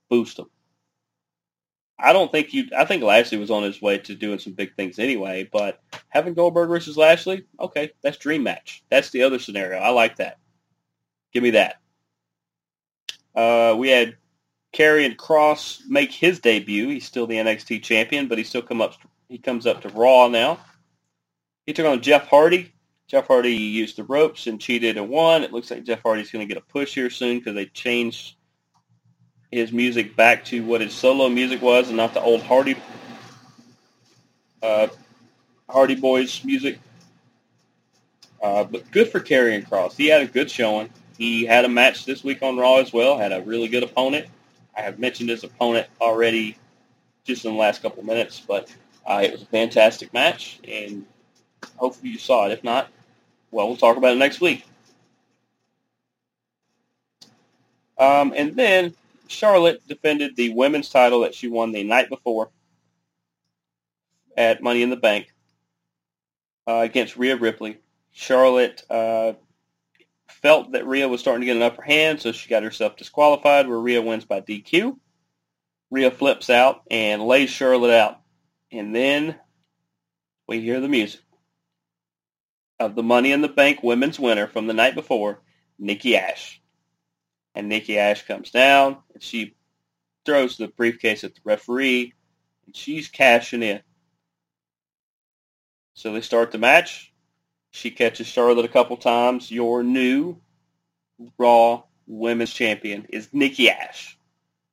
boost 0.09 0.37
them. 0.37 0.51
I 1.99 2.13
don't 2.13 2.31
think 2.31 2.55
you. 2.55 2.69
I 2.77 2.85
think 2.85 3.03
Lashley 3.03 3.39
was 3.39 3.51
on 3.51 3.65
his 3.65 3.83
way 3.83 3.99
to 3.99 4.15
doing 4.15 4.39
some 4.39 4.53
big 4.53 4.77
things 4.77 4.99
anyway. 4.99 5.49
But 5.51 5.81
having 6.09 6.35
Goldberg 6.35 6.69
versus 6.69 6.97
Lashley, 6.97 7.45
okay, 7.59 7.91
that's 8.03 8.19
dream 8.19 8.45
match. 8.45 8.85
That's 8.89 9.11
the 9.11 9.25
other 9.25 9.39
scenario. 9.39 9.79
I 9.79 9.89
like 9.91 10.17
that. 10.17 10.39
Give 11.33 11.43
me 11.43 11.51
that. 11.51 11.81
Uh, 13.35 13.75
we 13.77 13.89
had 13.89 14.17
Karrion 14.73 15.17
Kross 15.17 15.81
make 15.89 16.13
his 16.13 16.39
debut. 16.39 16.89
He's 16.89 17.05
still 17.05 17.27
the 17.27 17.37
NXT 17.37 17.83
champion, 17.83 18.29
but 18.29 18.39
he 18.39 18.45
still 18.45 18.63
come 18.63 18.81
up. 18.81 18.95
He 19.29 19.39
comes 19.39 19.67
up 19.67 19.83
to 19.83 19.89
Raw 19.89 20.29
now. 20.29 20.61
He 21.67 21.73
took 21.73 21.87
on 21.87 22.01
Jeff 22.01 22.29
Hardy. 22.29 22.73
Jeff 23.09 23.27
Hardy 23.27 23.55
used 23.55 23.97
the 23.97 24.05
ropes 24.05 24.47
and 24.47 24.61
cheated 24.61 24.97
and 24.97 25.09
won. 25.09 25.43
It 25.43 25.53
looks 25.53 25.71
like 25.71 25.85
Jeff 25.85 26.03
Hardy's 26.03 26.31
going 26.31 26.47
to 26.47 26.55
get 26.55 26.63
a 26.63 26.67
push 26.67 26.95
here 26.95 27.11
soon 27.11 27.39
because 27.39 27.55
they 27.55 27.67
changed 27.67 28.37
his 29.51 29.73
music 29.73 30.15
back 30.17 30.45
to 30.47 30.65
what 30.65 30.81
his 30.81 30.93
solo 30.93 31.29
music 31.29 31.63
was 31.63 31.89
and 31.89 31.97
not 31.97 32.15
the 32.15 32.21
old 32.21 32.43
Hardy 32.43 32.77
uh, 34.63 34.89
Hardy 35.69 35.95
Boys 35.95 36.45
music. 36.45 36.79
Uh, 38.43 38.65
but 38.65 38.91
good 38.91 39.09
for 39.09 39.21
Karrion 39.21 39.67
Kross. 39.69 39.97
He 39.97 40.07
had 40.07 40.23
a 40.23 40.27
good 40.27 40.51
showing. 40.51 40.91
He 41.17 41.45
had 41.45 41.65
a 41.65 41.69
match 41.69 42.05
this 42.05 42.23
week 42.23 42.43
on 42.43 42.57
Raw 42.57 42.77
as 42.77 42.93
well. 42.93 43.19
Had 43.19 43.33
a 43.33 43.43
really 43.43 43.69
good 43.69 43.83
opponent. 43.83 44.27
I 44.77 44.83
have 44.83 44.99
mentioned 44.99 45.29
his 45.29 45.43
opponent 45.43 45.89
already 46.01 46.57
just 47.25 47.45
in 47.45 47.53
the 47.53 47.59
last 47.59 47.83
couple 47.83 48.05
minutes, 48.05 48.41
but 48.47 48.73
uh, 49.05 49.21
it 49.25 49.33
was 49.33 49.43
a 49.43 49.47
fantastic 49.47 50.13
match, 50.15 50.61
and 50.67 51.05
hopefully 51.77 52.11
you 52.11 52.19
saw 52.19 52.47
it. 52.47 52.53
If 52.53 52.63
not, 52.63 52.89
well, 53.51 53.67
we'll 53.67 53.77
talk 53.77 53.97
about 53.97 54.13
it 54.13 54.19
next 54.19 54.41
week. 54.41 54.65
Um, 57.99 58.33
and 58.37 58.55
then 58.55 58.95
Charlotte 59.29 59.87
defended 59.87 60.37
the 60.37 60.51
women's 60.51 60.91
title 60.91 61.21
that 61.21 61.35
she 61.35 61.49
won 61.49 61.73
the 61.73 61.85
night 61.85 62.09
before 62.09 62.51
at 64.37 64.63
Money 64.63 64.83
in 64.83 64.91
the 64.91 64.97
Bank 64.97 65.33
uh, 66.67 66.77
against 66.77 67.17
Rhea 67.17 67.37
Ripley. 67.37 67.79
Charlotte 68.13 68.83
uh, 68.91 69.35
felt 70.29 70.73
that 70.73 70.87
Rhea 70.87 71.09
was 71.09 71.21
starting 71.21 71.41
to 71.41 71.47
get 71.47 71.57
an 71.57 71.63
upper 71.63 71.83
hand, 71.83 72.21
so 72.21 72.33
she 72.33 72.49
got 72.49 72.63
herself 72.63 72.97
disqualified, 72.97 73.69
where 73.69 73.79
Rhea 73.79 74.03
wins 74.03 74.25
by 74.25 74.41
DQ. 74.41 74.97
Rhea 75.91 76.11
flips 76.11 76.51
out 76.51 76.83
and 76.91 77.23
lays 77.23 77.51
Charlotte 77.51 77.95
out. 77.95 78.21
And 78.71 78.95
then 78.95 79.37
we 80.47 80.61
hear 80.61 80.81
the 80.81 80.89
music 80.89 81.21
of 82.79 82.95
the 82.95 83.03
Money 83.03 83.33
in 83.33 83.41
the 83.41 83.49
Bank 83.49 83.83
women's 83.83 84.19
winner 84.19 84.47
from 84.47 84.67
the 84.67 84.75
night 84.75 84.95
before, 84.95 85.41
Nikki 85.79 86.17
Ash. 86.17 86.61
And 87.59 87.69
Nikki 87.69 87.99
Ash 87.99 88.25
comes 88.25 88.53
down 88.53 88.99
and 89.13 89.21
she 89.21 89.57
throws 90.25 90.57
the 90.57 90.69
briefcase 90.69 91.25
at 91.25 91.35
the 91.35 91.41
referee 91.43 92.13
and 92.65 92.77
she's 92.77 93.09
cashing 93.09 93.65
in. 93.65 93.81
So 95.95 96.13
they 96.13 96.21
start 96.21 96.53
the 96.53 96.59
match. 96.59 97.13
She 97.73 97.91
catches 97.91 98.29
Charlotte 98.29 98.65
a 98.65 98.69
couple 98.69 98.97
times. 98.97 99.51
Your 99.51 99.83
new 99.83 100.37
Raw 101.37 101.83
Women's 102.07 102.55
Champion 102.55 103.07
is 103.09 103.29
Nikki 103.33 103.71
Ash. 103.71 104.17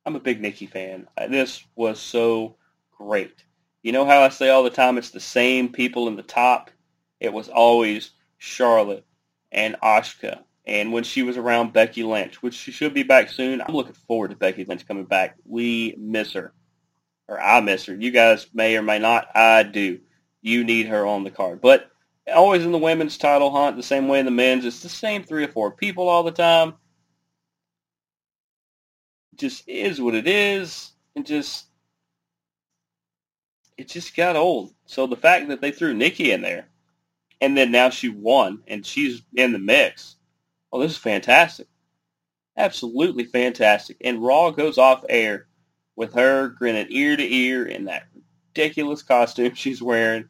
I'm 0.04 0.14
a 0.14 0.20
big 0.20 0.40
Nikki 0.40 0.66
fan. 0.66 1.08
This 1.28 1.64
was 1.74 1.98
so 1.98 2.54
great. 2.96 3.34
You 3.82 3.90
know 3.90 4.06
how 4.06 4.20
I 4.20 4.28
say 4.28 4.50
all 4.50 4.62
the 4.62 4.70
time 4.70 4.96
it's 4.96 5.10
the 5.10 5.18
same 5.18 5.70
people 5.70 6.06
in 6.06 6.14
the 6.14 6.22
top? 6.22 6.70
it 7.20 7.32
was 7.32 7.48
always 7.48 8.10
Charlotte 8.38 9.04
and 9.50 9.76
Asuka. 9.82 10.42
And 10.66 10.92
when 10.92 11.04
she 11.04 11.22
was 11.22 11.36
around 11.36 11.72
Becky 11.72 12.02
Lynch, 12.02 12.42
which 12.42 12.54
she 12.54 12.72
should 12.72 12.92
be 12.92 13.04
back 13.04 13.30
soon, 13.30 13.60
I'm 13.60 13.74
looking 13.74 13.92
forward 13.92 14.30
to 14.30 14.36
Becky 14.36 14.64
Lynch 14.64 14.86
coming 14.86 15.04
back. 15.04 15.36
We 15.44 15.94
miss 15.96 16.32
her. 16.32 16.52
Or 17.28 17.40
I 17.40 17.60
miss 17.60 17.84
her. 17.86 17.94
You 17.94 18.10
guys 18.10 18.48
may 18.52 18.76
or 18.76 18.82
may 18.82 18.98
not. 18.98 19.28
I 19.34 19.62
do. 19.62 20.00
You 20.42 20.64
need 20.64 20.86
her 20.86 21.06
on 21.06 21.22
the 21.22 21.30
card. 21.30 21.60
But 21.60 21.88
always 22.32 22.64
in 22.64 22.72
the 22.72 22.78
women's 22.78 23.16
title 23.16 23.52
hunt, 23.52 23.76
the 23.76 23.82
same 23.82 24.08
way 24.08 24.18
in 24.18 24.24
the 24.24 24.32
men's, 24.32 24.64
it's 24.64 24.80
the 24.82 24.88
same 24.88 25.22
three 25.22 25.44
or 25.44 25.48
four 25.48 25.70
people 25.70 26.08
all 26.08 26.24
the 26.24 26.32
time. 26.32 26.74
Just 29.36 29.68
is 29.68 30.00
what 30.00 30.14
it 30.16 30.26
is. 30.26 30.92
And 31.14 31.24
just, 31.24 31.66
it 33.78 33.88
just 33.88 34.16
got 34.16 34.34
old. 34.34 34.72
So 34.86 35.06
the 35.06 35.16
fact 35.16 35.48
that 35.48 35.60
they 35.60 35.70
threw 35.70 35.94
Nikki 35.94 36.32
in 36.32 36.42
there, 36.42 36.68
and 37.40 37.56
then 37.56 37.70
now 37.70 37.90
she 37.90 38.08
won 38.08 38.62
and 38.66 38.84
she's 38.84 39.22
in 39.34 39.52
the 39.52 39.58
mix. 39.58 40.15
Oh, 40.76 40.80
this 40.80 40.92
is 40.92 40.98
fantastic. 40.98 41.68
Absolutely 42.54 43.24
fantastic. 43.24 43.96
And 44.02 44.22
Raw 44.22 44.50
goes 44.50 44.76
off 44.76 45.06
air 45.08 45.46
with 45.96 46.12
her 46.12 46.48
grinning 46.48 46.88
ear 46.90 47.16
to 47.16 47.34
ear 47.34 47.64
in 47.64 47.86
that 47.86 48.08
ridiculous 48.54 49.00
costume 49.00 49.54
she's 49.54 49.80
wearing. 49.80 50.28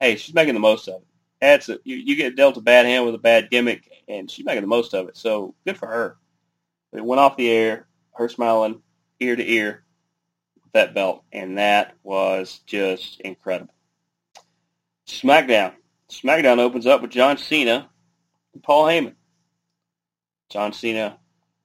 Hey, 0.00 0.16
she's 0.16 0.34
making 0.34 0.54
the 0.54 0.60
most 0.60 0.88
of 0.88 1.02
it. 1.02 1.06
That's 1.38 1.68
a, 1.68 1.80
you, 1.84 1.96
you 1.96 2.16
get 2.16 2.34
dealt 2.34 2.56
a 2.56 2.62
bad 2.62 2.86
hand 2.86 3.04
with 3.04 3.14
a 3.14 3.18
bad 3.18 3.50
gimmick, 3.50 3.86
and 4.08 4.30
she's 4.30 4.46
making 4.46 4.62
the 4.62 4.68
most 4.68 4.94
of 4.94 5.06
it. 5.08 5.18
So 5.18 5.54
good 5.66 5.76
for 5.76 5.88
her. 5.88 6.16
It 6.94 7.04
went 7.04 7.20
off 7.20 7.36
the 7.36 7.50
air, 7.50 7.86
her 8.12 8.30
smiling 8.30 8.80
ear 9.20 9.36
to 9.36 9.46
ear 9.46 9.84
with 10.62 10.72
that 10.72 10.94
belt, 10.94 11.24
and 11.30 11.58
that 11.58 11.92
was 12.02 12.60
just 12.64 13.20
incredible. 13.20 13.74
SmackDown. 15.06 15.74
SmackDown 16.08 16.56
opens 16.58 16.86
up 16.86 17.02
with 17.02 17.10
John 17.10 17.36
Cena 17.36 17.90
and 18.54 18.62
Paul 18.62 18.86
Heyman. 18.86 19.16
John 20.50 20.72
Cena 20.72 21.18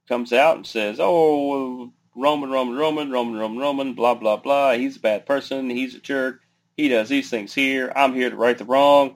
comes 0.07 0.33
out 0.33 0.55
and 0.55 0.65
says, 0.65 0.97
oh, 0.99 1.91
Roman, 2.15 2.49
Roman, 2.49 2.75
Roman, 2.75 3.11
Roman, 3.11 3.37
Roman, 3.37 3.59
Roman, 3.59 3.93
blah, 3.93 4.15
blah, 4.15 4.37
blah. 4.37 4.73
He's 4.73 4.97
a 4.97 5.01
bad 5.01 5.25
person. 5.25 5.69
He's 5.69 5.95
a 5.95 5.99
jerk. 5.99 6.41
He 6.75 6.87
does 6.89 7.09
these 7.09 7.29
things 7.29 7.53
here. 7.53 7.91
I'm 7.95 8.13
here 8.13 8.29
to 8.29 8.35
right 8.35 8.57
the 8.57 8.65
wrong. 8.65 9.15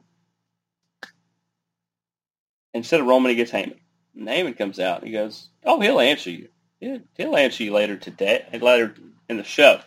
Instead 2.74 3.00
of 3.00 3.08
Roman, 3.08 3.30
he 3.30 3.36
gets 3.36 3.52
Heyman. 3.52 3.80
And 4.16 4.58
comes 4.58 4.80
out. 4.80 5.00
And 5.00 5.08
he 5.08 5.14
goes, 5.14 5.50
"Oh, 5.64 5.80
he'll 5.80 6.00
answer 6.00 6.30
you. 6.30 6.50
He'll, 6.80 7.36
answer 7.36 7.64
you 7.64 7.74
later 7.74 7.98
today, 7.98 8.46
later 8.62 8.94
in 9.28 9.38
the 9.38 9.44
show." 9.44 9.80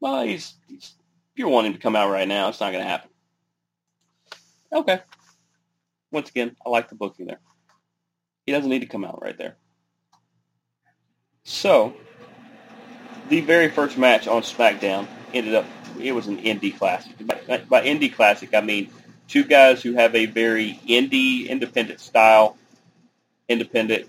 Well, 0.00 0.22
he's, 0.22 0.54
he's 0.68 0.94
you're 1.38 1.48
wanting 1.48 1.72
to 1.72 1.78
come 1.78 1.96
out 1.96 2.10
right 2.10 2.28
now, 2.28 2.48
it's 2.48 2.60
not 2.60 2.72
going 2.72 2.84
to 2.84 2.90
happen. 2.90 3.10
Okay. 4.72 5.00
Once 6.10 6.28
again, 6.30 6.56
I 6.66 6.68
like 6.68 6.88
the 6.88 6.94
booking 6.94 7.26
there. 7.26 7.40
He 8.48 8.52
doesn't 8.52 8.70
need 8.70 8.78
to 8.78 8.86
come 8.86 9.04
out 9.04 9.20
right 9.20 9.36
there. 9.36 9.56
So, 11.44 11.92
the 13.28 13.42
very 13.42 13.68
first 13.68 13.98
match 13.98 14.26
on 14.26 14.40
SmackDown 14.40 15.06
ended 15.34 15.54
up, 15.54 15.66
it 16.00 16.12
was 16.12 16.28
an 16.28 16.38
indie 16.38 16.74
classic. 16.74 17.12
By, 17.26 17.58
by 17.58 17.84
indie 17.84 18.10
classic, 18.10 18.54
I 18.54 18.62
mean 18.62 18.90
two 19.28 19.44
guys 19.44 19.82
who 19.82 19.92
have 19.96 20.14
a 20.14 20.24
very 20.24 20.80
indie, 20.88 21.46
independent 21.46 22.00
style, 22.00 22.56
independent, 23.50 24.08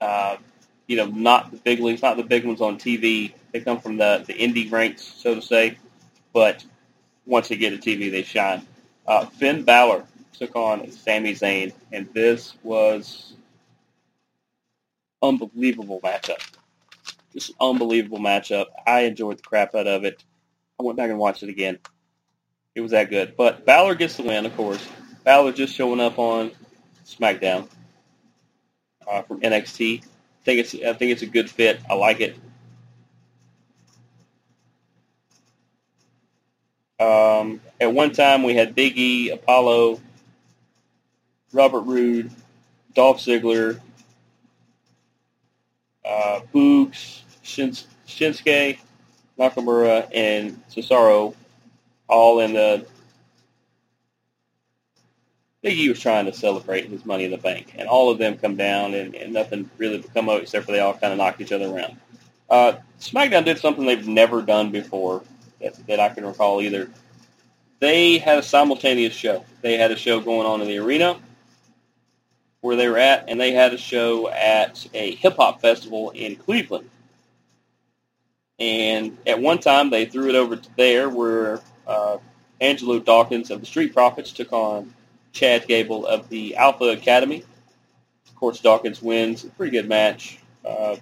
uh, 0.00 0.38
you 0.86 0.96
know, 0.96 1.04
not 1.04 1.50
the 1.50 1.58
big 1.58 1.80
leagues, 1.80 2.00
not 2.00 2.16
the 2.16 2.22
big 2.22 2.46
ones 2.46 2.62
on 2.62 2.78
TV. 2.78 3.34
They 3.52 3.60
come 3.60 3.80
from 3.80 3.98
the, 3.98 4.24
the 4.26 4.32
indie 4.32 4.72
ranks, 4.72 5.02
so 5.02 5.34
to 5.34 5.42
say, 5.42 5.76
but 6.32 6.64
once 7.26 7.48
they 7.48 7.56
get 7.56 7.78
to 7.78 7.96
TV, 7.96 8.10
they 8.10 8.22
shine. 8.22 8.66
Uh, 9.06 9.26
Finn 9.26 9.62
Balor 9.62 10.06
took 10.32 10.56
on 10.56 10.90
Sami 10.90 11.34
Zayn, 11.34 11.74
and 11.92 12.08
this 12.14 12.54
was 12.62 13.34
unbelievable 15.22 16.00
matchup. 16.02 16.40
Just 17.32 17.52
unbelievable 17.60 18.18
matchup. 18.18 18.66
I 18.86 19.00
enjoyed 19.02 19.38
the 19.38 19.42
crap 19.42 19.74
out 19.74 19.86
of 19.86 20.04
it. 20.04 20.22
I 20.78 20.82
went 20.82 20.98
back 20.98 21.10
and 21.10 21.18
watched 21.18 21.42
it 21.42 21.48
again. 21.48 21.78
It 22.74 22.80
was 22.80 22.90
that 22.90 23.10
good. 23.10 23.36
But 23.36 23.64
Balor 23.64 23.94
gets 23.94 24.16
the 24.16 24.22
win, 24.24 24.46
of 24.46 24.56
course. 24.56 24.86
Balor 25.24 25.52
just 25.52 25.74
showing 25.74 26.00
up 26.00 26.18
on 26.18 26.52
SmackDown 27.06 27.68
uh, 29.06 29.22
from 29.22 29.40
NXT. 29.40 30.02
I 30.02 30.44
think 30.44 30.60
it's 30.60 30.74
I 30.74 30.92
think 30.94 31.12
it's 31.12 31.22
a 31.22 31.26
good 31.26 31.48
fit. 31.48 31.80
I 31.88 31.94
like 31.94 32.20
it. 32.20 32.36
Um, 36.98 37.60
at 37.80 37.92
one 37.92 38.12
time, 38.12 38.42
we 38.42 38.54
had 38.54 38.74
Big 38.74 38.96
E, 38.96 39.30
Apollo, 39.30 40.00
Robert 41.52 41.80
Roode, 41.80 42.30
Dolph 42.94 43.18
Ziggler, 43.18 43.80
uh, 46.04 46.40
Boogs, 46.54 47.22
Shins- 47.42 47.86
Shinsuke, 48.06 48.78
Nakamura, 49.38 50.08
and 50.14 50.62
Cesaro, 50.68 51.34
all 52.08 52.40
in 52.40 52.52
the. 52.54 52.86
Big 55.62 55.78
E 55.78 55.88
was 55.88 56.00
trying 56.00 56.26
to 56.26 56.32
celebrate 56.32 56.86
his 56.86 57.04
Money 57.06 57.24
in 57.24 57.30
the 57.30 57.38
Bank, 57.38 57.74
and 57.78 57.88
all 57.88 58.10
of 58.10 58.18
them 58.18 58.36
come 58.36 58.56
down, 58.56 58.94
and, 58.94 59.14
and 59.14 59.32
nothing 59.32 59.70
really 59.78 60.02
come 60.12 60.28
out 60.28 60.42
except 60.42 60.66
for 60.66 60.72
they 60.72 60.80
all 60.80 60.92
kind 60.94 61.12
of 61.12 61.18
knocked 61.18 61.40
each 61.40 61.52
other 61.52 61.66
around. 61.66 61.96
Uh, 62.50 62.72
SmackDown 63.00 63.44
did 63.44 63.58
something 63.58 63.86
they've 63.86 64.08
never 64.08 64.42
done 64.42 64.72
before 64.72 65.22
that, 65.60 65.74
that 65.86 66.00
I 66.00 66.08
can 66.08 66.26
recall 66.26 66.60
either. 66.60 66.90
They 67.78 68.18
had 68.18 68.38
a 68.38 68.42
simultaneous 68.42 69.14
show. 69.14 69.44
They 69.60 69.78
had 69.78 69.92
a 69.92 69.96
show 69.96 70.20
going 70.20 70.46
on 70.46 70.60
in 70.60 70.66
the 70.66 70.78
arena 70.78 71.18
where 72.62 72.76
they 72.76 72.88
were 72.88 72.96
at, 72.96 73.28
and 73.28 73.38
they 73.38 73.52
had 73.52 73.74
a 73.74 73.78
show 73.78 74.28
at 74.30 74.86
a 74.94 75.14
hip 75.16 75.36
hop 75.36 75.60
festival 75.60 76.10
in 76.10 76.36
Cleveland. 76.36 76.88
And 78.58 79.18
at 79.26 79.40
one 79.40 79.58
time, 79.58 79.90
they 79.90 80.06
threw 80.06 80.28
it 80.28 80.36
over 80.36 80.56
to 80.56 80.76
there 80.76 81.10
where 81.10 81.60
uh, 81.86 82.18
Angelo 82.60 83.00
Dawkins 83.00 83.50
of 83.50 83.60
the 83.60 83.66
Street 83.66 83.92
Profits 83.92 84.30
took 84.30 84.52
on 84.52 84.94
Chad 85.32 85.66
Gable 85.66 86.06
of 86.06 86.28
the 86.28 86.54
Alpha 86.54 86.84
Academy. 86.84 87.42
Of 88.28 88.34
course, 88.36 88.60
Dawkins 88.60 89.02
wins. 89.02 89.42
A 89.44 89.48
pretty 89.48 89.72
good 89.72 89.88
match. 89.88 90.38
Uh, 90.64 90.96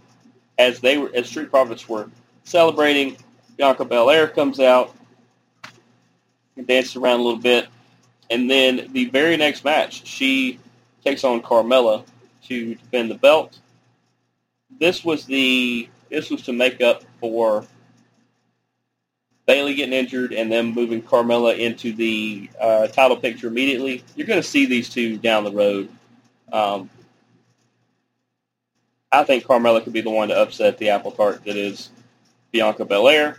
as 0.58 0.80
they 0.80 0.96
were, 0.96 1.10
as 1.14 1.28
Street 1.28 1.50
Profits 1.50 1.86
were 1.86 2.10
celebrating, 2.44 3.18
Bianca 3.58 3.84
Belair 3.84 4.28
comes 4.28 4.60
out 4.60 4.96
and 6.56 6.66
dances 6.66 6.96
around 6.96 7.20
a 7.20 7.22
little 7.22 7.38
bit. 7.38 7.68
And 8.30 8.50
then 8.50 8.88
the 8.92 9.06
very 9.06 9.36
next 9.36 9.64
match, 9.64 10.06
she 10.06 10.58
takes 11.04 11.24
on 11.24 11.42
Carmella 11.42 12.04
to 12.44 12.74
defend 12.74 13.10
the 13.10 13.16
belt. 13.16 13.58
This 14.78 15.04
was 15.04 15.26
the 15.26 15.88
this 16.08 16.30
was 16.30 16.42
to 16.42 16.52
make 16.52 16.80
up 16.80 17.02
for 17.20 17.64
Bayley 19.46 19.74
getting 19.74 19.94
injured 19.94 20.32
and 20.32 20.50
then 20.50 20.74
moving 20.74 21.02
Carmella 21.02 21.58
into 21.58 21.92
the 21.92 22.48
uh, 22.60 22.86
title 22.88 23.16
picture 23.16 23.48
immediately. 23.48 24.04
You're 24.14 24.26
going 24.26 24.40
to 24.40 24.46
see 24.46 24.66
these 24.66 24.88
two 24.88 25.18
down 25.18 25.44
the 25.44 25.52
road. 25.52 25.88
Um, 26.52 26.90
I 29.12 29.24
think 29.24 29.44
Carmella 29.44 29.82
could 29.82 29.92
be 29.92 30.02
the 30.02 30.10
one 30.10 30.28
to 30.28 30.36
upset 30.36 30.78
the 30.78 30.90
apple 30.90 31.10
cart 31.10 31.44
that 31.44 31.56
is 31.56 31.90
Bianca 32.52 32.84
Belair. 32.84 33.38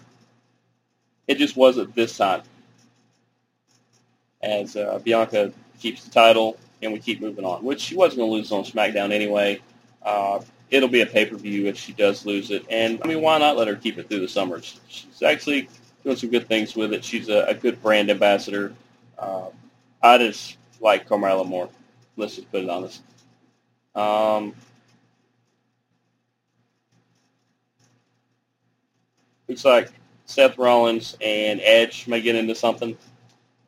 It 1.28 1.38
just 1.38 1.56
wasn't 1.56 1.96
this 1.96 2.18
time, 2.18 2.42
as 4.42 4.76
uh, 4.76 5.00
Bianca 5.02 5.54
keeps 5.80 6.04
the 6.04 6.12
title 6.12 6.58
and 6.82 6.94
we 6.94 7.00
keep 7.00 7.22
moving 7.22 7.46
on, 7.46 7.64
which 7.64 7.82
she 7.82 7.96
wasn't 7.96 8.20
going 8.20 8.30
to 8.30 8.36
lose 8.36 8.52
on 8.52 8.64
SmackDown 8.64 9.12
anyway. 9.12 9.62
Uh, 10.02 10.42
it'll 10.70 10.90
be 10.90 11.02
a 11.02 11.06
pay-per-view 11.06 11.68
if 11.68 11.78
she 11.78 11.94
does 11.94 12.26
lose 12.26 12.50
it. 12.52 12.66
And, 12.70 13.00
I 13.04 13.08
mean, 13.08 13.22
why 13.22 13.38
not 13.38 13.58
let 13.58 13.68
her 13.68 13.76
keep 13.76 13.98
it 13.98 14.10
through 14.10 14.22
the 14.22 14.28
summer? 14.28 14.62
She's 14.88 15.22
actually 15.22 15.70
doing 16.04 16.16
some 16.16 16.30
good 16.30 16.48
things 16.48 16.76
with 16.76 16.94
it. 16.94 17.04
She's 17.04 17.30
a, 17.30 17.46
a 17.46 17.54
good 17.54 17.82
brand 17.82 18.10
ambassador. 18.10 18.74
Uh, 19.20 19.50
I 20.02 20.18
just 20.18 20.58
like 20.80 21.08
Carmella 21.08 21.46
more. 21.46 21.70
Let's 22.18 22.36
just 22.36 22.52
put 22.52 22.64
it 22.64 22.70
honest. 22.70 23.02
Um, 23.94 24.56
looks 29.48 29.66
like 29.66 29.90
Seth 30.26 30.58
Rollins 30.58 31.18
and 31.22 31.62
Edge 31.62 32.08
may 32.08 32.22
get 32.22 32.36
into 32.36 32.56
something. 32.56 32.98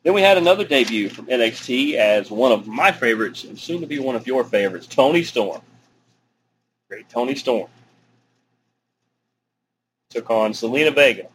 Then 0.04 0.12
we 0.12 0.20
had 0.20 0.36
another 0.36 0.64
debut 0.64 1.08
from 1.08 1.26
NXT 1.26 1.94
as 1.94 2.30
one 2.30 2.52
of 2.52 2.66
my 2.66 2.92
favorites 2.92 3.44
and 3.44 3.58
soon 3.58 3.80
to 3.80 3.86
be 3.86 3.98
one 3.98 4.16
of 4.16 4.26
your 4.26 4.44
favorites, 4.44 4.86
Toni 4.86 5.22
Storm. 5.22 5.62
Great 6.90 7.08
Toni 7.08 7.34
Storm. 7.34 7.68
Took 10.10 10.30
on 10.30 10.52
Zelina 10.52 10.94
Vega. 10.94 11.28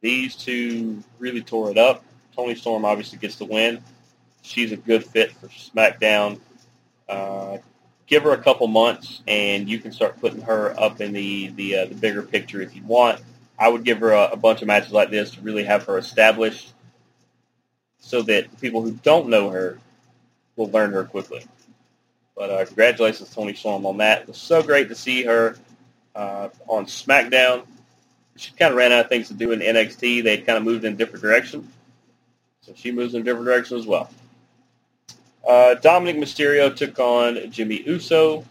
These 0.00 0.36
two 0.36 1.02
really 1.18 1.42
tore 1.42 1.72
it 1.72 1.76
up. 1.76 2.04
Toni 2.36 2.54
Storm 2.54 2.84
obviously 2.84 3.18
gets 3.18 3.34
the 3.34 3.44
win. 3.44 3.82
She's 4.42 4.70
a 4.70 4.76
good 4.76 5.04
fit 5.04 5.32
for 5.32 5.48
SmackDown. 5.48 6.38
Uh, 7.08 7.58
give 8.06 8.22
her 8.22 8.32
a 8.32 8.42
couple 8.42 8.68
months, 8.68 9.22
and 9.26 9.68
you 9.68 9.80
can 9.80 9.90
start 9.90 10.20
putting 10.20 10.40
her 10.42 10.78
up 10.80 11.00
in 11.00 11.12
the 11.12 11.48
the, 11.48 11.76
uh, 11.78 11.84
the 11.86 11.96
bigger 11.96 12.22
picture 12.22 12.62
if 12.62 12.76
you 12.76 12.84
want. 12.84 13.20
I 13.58 13.68
would 13.68 13.84
give 13.84 13.98
her 13.98 14.12
a, 14.12 14.30
a 14.32 14.36
bunch 14.36 14.62
of 14.62 14.68
matches 14.68 14.92
like 14.92 15.10
this 15.10 15.32
to 15.32 15.40
really 15.42 15.64
have 15.64 15.84
her 15.86 15.98
established 15.98 16.72
so 18.10 18.22
that 18.22 18.60
people 18.60 18.82
who 18.82 18.90
don't 18.90 19.28
know 19.28 19.50
her 19.50 19.78
will 20.56 20.68
learn 20.70 20.92
her 20.92 21.04
quickly. 21.04 21.46
But 22.34 22.50
uh, 22.50 22.64
congratulations, 22.64 23.32
Toni 23.32 23.54
Storm, 23.54 23.86
on 23.86 23.98
that. 23.98 24.22
It 24.22 24.28
was 24.28 24.36
so 24.36 24.64
great 24.64 24.88
to 24.88 24.96
see 24.96 25.22
her 25.22 25.56
uh, 26.16 26.48
on 26.66 26.86
SmackDown. 26.86 27.66
She 28.34 28.50
kind 28.54 28.72
of 28.72 28.76
ran 28.76 28.90
out 28.90 29.04
of 29.04 29.08
things 29.08 29.28
to 29.28 29.34
do 29.34 29.52
in 29.52 29.60
NXT. 29.60 30.24
They 30.24 30.38
kind 30.38 30.58
of 30.58 30.64
moved 30.64 30.84
in 30.84 30.94
a 30.94 30.96
different 30.96 31.22
direction. 31.22 31.68
So 32.62 32.72
she 32.74 32.90
moves 32.90 33.14
in 33.14 33.20
a 33.20 33.24
different 33.24 33.46
direction 33.46 33.78
as 33.78 33.86
well. 33.86 34.10
Uh, 35.46 35.74
Dominic 35.74 36.16
Mysterio 36.16 36.74
took 36.74 36.98
on 36.98 37.48
Jimmy 37.52 37.82
Uso. 37.86 38.44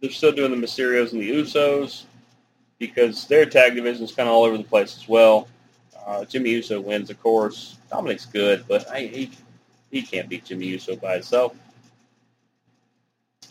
They're 0.00 0.10
still 0.10 0.32
doing 0.32 0.50
the 0.50 0.66
Mysterios 0.66 1.12
and 1.12 1.22
the 1.22 1.30
Usos 1.30 2.02
because 2.80 3.28
their 3.28 3.46
tag 3.46 3.76
division 3.76 4.02
is 4.02 4.12
kind 4.12 4.28
of 4.28 4.34
all 4.34 4.42
over 4.42 4.58
the 4.58 4.64
place 4.64 4.96
as 4.96 5.08
well. 5.08 5.46
Uh, 6.04 6.24
Jimmy 6.24 6.50
Uso 6.50 6.80
wins, 6.80 7.10
of 7.10 7.22
course. 7.22 7.78
Dominic's 7.94 8.26
good, 8.26 8.64
but 8.66 8.90
I, 8.90 9.02
he 9.02 9.30
he 9.92 10.02
can't 10.02 10.28
beat 10.28 10.44
Jimmy 10.46 10.66
Uso 10.66 10.96
by 10.96 11.14
himself. 11.14 11.54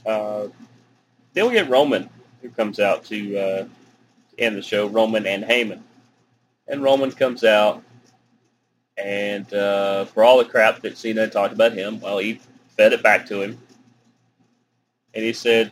Uh, 0.06 0.48
then 1.34 1.48
we 1.48 1.54
get 1.54 1.70
Roman, 1.70 2.10
who 2.42 2.50
comes 2.50 2.82
out 2.82 3.06
to 3.06 3.38
uh, 3.38 3.66
end 4.38 4.58
the 4.58 4.62
show. 4.62 4.88
Roman 4.88 5.26
and 5.26 5.46
Heyman, 5.46 5.80
and 6.68 6.84
Roman 6.84 7.10
comes 7.12 7.46
out, 7.46 7.84
and 8.98 9.52
uh, 9.54 10.04
for 10.06 10.26
all 10.26 10.40
the 10.40 10.46
crap 10.46 10.82
that 10.82 10.98
Cena 10.98 11.30
talked 11.30 11.54
about 11.54 11.72
him, 11.72 12.02
well, 12.02 12.18
he 12.18 12.42
fed 12.76 12.92
it 12.92 13.02
back 13.02 13.26
to 13.28 13.42
him, 13.42 13.58
and 15.14 15.24
he 15.24 15.32
said, 15.32 15.72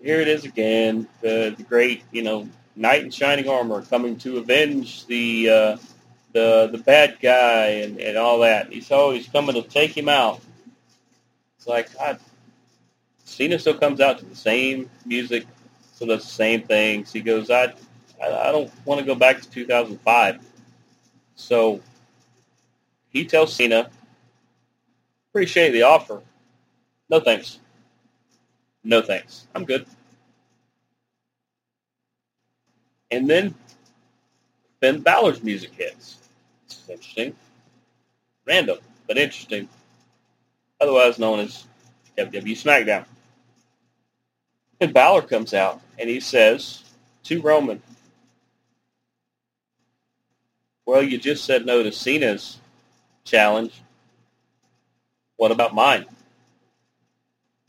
"Here 0.00 0.22
it 0.22 0.28
is 0.28 0.46
again, 0.46 1.06
the, 1.20 1.54
the 1.54 1.64
great, 1.64 2.02
you 2.12 2.22
know, 2.22 2.48
knight 2.76 3.02
in 3.04 3.10
shining 3.10 3.46
armor 3.46 3.82
coming 3.82 4.16
to 4.20 4.38
avenge 4.38 5.04
the." 5.06 5.50
The 6.34 6.68
the 6.72 6.78
bad 6.78 7.18
guy 7.22 7.66
and, 7.84 8.00
and 8.00 8.18
all 8.18 8.40
that. 8.40 8.72
He's 8.72 8.92
always 8.92 9.28
coming 9.28 9.56
to 9.56 9.62
take 9.62 9.96
him 9.96 10.10
out. 10.10 10.42
It's 11.58 11.68
like 11.68 11.96
God, 11.98 12.20
Cena 13.24 13.58
still 13.58 13.78
comes 13.78 14.00
out 14.00 14.18
to 14.20 14.26
the 14.26 14.36
same 14.36 14.90
music, 15.06 15.46
so 15.94 16.06
does 16.06 16.24
the 16.24 16.30
same 16.30 16.62
things. 16.64 17.12
He 17.12 17.22
goes, 17.22 17.50
I 17.50 17.74
I, 18.22 18.48
I 18.48 18.52
don't 18.52 18.72
want 18.86 19.00
to 19.00 19.06
go 19.06 19.16
back 19.16 19.42
to 19.42 19.50
2005. 19.50 20.40
So 21.36 21.80
he 23.10 23.24
tells 23.26 23.54
Cena, 23.54 23.90
appreciate 25.30 25.72
the 25.72 25.82
offer, 25.82 26.22
No 27.10 27.20
thanks. 27.20 27.60
No 28.84 29.02
thanks. 29.02 29.46
I'm 29.54 29.64
good. 29.64 29.86
And 33.10 33.30
then 33.30 33.54
Finn 34.80 35.00
Balor's 35.00 35.42
music 35.42 35.72
hits. 35.74 36.23
Interesting. 36.88 37.34
Random, 38.46 38.78
but 39.06 39.18
interesting. 39.18 39.68
Otherwise 40.80 41.18
known 41.18 41.40
as 41.40 41.66
WWE 42.18 42.52
SmackDown. 42.52 43.04
And 44.80 44.92
Balor 44.92 45.22
comes 45.22 45.54
out 45.54 45.80
and 45.98 46.08
he 46.10 46.20
says 46.20 46.82
to 47.24 47.40
Roman, 47.40 47.82
Well, 50.86 51.02
you 51.02 51.16
just 51.18 51.44
said 51.44 51.64
no 51.64 51.82
to 51.82 51.90
Cena's 51.90 52.58
challenge. 53.24 53.72
What 55.36 55.50
about 55.50 55.74
mine? 55.74 56.04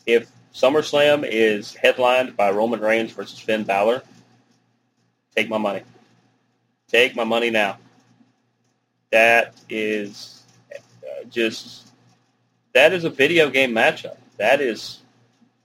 If 0.06 0.30
SummerSlam 0.54 1.28
is 1.30 1.74
headlined 1.74 2.36
by 2.36 2.52
Roman 2.52 2.82
Reigns 2.82 3.12
versus 3.12 3.40
Finn 3.40 3.64
Balor, 3.64 4.04
take 5.36 5.50
my 5.50 5.58
money. 5.58 5.82
Take 6.88 7.16
my 7.16 7.24
money 7.24 7.50
now. 7.50 7.78
That 9.16 9.54
is 9.70 10.44
uh, 10.74 11.24
just, 11.30 11.88
that 12.74 12.92
is 12.92 13.06
a 13.06 13.10
video 13.10 13.50
game 13.50 13.72
matchup. 13.72 14.18
That 14.36 14.60
is 14.60 15.00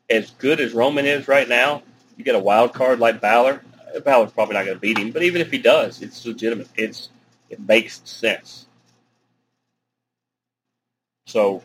as 0.09 0.31
good 0.39 0.61
as 0.61 0.73
Roman 0.73 1.05
is 1.05 1.27
right 1.27 1.49
now. 1.49 1.83
You 2.17 2.23
get 2.23 2.37
a 2.37 2.39
wild 2.39 2.73
card 2.73 3.01
like 3.01 3.21
Balor. 3.21 3.61
Balor's 4.05 4.31
probably 4.31 4.55
not 4.55 4.67
going 4.67 4.77
to 4.77 4.81
beat 4.81 4.99
him, 4.99 5.11
but 5.11 5.25
even 5.25 5.41
if 5.41 5.51
he 5.51 5.59
does, 5.59 6.01
it's 6.01 6.25
legitimate. 6.25 6.69
It's 6.77 7.09
it 7.49 7.59
makes 7.59 8.01
sense. 8.05 8.67
So 11.27 11.65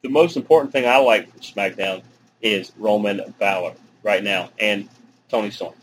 the 0.00 0.08
most 0.08 0.38
important 0.38 0.72
thing 0.72 0.88
I 0.88 0.96
like 0.96 1.30
from 1.30 1.40
SmackDown 1.40 2.02
is 2.40 2.72
Roman 2.78 3.34
Balor 3.38 3.74
right 4.02 4.24
now 4.24 4.48
and 4.58 4.88
Toni 5.28 5.50
Storm. 5.50 5.74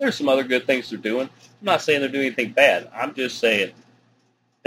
There's 0.00 0.16
some 0.16 0.28
other 0.28 0.42
good 0.42 0.66
things 0.66 0.90
they're 0.90 0.98
doing. 0.98 1.30
I'm 1.60 1.64
not 1.64 1.82
saying 1.82 2.00
they're 2.00 2.08
doing 2.08 2.26
anything 2.26 2.50
bad. 2.50 2.90
I'm 2.92 3.14
just 3.14 3.38
saying 3.38 3.70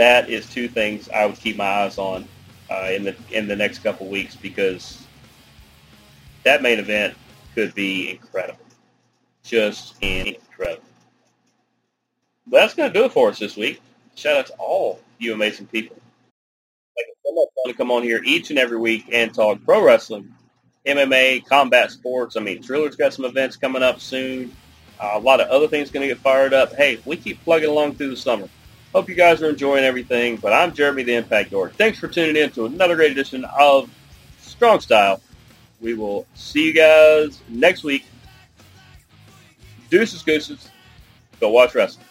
that 0.02 0.32
is 0.32 0.50
two 0.50 0.68
things 0.68 1.08
I 1.10 1.28
would 1.28 1.36
keep 1.36 1.58
my 1.58 1.64
eyes 1.64 2.00
on 2.00 2.28
uh, 2.72 2.90
in 2.92 3.04
the 3.04 3.16
in 3.32 3.48
the 3.48 3.56
next 3.56 3.80
couple 3.80 4.08
weeks 4.08 4.36
because 4.36 5.06
that 6.44 6.64
main 6.64 6.80
event 6.80 7.16
could 7.54 7.76
be 7.76 8.10
incredible, 8.10 8.66
just 9.44 9.94
incredible. 10.02 10.82
But 12.48 12.62
that's 12.62 12.74
going 12.74 12.92
to 12.92 13.00
do 13.00 13.06
it 13.06 13.12
for 13.12 13.30
us 13.30 13.38
this 13.38 13.56
week. 13.56 13.80
Shout 14.16 14.38
out 14.38 14.48
to 14.48 14.54
all 14.54 15.00
you 15.20 15.36
amazing 15.36 15.68
people. 15.68 15.96
So 17.24 17.34
much 17.36 17.50
fun 17.56 17.72
to 17.72 17.78
come 17.78 17.92
on 17.92 18.02
here 18.02 18.24
each 18.26 18.50
and 18.50 18.58
every 18.58 18.80
week 18.80 19.06
and 19.12 19.32
talk 19.32 19.64
pro 19.64 19.84
wrestling, 19.84 20.34
MMA, 20.88 21.46
combat 21.46 21.92
sports. 21.92 22.36
I 22.36 22.40
mean, 22.40 22.64
Triller's 22.64 22.96
got 22.96 23.14
some 23.14 23.26
events 23.26 23.56
coming 23.56 23.84
up 23.84 24.00
soon. 24.00 24.52
Uh, 25.00 25.12
a 25.14 25.20
lot 25.20 25.42
of 25.42 25.48
other 25.50 25.68
things 25.68 25.92
going 25.92 26.02
to 26.02 26.14
get 26.14 26.24
fired 26.24 26.56
up. 26.56 26.74
Hey, 26.74 27.00
we 27.06 27.18
keep 27.18 27.44
plugging 27.44 27.70
along 27.70 27.96
through 27.96 28.10
the 28.10 28.18
summer. 28.18 28.50
Hope 28.94 29.08
you 29.08 29.16
guys 29.16 29.42
are 29.42 29.50
enjoying 29.50 29.86
everything. 29.86 30.36
But 30.36 30.52
I'm 30.52 30.74
Jeremy 30.74 31.04
the 31.04 31.16
Impact 31.16 31.52
Door. 31.52 31.70
Thanks 31.72 31.98
for 31.98 32.10
tuning 32.10 32.36
in 32.36 32.52
to 32.52 32.66
another 32.66 32.96
great 32.96 33.12
edition 33.12 33.46
of 33.46 33.90
Strong 34.40 34.82
Style. 34.82 35.22
We 35.80 35.94
will 35.94 36.28
see 36.34 36.66
you 36.66 36.74
guys 36.74 37.42
next 37.48 37.84
week. 37.84 38.06
Deuces, 39.90 40.24
gooses. 40.24 40.70
Go 41.40 41.50
watch 41.50 41.74
wrestling. 41.74 42.06